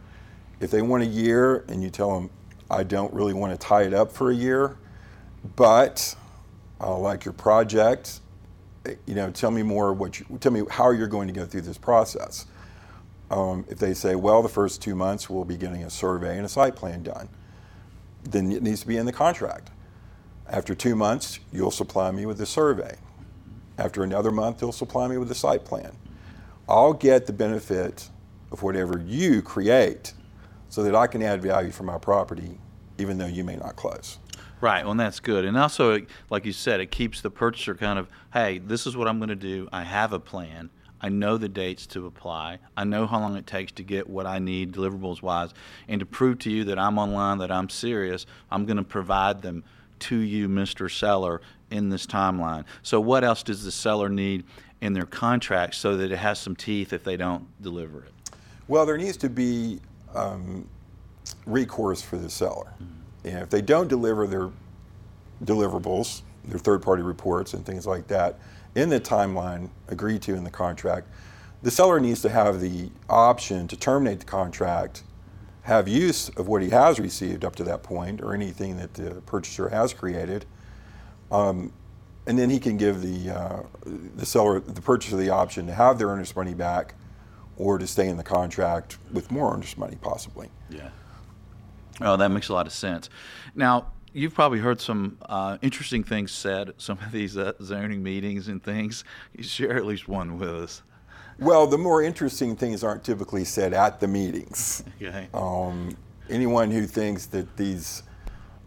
If 0.60 0.72
they 0.72 0.82
want 0.82 1.04
a 1.04 1.08
year 1.08 1.66
and 1.68 1.82
you 1.82 1.90
tell 1.90 2.14
them, 2.14 2.30
I 2.70 2.84
don't 2.84 3.12
really 3.14 3.34
want 3.34 3.52
to 3.52 3.58
tie 3.58 3.84
it 3.84 3.94
up 3.94 4.12
for 4.12 4.32
a 4.32 4.36
year, 4.36 4.78
but 5.56 6.16
I 6.80 6.90
like 6.92 7.26
your 7.26 7.34
project, 7.34 8.20
eh, 8.86 8.96
you 9.06 9.16
know, 9.16 9.32
tell 9.32 9.52
me 9.52 9.64
more 9.64 9.94
what 9.94 10.20
you, 10.20 10.26
tell 10.40 10.52
me 10.52 10.64
how 10.70 10.92
you're 10.92 11.08
going 11.08 11.28
to 11.28 11.34
go 11.34 11.46
through 11.46 11.62
this 11.62 11.78
process. 11.78 12.46
Um, 13.30 13.66
if 13.70 13.78
they 13.78 13.94
say, 13.94 14.16
well, 14.16 14.42
the 14.42 14.50
first 14.50 14.82
two 14.82 14.96
months 14.96 15.30
we'll 15.30 15.46
be 15.46 15.58
getting 15.58 15.84
a 15.84 15.90
survey 15.90 16.38
and 16.38 16.46
a 16.46 16.50
site 16.50 16.76
plan 16.76 17.04
done, 17.04 17.30
then 18.24 18.52
it 18.52 18.64
needs 18.64 18.82
to 18.82 18.88
be 18.88 18.98
in 18.98 19.06
the 19.06 19.14
contract. 19.14 19.70
After 20.48 20.74
two 20.74 20.96
months, 20.96 21.40
you'll 21.54 21.72
supply 21.72 22.10
me 22.12 22.26
with 22.26 22.40
the 22.40 22.46
survey. 22.46 22.98
After 23.78 24.04
another 24.04 24.32
month, 24.32 24.62
you'll 24.62 24.72
supply 24.72 25.08
me 25.08 25.18
with 25.18 25.28
the 25.28 25.36
site 25.36 25.64
plan. 25.64 25.92
I'll 26.68 26.94
get 26.94 27.28
the 27.28 27.34
benefit 27.34 28.10
of 28.52 28.64
whatever 28.64 29.00
you 29.00 29.42
create 29.42 30.14
so 30.70 30.84
that 30.84 30.96
I 30.96 31.08
can 31.08 31.22
add 31.22 31.42
value 31.42 31.72
for 31.72 31.84
my 31.84 31.98
property 31.98 32.58
even 33.00 33.18
though 33.18 33.26
you 33.26 33.44
may 33.44 33.56
not 33.56 33.76
close. 33.76 34.20
Right, 34.62 34.84
well, 34.84 34.92
and 34.92 35.00
that's 35.00 35.20
good. 35.20 35.46
And 35.46 35.58
also, 35.58 36.02
like 36.30 36.46
you 36.46 36.52
said, 36.52 36.82
it 36.82 36.92
keeps 36.92 37.22
the 37.22 37.30
purchaser 37.30 37.76
kind 37.76 37.98
of, 37.98 38.10
hey, 38.34 38.60
this 38.60 38.86
is 38.86 38.98
what 38.98 39.08
I'm 39.08 39.18
going 39.18 39.30
to 39.30 39.36
do. 39.36 39.70
I 39.72 39.84
have 39.84 40.12
a 40.12 40.20
plan. 40.20 40.70
I 41.02 41.10
know 41.10 41.38
the 41.38 41.50
dates 41.50 41.88
to 41.88 42.06
apply. 42.06 42.60
I 42.76 42.84
know 42.84 43.08
how 43.08 43.20
long 43.20 43.36
it 43.38 43.48
takes 43.48 43.72
to 43.74 43.84
get 43.84 44.10
what 44.10 44.26
I 44.26 44.40
need 44.40 44.74
deliverables 44.74 45.22
wise. 45.22 45.54
And 45.88 46.00
to 46.00 46.06
prove 46.06 46.40
to 46.40 46.52
you 46.52 46.66
that 46.66 46.80
I'm 46.80 46.98
online, 46.98 47.38
that 47.40 47.52
I'm 47.52 47.70
serious, 47.70 48.26
I'm 48.52 48.66
going 48.66 48.78
to 48.78 48.84
provide 48.84 49.42
them 49.42 49.64
to 50.00 50.18
you, 50.18 50.48
Mr. 50.48 50.92
Seller, 50.92 51.42
in 51.72 51.90
this 51.90 52.06
timeline. 52.06 52.66
So, 52.84 53.00
what 53.00 53.24
else 53.24 53.44
does 53.44 53.64
the 53.64 53.72
seller 53.72 54.10
need 54.10 54.44
in 54.82 54.94
their 54.94 55.06
contract 55.06 55.76
so 55.76 55.98
that 55.98 56.12
it 56.12 56.18
has 56.18 56.40
some 56.40 56.56
teeth 56.56 56.94
if 56.94 57.04
they 57.04 57.18
don't 57.18 57.46
deliver 57.62 58.04
it? 58.04 58.12
Well, 58.68 58.86
there 58.86 58.98
needs 58.98 59.18
to 59.18 59.30
be 59.30 59.80
um, 60.16 60.68
recourse 61.46 62.02
for 62.02 62.18
the 62.18 62.30
seller. 62.30 62.74
And 63.24 63.40
if 63.40 63.50
they 63.50 63.62
don't 63.62 63.88
deliver 63.88 64.28
their 64.28 64.50
deliverables, 65.44 66.22
their 66.50 66.60
third 66.60 66.82
party 66.82 67.04
reports 67.04 67.54
and 67.54 67.66
things 67.66 67.88
like 67.88 68.08
that, 68.08 68.40
in 68.76 68.90
the 68.90 69.00
timeline 69.00 69.70
agreed 69.88 70.22
to 70.24 70.36
in 70.36 70.44
the 70.44 70.50
contract, 70.52 71.08
the 71.62 71.72
seller 71.72 72.00
needs 72.00 72.22
to 72.22 72.30
have 72.30 72.62
the 72.62 72.90
option 73.10 73.68
to 73.68 73.76
terminate 73.76 74.20
the 74.20 74.26
contract, 74.26 75.04
have 75.64 75.88
use 75.88 76.30
of 76.30 76.48
what 76.48 76.62
he 76.62 76.70
has 76.70 77.00
received 77.00 77.44
up 77.44 77.56
to 77.56 77.64
that 77.64 77.84
point 77.84 78.22
or 78.22 78.34
anything 78.34 78.78
that 78.78 78.94
the 78.94 79.22
purchaser 79.22 79.70
has 79.70 79.94
created. 79.94 80.46
Um, 81.32 81.74
and 82.26 82.38
then 82.38 82.50
he 82.50 82.60
can 82.60 82.78
give 82.78 83.02
the, 83.02 83.32
uh, 83.32 83.64
the 84.16 84.26
seller, 84.26 84.60
the 84.60 84.82
purchaser, 84.82 85.18
the 85.18 85.30
option 85.30 85.68
to 85.68 85.74
have 85.74 85.98
their 85.98 86.08
earnest 86.08 86.36
money 86.36 86.54
back 86.54 86.94
or 87.58 87.78
to 87.78 87.88
stay 87.88 88.08
in 88.08 88.18
the 88.18 88.24
contract 88.24 88.98
with 89.12 89.32
more 89.32 89.54
earnest 89.54 89.78
money 89.78 89.98
possibly. 90.02 90.50
Yeah. 90.70 90.90
Oh, 92.02 92.16
that 92.16 92.30
makes 92.30 92.48
a 92.50 92.54
lot 92.54 92.66
of 92.66 92.74
sense. 92.74 93.10
Now, 93.54 93.92
you've 94.14 94.34
probably 94.34 94.60
heard 94.60 94.82
some 94.82 95.18
uh, 95.28 95.58
interesting 95.62 96.04
things 96.04 96.32
said 96.32 96.70
at 96.70 96.82
some 96.82 96.98
of 97.00 97.12
these 97.12 97.38
uh, 97.38 97.54
zoning 97.62 98.04
meetings 98.04 98.48
and 98.48 98.64
things. 98.64 99.04
You 99.36 99.44
share 99.44 99.76
at 99.76 99.86
least 99.86 100.08
one 100.08 100.38
with 100.38 100.50
us. 100.50 100.82
Well, 101.38 101.68
the 101.68 101.78
more 101.78 102.04
interesting 102.04 102.56
things 102.56 102.84
aren't 102.84 103.04
typically 103.04 103.46
said 103.46 103.74
at 103.74 104.00
the 104.00 104.08
meetings. 104.08 104.84
Okay. 105.02 105.28
Um, 105.34 105.96
anyone 106.30 106.70
who 106.70 106.86
thinks 106.86 107.28
that 107.28 107.56
these 107.56 108.04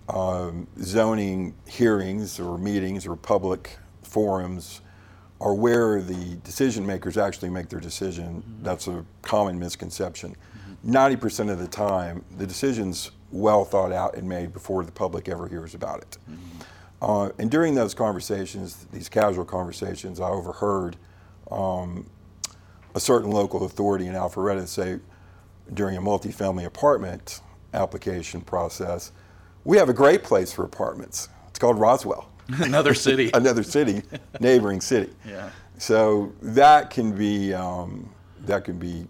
um, 0.08 0.66
zoning 0.80 1.54
hearings 1.66 2.40
or 2.40 2.56
meetings 2.56 3.06
or 3.06 3.16
public 3.16 3.78
forums 4.02 4.80
are 5.40 5.54
where 5.54 6.00
the 6.00 6.36
decision 6.44 6.86
makers 6.86 7.18
actually 7.18 7.50
make 7.50 7.68
their 7.68 7.80
decision, 7.80 8.42
mm-hmm. 8.42 8.62
that's 8.62 8.88
a 8.88 9.04
common 9.22 9.58
misconception. 9.58 10.34
Mm-hmm. 10.84 10.96
90% 10.96 11.50
of 11.50 11.58
the 11.58 11.68
time, 11.68 12.24
the 12.38 12.46
decision's 12.46 13.10
well 13.32 13.64
thought 13.64 13.92
out 13.92 14.14
and 14.14 14.28
made 14.28 14.52
before 14.52 14.84
the 14.84 14.92
public 14.92 15.28
ever 15.28 15.48
hears 15.48 15.74
about 15.74 16.00
it. 16.00 16.18
Mm-hmm. 16.30 16.62
Uh, 17.02 17.30
and 17.38 17.50
during 17.50 17.74
those 17.74 17.94
conversations, 17.94 18.86
these 18.92 19.08
casual 19.08 19.44
conversations, 19.44 20.20
I 20.20 20.28
overheard 20.28 20.96
um, 21.50 22.06
a 22.94 23.00
certain 23.00 23.30
local 23.30 23.64
authority 23.64 24.06
in 24.06 24.14
Alpharetta 24.14 24.68
say 24.68 25.00
during 25.74 25.96
a 25.96 26.00
multifamily 26.00 26.64
apartment 26.64 27.40
application 27.74 28.40
process, 28.40 29.12
we 29.64 29.76
have 29.78 29.88
a 29.88 29.94
great 29.94 30.22
place 30.22 30.52
for 30.52 30.64
apartments. 30.64 31.28
It's 31.48 31.58
called 31.58 31.78
Roswell. 31.78 32.28
Another 32.48 32.94
city. 32.94 33.30
Another 33.34 33.62
city, 33.62 34.02
neighboring 34.40 34.80
city. 34.80 35.12
Yeah. 35.26 35.50
So 35.78 36.32
that 36.42 36.90
can 36.90 37.16
be 37.16 37.54
um, 37.54 38.08
that 38.40 38.64
can 38.64 38.78
be, 38.78 39.06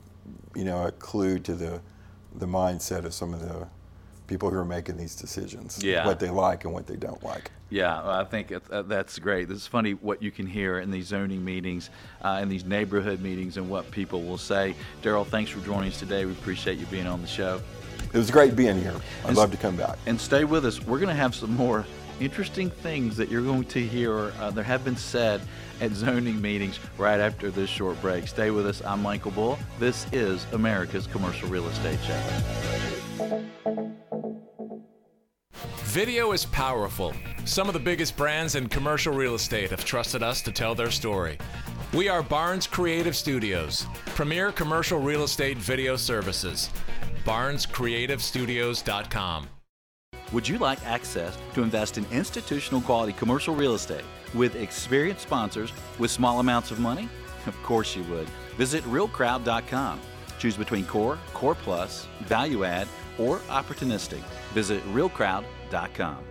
you 0.54 0.64
know, 0.64 0.86
a 0.86 0.92
clue 0.92 1.38
to 1.40 1.54
the 1.54 1.80
the 2.36 2.46
mindset 2.46 3.04
of 3.04 3.12
some 3.12 3.34
of 3.34 3.40
the 3.40 3.66
people 4.32 4.50
who 4.50 4.56
are 4.56 4.64
making 4.64 4.96
these 4.96 5.14
decisions. 5.14 5.84
Yeah. 5.84 6.06
What 6.06 6.18
they 6.18 6.30
like 6.30 6.64
and 6.64 6.72
what 6.72 6.86
they 6.86 6.96
don't 6.96 7.22
like. 7.22 7.50
Yeah, 7.68 8.00
I 8.02 8.24
think 8.24 8.50
uh, 8.50 8.80
that's 8.82 9.18
great. 9.18 9.50
It's 9.50 9.66
funny 9.66 9.92
what 9.92 10.22
you 10.22 10.30
can 10.30 10.46
hear 10.46 10.78
in 10.78 10.90
these 10.90 11.06
zoning 11.06 11.44
meetings, 11.44 11.90
uh, 12.22 12.40
in 12.42 12.48
these 12.48 12.64
neighborhood 12.64 13.20
meetings, 13.20 13.58
and 13.58 13.68
what 13.68 13.90
people 13.90 14.22
will 14.22 14.38
say. 14.38 14.74
Daryl, 15.02 15.26
thanks 15.26 15.50
for 15.50 15.60
joining 15.60 15.90
us 15.90 15.98
today. 15.98 16.24
We 16.24 16.32
appreciate 16.32 16.78
you 16.78 16.86
being 16.86 17.06
on 17.06 17.20
the 17.20 17.28
show. 17.28 17.60
It 18.10 18.16
was 18.16 18.30
great 18.30 18.56
being 18.56 18.80
here. 18.80 18.94
I'd 19.22 19.28
and 19.28 19.36
love 19.36 19.50
to 19.50 19.58
come 19.58 19.76
back. 19.76 19.98
And 20.06 20.18
stay 20.18 20.44
with 20.44 20.64
us. 20.64 20.80
We're 20.80 20.98
going 20.98 21.08
to 21.08 21.14
have 21.14 21.34
some 21.34 21.54
more 21.54 21.84
interesting 22.18 22.70
things 22.70 23.18
that 23.18 23.30
you're 23.30 23.42
going 23.42 23.64
to 23.64 23.86
hear. 23.86 24.32
Uh, 24.40 24.50
there 24.50 24.64
have 24.64 24.82
been 24.82 24.96
said 24.96 25.42
at 25.82 25.92
zoning 25.92 26.40
meetings 26.40 26.80
right 26.96 27.20
after 27.20 27.50
this 27.50 27.68
short 27.68 28.00
break. 28.00 28.28
Stay 28.28 28.50
with 28.50 28.66
us. 28.66 28.82
I'm 28.82 29.02
Michael 29.02 29.32
Bull. 29.32 29.58
This 29.78 30.06
is 30.10 30.46
America's 30.52 31.06
Commercial 31.06 31.50
Real 31.50 31.68
Estate 31.68 31.98
Show. 32.06 33.01
Video 35.92 36.32
is 36.32 36.46
powerful. 36.46 37.12
Some 37.44 37.68
of 37.68 37.74
the 37.74 37.80
biggest 37.80 38.16
brands 38.16 38.54
in 38.54 38.68
commercial 38.68 39.12
real 39.12 39.34
estate 39.34 39.70
have 39.70 39.84
trusted 39.84 40.22
us 40.22 40.40
to 40.42 40.50
tell 40.50 40.74
their 40.74 40.90
story. 40.90 41.36
We 41.92 42.08
are 42.08 42.22
Barnes 42.22 42.66
Creative 42.66 43.14
Studios, 43.14 43.84
premier 44.06 44.50
commercial 44.52 44.98
real 44.98 45.24
estate 45.24 45.58
video 45.58 45.96
services. 45.96 46.70
BarnesCreativeStudios.com. 47.26 49.48
Would 50.32 50.48
you 50.48 50.56
like 50.56 50.82
access 50.86 51.36
to 51.52 51.62
invest 51.62 51.98
in 51.98 52.06
institutional 52.10 52.80
quality 52.80 53.12
commercial 53.12 53.54
real 53.54 53.74
estate 53.74 54.04
with 54.32 54.56
experienced 54.56 55.24
sponsors 55.24 55.74
with 55.98 56.10
small 56.10 56.40
amounts 56.40 56.70
of 56.70 56.80
money? 56.80 57.10
Of 57.46 57.62
course 57.62 57.94
you 57.94 58.02
would. 58.04 58.30
Visit 58.56 58.82
realcrowd.com. 58.84 60.00
Choose 60.38 60.56
between 60.56 60.86
core, 60.86 61.18
core 61.34 61.54
plus, 61.54 62.06
value 62.22 62.64
add, 62.64 62.88
or 63.18 63.38
opportunistic. 63.50 64.22
Visit 64.52 64.82
realcrowd.com. 64.92 66.24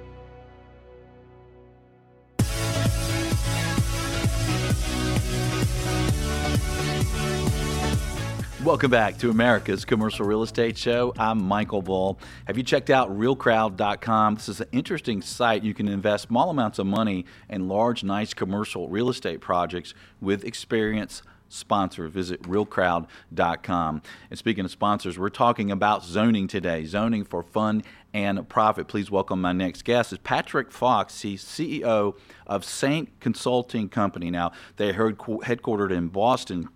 Welcome 8.63 8.91
back 8.91 9.17
to 9.17 9.31
America's 9.31 9.85
Commercial 9.85 10.23
Real 10.23 10.43
Estate 10.43 10.77
Show. 10.77 11.15
I'm 11.17 11.41
Michael 11.41 11.81
Bull. 11.81 12.19
Have 12.45 12.57
you 12.57 12.63
checked 12.63 12.91
out 12.91 13.09
realcrowd.com? 13.09 14.35
This 14.35 14.49
is 14.49 14.61
an 14.61 14.67
interesting 14.71 15.23
site. 15.23 15.63
You 15.63 15.73
can 15.73 15.87
invest 15.87 16.27
small 16.27 16.51
amounts 16.51 16.77
of 16.77 16.85
money 16.85 17.25
in 17.49 17.67
large, 17.67 18.03
nice 18.03 18.35
commercial 18.35 18.87
real 18.87 19.09
estate 19.09 19.41
projects 19.41 19.95
with 20.21 20.43
experience 20.43 21.23
sponsor. 21.53 22.07
Visit 22.07 22.41
realcrowd.com. 22.43 24.01
And 24.29 24.39
speaking 24.39 24.65
of 24.65 24.71
sponsors, 24.71 25.17
we're 25.17 25.29
talking 25.29 25.71
about 25.71 26.03
zoning 26.03 26.47
today, 26.47 26.85
zoning 26.85 27.23
for 27.23 27.43
fun 27.43 27.83
and 28.13 28.47
profit. 28.49 28.87
Please 28.87 29.09
welcome 29.09 29.41
my 29.41 29.53
next 29.53 29.83
guest 29.83 30.11
is 30.11 30.19
Patrick 30.19 30.71
Fox. 30.71 31.21
He's 31.21 31.43
CEO 31.43 32.15
of 32.45 32.65
Saint 32.65 33.19
Consulting 33.19 33.89
Company. 33.89 34.29
Now, 34.29 34.51
they're 34.75 34.93
headquartered 34.93 35.91
in 35.91 36.09
Boston. 36.09 36.69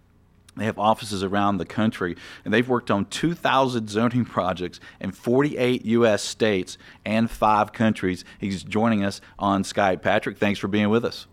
They 0.55 0.65
have 0.65 0.79
offices 0.79 1.21
around 1.21 1.57
the 1.57 1.65
country, 1.65 2.15
and 2.45 2.53
they've 2.53 2.67
worked 2.67 2.89
on 2.89 3.05
2,000 3.05 3.89
zoning 3.89 4.25
projects 4.25 4.79
in 5.01 5.11
48 5.11 5.85
U.S. 5.85 6.23
states 6.23 6.77
and 7.05 7.29
five 7.29 7.73
countries. 7.73 8.23
He's 8.39 8.63
joining 8.63 9.03
us 9.03 9.19
on 9.37 9.63
Skype. 9.63 10.01
Patrick, 10.01 10.37
thanks 10.37 10.59
for 10.59 10.67
being 10.67 10.89
with 10.89 11.03
us. 11.03 11.27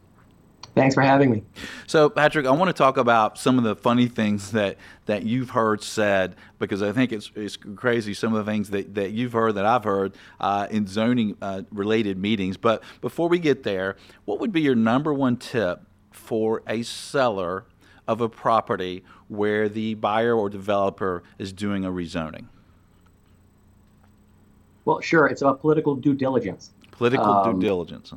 Thanks 0.74 0.94
for 0.94 1.02
having 1.02 1.30
me. 1.30 1.42
So, 1.86 2.08
Patrick, 2.08 2.46
I 2.46 2.50
want 2.50 2.70
to 2.70 2.72
talk 2.72 2.96
about 2.96 3.36
some 3.36 3.58
of 3.58 3.64
the 3.64 3.76
funny 3.76 4.08
things 4.08 4.52
that, 4.52 4.78
that 5.04 5.22
you've 5.24 5.50
heard 5.50 5.82
said 5.82 6.34
because 6.58 6.82
I 6.82 6.92
think 6.92 7.12
it's, 7.12 7.30
it's 7.34 7.56
crazy 7.56 8.14
some 8.14 8.34
of 8.34 8.44
the 8.44 8.50
things 8.50 8.70
that, 8.70 8.94
that 8.94 9.12
you've 9.12 9.34
heard 9.34 9.56
that 9.56 9.66
I've 9.66 9.84
heard 9.84 10.14
uh, 10.40 10.68
in 10.70 10.86
zoning 10.86 11.36
uh, 11.42 11.62
related 11.70 12.16
meetings. 12.16 12.56
But 12.56 12.82
before 13.02 13.28
we 13.28 13.38
get 13.38 13.64
there, 13.64 13.96
what 14.24 14.40
would 14.40 14.50
be 14.50 14.62
your 14.62 14.74
number 14.74 15.12
one 15.12 15.36
tip 15.36 15.82
for 16.10 16.62
a 16.66 16.82
seller 16.82 17.66
of 18.08 18.22
a 18.22 18.28
property 18.28 19.04
where 19.28 19.68
the 19.68 19.94
buyer 19.94 20.34
or 20.34 20.48
developer 20.48 21.22
is 21.38 21.52
doing 21.52 21.84
a 21.84 21.90
rezoning? 21.90 22.46
Well, 24.86 25.00
sure. 25.00 25.26
It's 25.26 25.42
about 25.42 25.60
political 25.60 25.94
due 25.94 26.14
diligence. 26.14 26.70
Political 26.92 27.26
um, 27.26 27.60
due 27.60 27.66
diligence. 27.66 28.12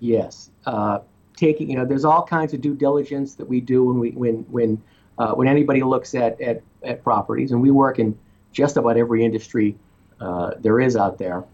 Yes. 0.00 0.50
Uh, 0.66 1.00
taking, 1.36 1.70
you 1.70 1.76
know, 1.76 1.84
there's 1.84 2.04
all 2.04 2.24
kinds 2.24 2.52
of 2.54 2.60
due 2.60 2.74
diligence 2.74 3.34
that 3.36 3.46
we 3.46 3.60
do 3.60 3.84
when 3.84 3.98
we 3.98 4.10
when 4.10 4.34
when 4.50 4.82
uh, 5.18 5.32
when 5.32 5.48
anybody 5.48 5.82
looks 5.82 6.14
at, 6.14 6.40
at 6.40 6.62
at 6.82 7.02
properties, 7.04 7.52
and 7.52 7.60
we 7.60 7.70
work 7.70 7.98
in 7.98 8.18
just 8.52 8.76
about 8.76 8.96
every 8.96 9.24
industry 9.24 9.76
uh, 10.20 10.52
there 10.58 10.80
is 10.80 10.96
out 10.96 11.18
there. 11.18 11.44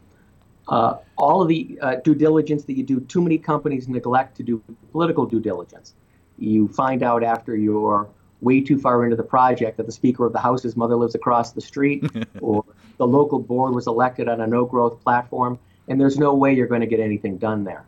Uh, 0.69 0.97
all 1.19 1.43
of 1.43 1.49
the 1.49 1.79
uh, 1.83 1.97
due 1.97 2.15
diligence 2.15 2.65
that 2.65 2.75
you 2.75 2.85
do, 2.85 3.01
too 3.01 3.21
many 3.21 3.37
companies 3.37 3.89
neglect 3.89 4.37
to 4.37 4.43
do 4.43 4.63
political 4.93 5.27
due 5.27 5.41
diligence. 5.41 5.95
You 6.39 6.69
find 6.69 7.03
out 7.03 7.25
after 7.25 7.57
you're 7.57 8.09
way 8.41 8.61
too 8.61 8.79
far 8.79 9.05
into 9.05 9.17
the 9.17 9.23
project 9.23 9.77
that 9.77 9.87
the 9.87 9.93
Speaker 9.93 10.27
of 10.27 10.33
the 10.33 10.39
House's 10.39 10.77
mother 10.77 10.97
lives 10.97 11.15
across 11.15 11.53
the 11.53 11.61
street, 11.61 12.05
or 12.41 12.65
the 12.99 13.07
local 13.07 13.39
board 13.39 13.75
was 13.75 13.87
elected 13.87 14.29
on 14.29 14.41
a 14.41 14.47
no 14.47 14.65
growth 14.65 15.01
platform, 15.03 15.59
and 15.89 16.01
there's 16.01 16.19
no 16.19 16.35
way 16.35 16.55
you're 16.55 16.67
going 16.67 16.81
to 16.81 16.87
get 16.87 17.01
anything 17.01 17.39
done 17.39 17.65
there. 17.65 17.85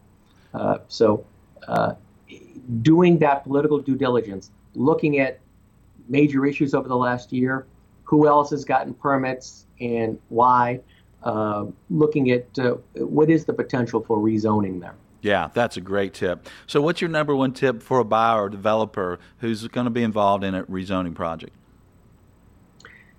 Uh, 0.53 0.79
so, 0.89 1.25
uh, 1.69 1.95
doing 2.83 3.19
that 3.19 3.45
political 3.45 3.79
due 3.79 3.97
diligence, 3.97 4.51
looking 4.75 5.19
at 5.19 5.41
major 6.09 6.45
issues 6.47 6.75
over 6.75 6.89
the 6.89 6.97
last 6.97 7.33
year, 7.33 7.67
who 8.05 8.27
else 8.27 8.51
has 8.51 8.65
gotten 8.65 8.95
permits 8.95 9.67
and 9.81 10.19
why, 10.29 10.81
uh, 11.23 11.65
looking 11.91 12.31
at 12.31 12.59
uh, 12.59 12.73
what 12.95 13.31
is 13.31 13.45
the 13.45 13.53
potential 13.53 14.03
for 14.03 14.19
rezoning 14.19 14.81
there. 14.81 14.95
Yeah, 15.23 15.49
that's 15.55 15.79
a 15.79 15.81
great 15.81 16.13
tip. 16.13 16.47
So, 16.67 16.83
what's 16.83 17.01
your 17.01 17.09
number 17.09 17.35
one 17.35 17.53
tip 17.53 17.83
for 17.83 17.99
a 17.99 18.05
buyer 18.05 18.43
or 18.43 18.49
developer 18.51 19.19
who's 19.39 19.67
going 19.69 19.87
to 19.87 19.91
be 19.91 20.03
involved 20.03 20.45
in 20.45 20.55
a 20.55 20.65
rezoning 20.65 21.15
project? 21.15 21.55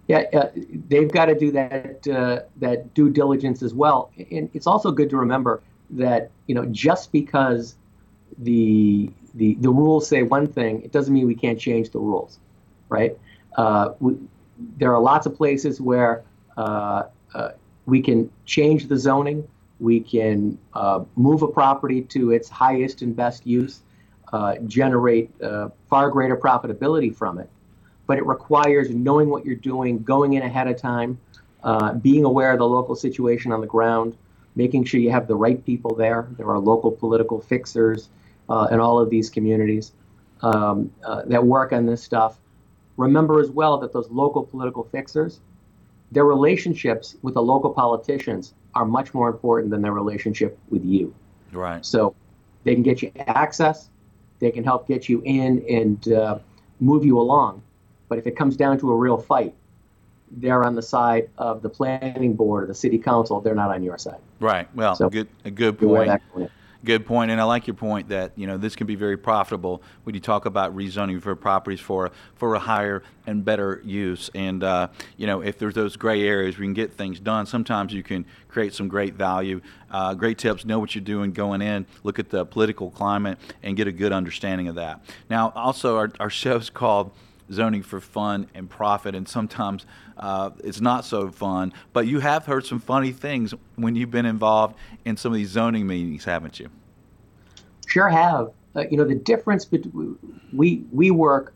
Yeah, 0.07 0.23
uh, 0.33 0.49
they've 0.87 1.11
got 1.11 1.25
to 1.25 1.35
do 1.35 1.51
that 1.53 2.07
uh, 2.07 2.41
that 2.57 2.93
due 2.93 3.09
diligence 3.09 3.63
as 3.63 3.73
well. 3.73 4.11
And 4.29 4.51
it's 4.53 4.67
also 4.67 4.91
good 4.91 5.09
to 5.09 5.17
remember 5.17 5.63
that 5.89 6.29
you 6.45 6.53
know 6.53 6.65
just 6.67 7.11
because 7.11 7.75
the 8.39 9.11
the 9.35 9.55
the 9.55 9.69
rules 9.69 10.07
say 10.07 10.23
one 10.23 10.47
thing, 10.47 10.81
it 10.81 10.91
doesn't 10.91 11.13
mean 11.13 11.27
we 11.27 11.35
can't 11.35 11.59
change 11.59 11.89
the 11.89 11.99
rules, 11.99 12.39
right? 12.89 13.17
Uh, 13.55 13.93
we, 13.99 14.15
there 14.77 14.93
are 14.93 15.01
lots 15.01 15.25
of 15.25 15.35
places 15.35 15.81
where 15.81 16.23
uh, 16.57 17.03
uh, 17.33 17.51
we 17.85 18.01
can 18.01 18.29
change 18.45 18.87
the 18.87 18.97
zoning 18.97 19.47
we 19.79 19.99
can 19.99 20.57
uh, 20.73 21.03
move 21.15 21.41
a 21.41 21.47
property 21.47 22.01
to 22.01 22.31
its 22.31 22.47
highest 22.47 23.01
and 23.01 23.15
best 23.15 23.45
use, 23.45 23.81
uh, 24.31 24.55
generate 24.67 25.29
uh, 25.41 25.69
far 25.89 26.09
greater 26.09 26.37
profitability 26.37 27.13
from 27.13 27.39
it. 27.39 27.49
But 28.07 28.17
it 28.17 28.25
requires 28.25 28.89
knowing 28.89 29.29
what 29.29 29.45
you're 29.45 29.55
doing, 29.55 30.01
going 30.03 30.33
in 30.33 30.43
ahead 30.43 30.67
of 30.67 30.77
time, 30.77 31.19
being 32.01 32.23
aware 32.23 32.51
of 32.51 32.59
the 32.59 32.67
local 32.67 32.95
situation 32.95 33.51
on 33.51 33.59
the 33.59 33.67
ground, 33.67 34.15
making 34.55 34.85
sure 34.85 34.99
you 34.99 35.11
have 35.11 35.27
the 35.27 35.35
right 35.35 35.63
people 35.65 35.95
there. 35.95 36.27
There 36.37 36.47
are 36.47 36.59
local 36.59 36.91
political 36.91 37.41
fixers 37.41 38.09
uh, 38.49 38.67
in 38.71 38.79
all 38.79 38.99
of 38.99 39.09
these 39.09 39.29
communities 39.29 39.93
um, 40.41 40.91
uh, 41.03 41.23
that 41.25 41.43
work 41.43 41.73
on 41.73 41.85
this 41.85 42.03
stuff. 42.03 42.37
Remember 42.97 43.39
as 43.39 43.49
well 43.49 43.77
that 43.79 43.91
those 43.91 44.09
local 44.09 44.43
political 44.43 44.83
fixers, 44.83 45.39
their 46.11 46.25
relationships 46.25 47.15
with 47.21 47.33
the 47.33 47.41
local 47.41 47.71
politicians 47.71 48.53
are 48.73 48.85
much 48.85 49.13
more 49.13 49.27
important 49.29 49.71
than 49.71 49.81
their 49.81 49.93
relationship 49.93 50.57
with 50.69 50.83
you. 50.83 51.13
Right. 51.51 51.85
So 51.85 52.15
they 52.63 52.73
can 52.73 52.83
get 52.83 53.01
you 53.01 53.11
access, 53.17 53.89
they 54.39 54.51
can 54.51 54.63
help 54.63 54.87
get 54.87 55.09
you 55.09 55.21
in 55.25 55.63
and 55.69 56.13
uh, 56.13 56.39
move 56.79 57.05
you 57.05 57.19
along. 57.19 57.63
But 58.07 58.19
if 58.19 58.27
it 58.27 58.35
comes 58.35 58.55
down 58.55 58.79
to 58.79 58.91
a 58.91 58.95
real 58.95 59.17
fight, 59.17 59.55
they're 60.31 60.63
on 60.63 60.75
the 60.75 60.81
side 60.81 61.29
of 61.37 61.61
the 61.61 61.69
planning 61.69 62.33
board 62.33 62.63
or 62.63 62.67
the 62.67 62.73
city 62.73 62.97
council. 62.97 63.39
They're 63.41 63.55
not 63.55 63.71
on 63.71 63.83
your 63.83 63.97
side. 63.97 64.19
Right. 64.39 64.73
Well, 64.75 64.95
so, 64.95 65.09
good, 65.09 65.27
a 65.45 65.51
good 65.51 65.79
point. 65.79 66.21
Good 66.85 67.07
point, 67.07 67.31
and 67.31 67.41
I 67.41 67.45
like 67.45 67.65
your 67.65 67.73
point 67.73 68.09
that 68.09 68.33
you 68.35 68.45
know 68.45 68.57
this 68.59 68.75
can 68.75 68.85
be 68.85 68.93
very 68.93 69.17
profitable 69.17 69.81
when 70.03 70.13
you 70.13 70.21
talk 70.21 70.45
about 70.45 70.75
rezoning 70.75 71.19
for 71.19 71.35
properties 71.35 71.79
for 71.79 72.11
for 72.35 72.53
a 72.53 72.59
higher 72.59 73.01
and 73.25 73.43
better 73.43 73.81
use. 73.83 74.29
And 74.35 74.63
uh, 74.63 74.89
you 75.17 75.25
know 75.25 75.41
if 75.41 75.57
there's 75.57 75.73
those 75.73 75.95
gray 75.95 76.21
areas, 76.27 76.59
we 76.59 76.67
can 76.67 76.75
get 76.75 76.93
things 76.93 77.19
done. 77.19 77.47
Sometimes 77.47 77.91
you 77.91 78.03
can 78.03 78.23
create 78.49 78.75
some 78.75 78.87
great 78.87 79.15
value, 79.15 79.61
uh, 79.89 80.13
great 80.13 80.37
tips. 80.37 80.63
Know 80.63 80.77
what 80.77 80.93
you're 80.93 81.03
doing 81.03 81.31
going 81.31 81.63
in. 81.63 81.87
Look 82.03 82.19
at 82.19 82.29
the 82.29 82.45
political 82.45 82.91
climate 82.91 83.39
and 83.63 83.75
get 83.75 83.87
a 83.87 83.91
good 83.91 84.11
understanding 84.11 84.67
of 84.67 84.75
that. 84.75 85.03
Now, 85.27 85.53
also 85.55 85.97
our 85.97 86.11
our 86.19 86.29
show's 86.41 86.69
called 86.69 87.09
zoning 87.51 87.83
for 87.83 87.99
fun 87.99 88.47
and 88.53 88.69
profit, 88.69 89.15
and 89.15 89.27
sometimes 89.27 89.85
uh, 90.17 90.51
it's 90.63 90.81
not 90.81 91.05
so 91.05 91.29
fun. 91.29 91.73
But 91.93 92.07
you 92.07 92.19
have 92.19 92.45
heard 92.45 92.65
some 92.65 92.79
funny 92.79 93.11
things 93.11 93.53
when 93.75 93.95
you've 93.95 94.11
been 94.11 94.25
involved 94.25 94.75
in 95.05 95.17
some 95.17 95.31
of 95.31 95.37
these 95.37 95.49
zoning 95.49 95.87
meetings, 95.87 96.25
haven't 96.25 96.59
you? 96.59 96.69
Sure 97.87 98.09
have. 98.09 98.51
Uh, 98.75 98.83
you 98.91 98.97
know 98.97 99.05
the 99.05 99.15
difference 99.15 99.63
between 99.63 100.17
we 100.51 100.83
we 100.91 101.11
work 101.11 101.53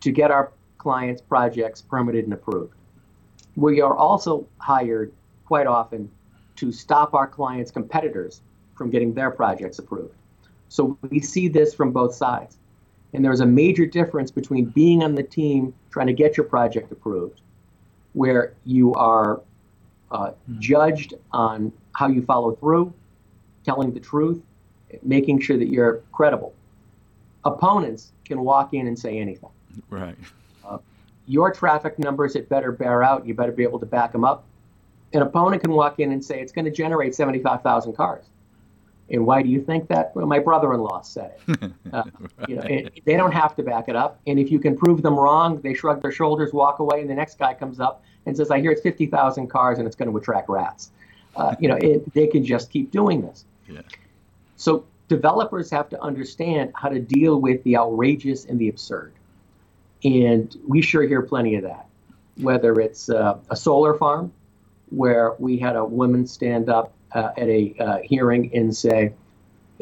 to 0.00 0.10
get 0.10 0.30
our 0.30 0.52
clients' 0.78 1.20
projects 1.20 1.82
permitted 1.82 2.24
and 2.24 2.32
approved. 2.32 2.74
We 3.56 3.80
are 3.80 3.96
also 3.96 4.46
hired 4.58 5.12
quite 5.44 5.66
often 5.66 6.10
to 6.56 6.72
stop 6.72 7.14
our 7.14 7.26
clients' 7.26 7.70
competitors 7.70 8.40
from 8.74 8.90
getting 8.90 9.14
their 9.14 9.30
projects 9.30 9.78
approved. 9.78 10.14
So 10.68 10.98
we 11.08 11.20
see 11.20 11.48
this 11.48 11.74
from 11.74 11.92
both 11.92 12.14
sides. 12.14 12.56
And 13.12 13.24
there's 13.24 13.40
a 13.40 13.46
major 13.46 13.86
difference 13.86 14.30
between 14.30 14.66
being 14.66 15.02
on 15.02 15.14
the 15.14 15.22
team 15.22 15.74
trying 15.90 16.08
to 16.08 16.12
get 16.12 16.36
your 16.36 16.44
project 16.44 16.92
approved, 16.92 17.40
where 18.12 18.54
you 18.64 18.94
are 18.94 19.40
uh, 20.10 20.30
hmm. 20.30 20.60
judged 20.60 21.14
on 21.32 21.72
how 21.92 22.08
you 22.08 22.22
follow 22.22 22.54
through, 22.56 22.92
telling 23.64 23.92
the 23.92 24.00
truth, 24.00 24.40
making 25.02 25.40
sure 25.40 25.56
that 25.56 25.68
you're 25.68 26.02
credible. 26.12 26.54
Opponents 27.44 28.12
can 28.24 28.40
walk 28.40 28.74
in 28.74 28.86
and 28.86 28.98
say 28.98 29.18
anything. 29.18 29.50
Right. 29.90 30.16
Uh, 30.64 30.78
your 31.26 31.52
traffic 31.52 31.98
numbers, 31.98 32.36
it 32.36 32.48
better 32.48 32.72
bear 32.72 33.02
out. 33.02 33.26
You 33.26 33.34
better 33.34 33.52
be 33.52 33.62
able 33.62 33.78
to 33.80 33.86
back 33.86 34.12
them 34.12 34.24
up. 34.24 34.44
An 35.12 35.22
opponent 35.22 35.62
can 35.62 35.72
walk 35.72 36.00
in 36.00 36.12
and 36.12 36.22
say 36.22 36.40
it's 36.40 36.52
going 36.52 36.66
to 36.66 36.70
generate 36.70 37.14
75,000 37.14 37.94
cars. 37.94 38.24
And 39.10 39.24
why 39.24 39.42
do 39.42 39.48
you 39.48 39.62
think 39.62 39.88
that? 39.88 40.14
Well, 40.14 40.26
my 40.26 40.38
brother-in-law 40.38 41.02
said 41.02 41.34
it. 41.46 41.72
Uh, 41.90 42.02
right. 42.38 42.48
you 42.50 42.56
know, 42.56 42.62
it, 42.64 43.02
they 43.06 43.16
don't 43.16 43.32
have 43.32 43.56
to 43.56 43.62
back 43.62 43.88
it 43.88 43.96
up. 43.96 44.20
And 44.26 44.38
if 44.38 44.50
you 44.50 44.58
can 44.58 44.76
prove 44.76 45.00
them 45.00 45.18
wrong, 45.18 45.58
they 45.62 45.72
shrug 45.72 46.02
their 46.02 46.12
shoulders, 46.12 46.52
walk 46.52 46.80
away, 46.80 47.00
and 47.00 47.08
the 47.08 47.14
next 47.14 47.38
guy 47.38 47.54
comes 47.54 47.80
up 47.80 48.02
and 48.26 48.36
says, 48.36 48.50
"I 48.50 48.60
hear 48.60 48.70
it's 48.72 48.82
50,000 48.82 49.46
cars 49.48 49.78
and 49.78 49.86
it's 49.86 49.96
going 49.96 50.10
to 50.10 50.16
attract 50.18 50.50
rats." 50.50 50.90
Uh, 51.34 51.54
you 51.60 51.68
know, 51.68 51.76
it, 51.76 52.12
they 52.12 52.26
can 52.26 52.44
just 52.44 52.70
keep 52.70 52.90
doing 52.90 53.22
this. 53.22 53.46
Yeah. 53.66 53.80
So 54.56 54.84
developers 55.08 55.70
have 55.70 55.88
to 55.90 56.02
understand 56.02 56.72
how 56.74 56.90
to 56.90 57.00
deal 57.00 57.40
with 57.40 57.62
the 57.64 57.78
outrageous 57.78 58.44
and 58.44 58.58
the 58.58 58.68
absurd, 58.68 59.14
and 60.04 60.54
we 60.66 60.82
sure 60.82 61.02
hear 61.04 61.22
plenty 61.22 61.54
of 61.54 61.62
that. 61.62 61.86
Whether 62.36 62.78
it's 62.80 63.08
uh, 63.08 63.38
a 63.48 63.56
solar 63.56 63.94
farm, 63.94 64.30
where 64.90 65.34
we 65.38 65.56
had 65.56 65.74
a 65.74 65.84
woman 65.86 66.26
stand 66.26 66.68
up 66.68 66.92
uh, 67.12 67.30
at 67.36 67.48
a 67.48 67.74
uh, 67.78 67.98
hearing 68.02 68.50
and 68.54 68.74
say, 68.74 69.12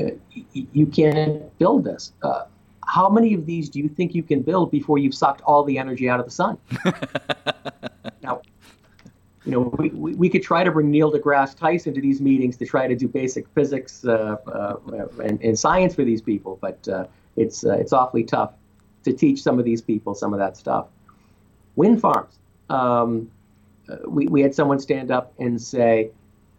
uh, 0.00 0.10
you 0.52 0.86
can't 0.86 1.56
build 1.58 1.84
this. 1.84 2.12
Uh, 2.22 2.44
how 2.86 3.08
many 3.08 3.34
of 3.34 3.46
these 3.46 3.68
do 3.68 3.80
you 3.80 3.88
think 3.88 4.14
you 4.14 4.22
can 4.22 4.42
build 4.42 4.70
before 4.70 4.98
you've 4.98 5.14
sucked 5.14 5.42
all 5.42 5.64
the 5.64 5.78
energy 5.78 6.08
out 6.08 6.20
of 6.20 6.26
the 6.26 6.30
sun? 6.30 6.58
now, 8.22 8.42
you 9.44 9.52
know, 9.52 9.60
we, 9.78 9.88
we, 9.90 10.14
we, 10.14 10.28
could 10.28 10.42
try 10.42 10.62
to 10.62 10.70
bring 10.70 10.90
Neil 10.90 11.10
deGrasse 11.10 11.56
Tyson 11.56 11.94
to 11.94 12.00
these 12.00 12.20
meetings 12.20 12.56
to 12.58 12.66
try 12.66 12.86
to 12.86 12.94
do 12.94 13.08
basic 13.08 13.48
physics 13.48 14.04
uh, 14.04 14.36
uh, 14.46 14.76
and, 15.22 15.40
and, 15.42 15.58
science 15.58 15.94
for 15.94 16.04
these 16.04 16.20
people, 16.20 16.58
but 16.60 16.86
it's 17.36 17.64
it's 17.64 17.92
awfully 17.92 18.24
tough 18.24 18.52
to 19.04 19.12
teach 19.12 19.42
some 19.42 19.58
of 19.58 19.64
these 19.64 19.80
people 19.80 20.14
some 20.14 20.32
of 20.32 20.38
that 20.38 20.56
stuff. 20.56 20.86
Wind 21.76 22.00
farms. 22.00 22.38
Um, 22.68 23.30
we, 24.06 24.26
we 24.26 24.42
had 24.42 24.54
someone 24.54 24.78
stand 24.78 25.10
up 25.10 25.32
and 25.38 25.60
say, 25.60 26.10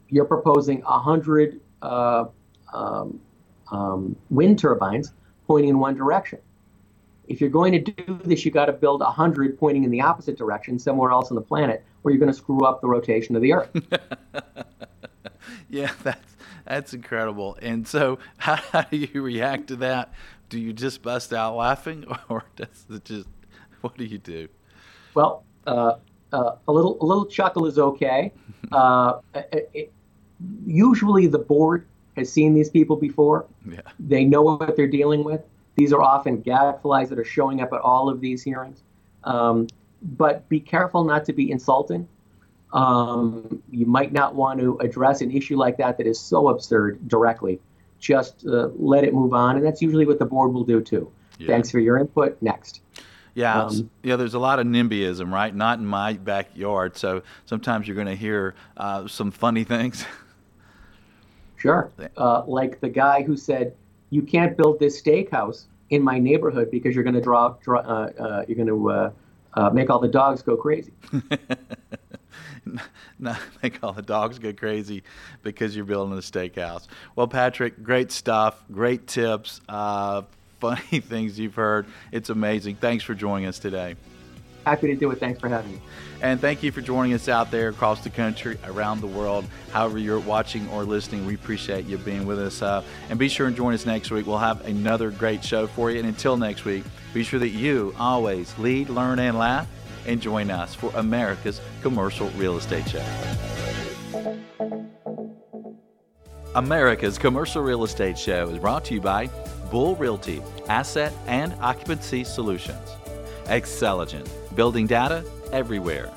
you're 0.09 0.25
proposing 0.25 0.81
100 0.81 1.59
uh, 1.81 2.25
um, 2.73 3.19
um, 3.71 4.15
wind 4.29 4.59
turbines 4.59 5.13
pointing 5.45 5.69
in 5.69 5.79
one 5.79 5.95
direction. 5.95 6.39
If 7.27 7.41
you're 7.41 7.49
going 7.49 7.73
to 7.73 7.79
do 7.79 8.19
this, 8.23 8.45
you 8.45 8.51
got 8.51 8.67
to 8.67 8.73
build 8.73 9.01
100 9.01 9.59
pointing 9.59 9.83
in 9.83 9.91
the 9.91 10.01
opposite 10.01 10.37
direction 10.37 10.79
somewhere 10.79 11.11
else 11.11 11.29
on 11.29 11.35
the 11.35 11.41
planet, 11.41 11.83
or 12.03 12.11
you're 12.11 12.19
going 12.19 12.31
to 12.31 12.37
screw 12.37 12.65
up 12.65 12.79
the 12.79 12.87
rotation 12.87 13.35
of 13.35 13.41
the 13.41 13.53
Earth. 13.53 13.69
yeah, 15.69 15.91
that's 16.03 16.35
that's 16.65 16.93
incredible. 16.93 17.57
And 17.61 17.87
so, 17.87 18.19
how, 18.37 18.55
how, 18.55 18.81
do 18.83 18.97
you 18.97 19.21
react 19.21 19.67
to 19.67 19.75
that 19.77 20.13
do 20.49 20.59
you 20.59 20.73
just 20.73 21.01
bust 21.01 21.33
out 21.33 21.55
laughing, 21.55 22.05
or 22.29 22.45
does 22.55 22.85
it 22.89 23.05
just 23.05 23.27
what 23.81 23.97
do 23.97 24.05
you 24.05 24.17
do? 24.17 24.47
Well, 25.13 25.43
uh, 25.65 25.95
uh, 26.31 26.55
a 26.67 26.71
little 26.71 26.97
a 27.01 27.05
little 27.05 27.25
chuckle 27.25 27.65
is 27.65 27.77
okay. 27.77 28.33
Uh, 28.71 29.19
it, 29.33 29.91
usually, 30.65 31.27
the 31.27 31.39
board 31.39 31.85
has 32.15 32.31
seen 32.31 32.53
these 32.53 32.69
people 32.69 32.95
before. 32.95 33.45
Yeah. 33.69 33.81
They 33.99 34.23
know 34.23 34.41
what 34.41 34.75
they're 34.75 34.87
dealing 34.87 35.23
with. 35.23 35.41
These 35.75 35.93
are 35.93 36.01
often 36.01 36.41
gadflies 36.41 37.09
that 37.09 37.19
are 37.19 37.23
showing 37.25 37.61
up 37.61 37.71
at 37.73 37.81
all 37.81 38.09
of 38.09 38.19
these 38.19 38.43
hearings. 38.43 38.81
Um, 39.23 39.67
but 40.01 40.47
be 40.49 40.59
careful 40.59 41.03
not 41.03 41.25
to 41.25 41.33
be 41.33 41.51
insulting. 41.51 42.07
Um, 42.73 43.61
you 43.71 43.85
might 43.85 44.11
not 44.11 44.35
want 44.35 44.59
to 44.59 44.77
address 44.79 45.21
an 45.21 45.31
issue 45.31 45.57
like 45.57 45.77
that 45.77 45.97
that 45.97 46.07
is 46.07 46.19
so 46.19 46.49
absurd 46.49 47.07
directly. 47.07 47.59
Just 47.99 48.45
uh, 48.45 48.69
let 48.75 49.03
it 49.03 49.13
move 49.13 49.33
on, 49.33 49.55
and 49.55 49.65
that's 49.65 49.81
usually 49.81 50.05
what 50.05 50.19
the 50.19 50.25
board 50.25 50.53
will 50.53 50.63
do 50.63 50.81
too. 50.81 51.11
Yeah. 51.39 51.47
Thanks 51.47 51.71
for 51.71 51.79
your 51.79 51.97
input. 51.97 52.41
Next. 52.41 52.81
Yeah, 53.33 53.65
Um, 53.65 53.89
yeah. 54.01 54.15
There's 54.15 54.33
a 54.33 54.39
lot 54.39 54.57
of 54.59 54.65
NIMBYism, 54.65 55.31
right? 55.31 55.53
Not 55.53 55.77
in 55.77 55.85
my 55.85 56.13
backyard, 56.13 56.97
so 56.97 57.21
sometimes 57.45 57.87
you're 57.87 57.95
going 57.95 58.07
to 58.07 58.15
hear 58.15 58.55
uh, 58.75 59.07
some 59.07 59.29
funny 59.31 59.63
things. 59.63 60.03
Sure. 61.57 61.91
Uh, 62.15 62.43
like 62.45 62.79
the 62.79 62.89
guy 62.89 63.23
who 63.23 63.35
said, 63.35 63.75
"You 64.09 64.21
can't 64.21 64.55
build 64.55 64.79
this 64.79 65.01
steakhouse 65.01 65.65
in 65.89 66.01
my 66.01 66.19
neighborhood 66.19 66.69
because 66.71 66.95
you're 66.95 67.03
going 67.03 67.15
to 67.15 67.21
draw, 67.21 67.55
draw 67.61 67.79
uh, 67.79 68.11
uh, 68.17 68.45
you're 68.47 68.55
going 68.55 68.67
to 68.67 68.91
uh, 68.91 69.11
uh, 69.55 69.69
make 69.71 69.89
all 69.89 69.99
the 69.99 70.07
dogs 70.07 70.41
go 70.41 70.55
crazy." 70.55 70.93
Not 73.19 73.39
make 73.63 73.83
all 73.83 73.93
the 73.93 74.01
dogs 74.01 74.39
go 74.39 74.53
crazy 74.53 75.03
because 75.41 75.75
you're 75.75 75.85
building 75.85 76.17
a 76.17 76.21
steakhouse. 76.21 76.85
Well, 77.15 77.27
Patrick, 77.27 77.81
great 77.81 78.11
stuff, 78.11 78.63
great 78.71 79.07
tips, 79.07 79.61
uh, 79.67 80.23
funny 80.59 80.99
things 80.99 81.39
you've 81.39 81.55
heard. 81.55 81.87
It's 82.11 82.29
amazing. 82.29 82.75
Thanks 82.75 83.03
for 83.03 83.15
joining 83.15 83.47
us 83.47 83.57
today. 83.57 83.95
Happy 84.67 84.87
to 84.87 84.95
do 84.97 85.09
it. 85.11 85.19
Thanks 85.21 85.39
for 85.39 85.47
having 85.47 85.71
me. 85.71 85.81
And 86.21 86.41
thank 86.41 86.61
you 86.61 86.73
for 86.73 86.81
joining 86.81 87.13
us 87.13 87.29
out 87.29 87.51
there 87.51 87.69
across 87.69 88.03
the 88.03 88.09
country, 88.09 88.57
around 88.65 88.99
the 88.99 89.07
world. 89.07 89.45
However, 89.71 89.97
you're 89.97 90.19
watching 90.19 90.67
or 90.71 90.83
listening, 90.83 91.25
we 91.25 91.35
appreciate 91.35 91.85
you 91.85 91.97
being 91.97 92.25
with 92.25 92.37
us. 92.37 92.61
Uh, 92.61 92.83
and 93.09 93.17
be 93.17 93.29
sure 93.29 93.47
and 93.47 93.55
join 93.55 93.73
us 93.73 93.85
next 93.85 94.11
week. 94.11 94.27
We'll 94.27 94.39
have 94.39 94.65
another 94.65 95.09
great 95.09 95.41
show 95.41 95.67
for 95.67 95.89
you. 95.89 95.99
And 95.99 96.07
until 96.09 96.35
next 96.35 96.65
week, 96.65 96.83
be 97.13 97.23
sure 97.23 97.39
that 97.39 97.51
you 97.51 97.95
always 97.97 98.57
lead, 98.59 98.89
learn, 98.89 99.19
and 99.19 99.37
laugh. 99.37 99.69
And 100.05 100.21
join 100.21 100.51
us 100.51 100.75
for 100.75 100.91
America's 100.95 101.61
Commercial 101.81 102.29
Real 102.31 102.57
Estate 102.57 102.89
Show. 102.89 103.05
America's 106.55 107.17
Commercial 107.17 107.61
Real 107.61 107.85
Estate 107.85 108.17
Show 108.17 108.49
is 108.49 108.59
brought 108.59 108.83
to 108.85 108.95
you 108.95 108.99
by 108.99 109.27
Bull 109.71 109.95
Realty 109.95 110.41
Asset 110.67 111.13
and 111.25 111.53
Occupancy 111.61 112.25
Solutions, 112.25 112.89
Xceligent 113.45 114.27
Building 114.57 114.87
Data 114.87 115.23
Everywhere, 115.53 116.11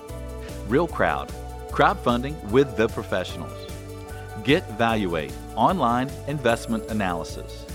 Real 0.66 0.88
Crowd 0.88 1.30
Crowdfunding 1.70 2.42
with 2.50 2.76
the 2.76 2.88
Professionals, 2.88 3.70
Get 4.42 4.68
Valuate 4.78 5.32
Online 5.54 6.10
Investment 6.26 6.90
Analysis, 6.90 7.66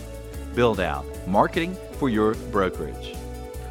Buildout 0.55 1.05
Marketing 1.27 1.77
for 1.93 2.09
your 2.09 2.33
brokerage. 2.51 3.15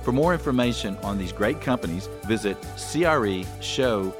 For 0.02 0.12
more 0.12 0.32
information 0.32 0.96
on 0.98 1.18
these 1.18 1.32
great 1.32 1.60
companies, 1.60 2.08
visit 2.26 2.60
creshow.com 2.76 4.10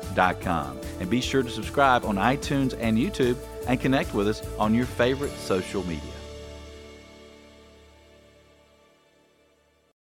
and 0.99 1.09
be 1.11 1.21
sure 1.21 1.45
to 1.45 1.51
subscribe 1.51 2.05
on 2.05 2.17
iTunes 2.17 2.77
and 2.81 2.99
YouTube 2.99 3.37
and 3.69 3.81
connect 3.81 4.15
with 4.15 4.27
us 4.29 4.43
on 4.59 4.75
your 4.75 4.87
favorite 4.87 5.33
social 5.39 5.85
media. 5.87 6.14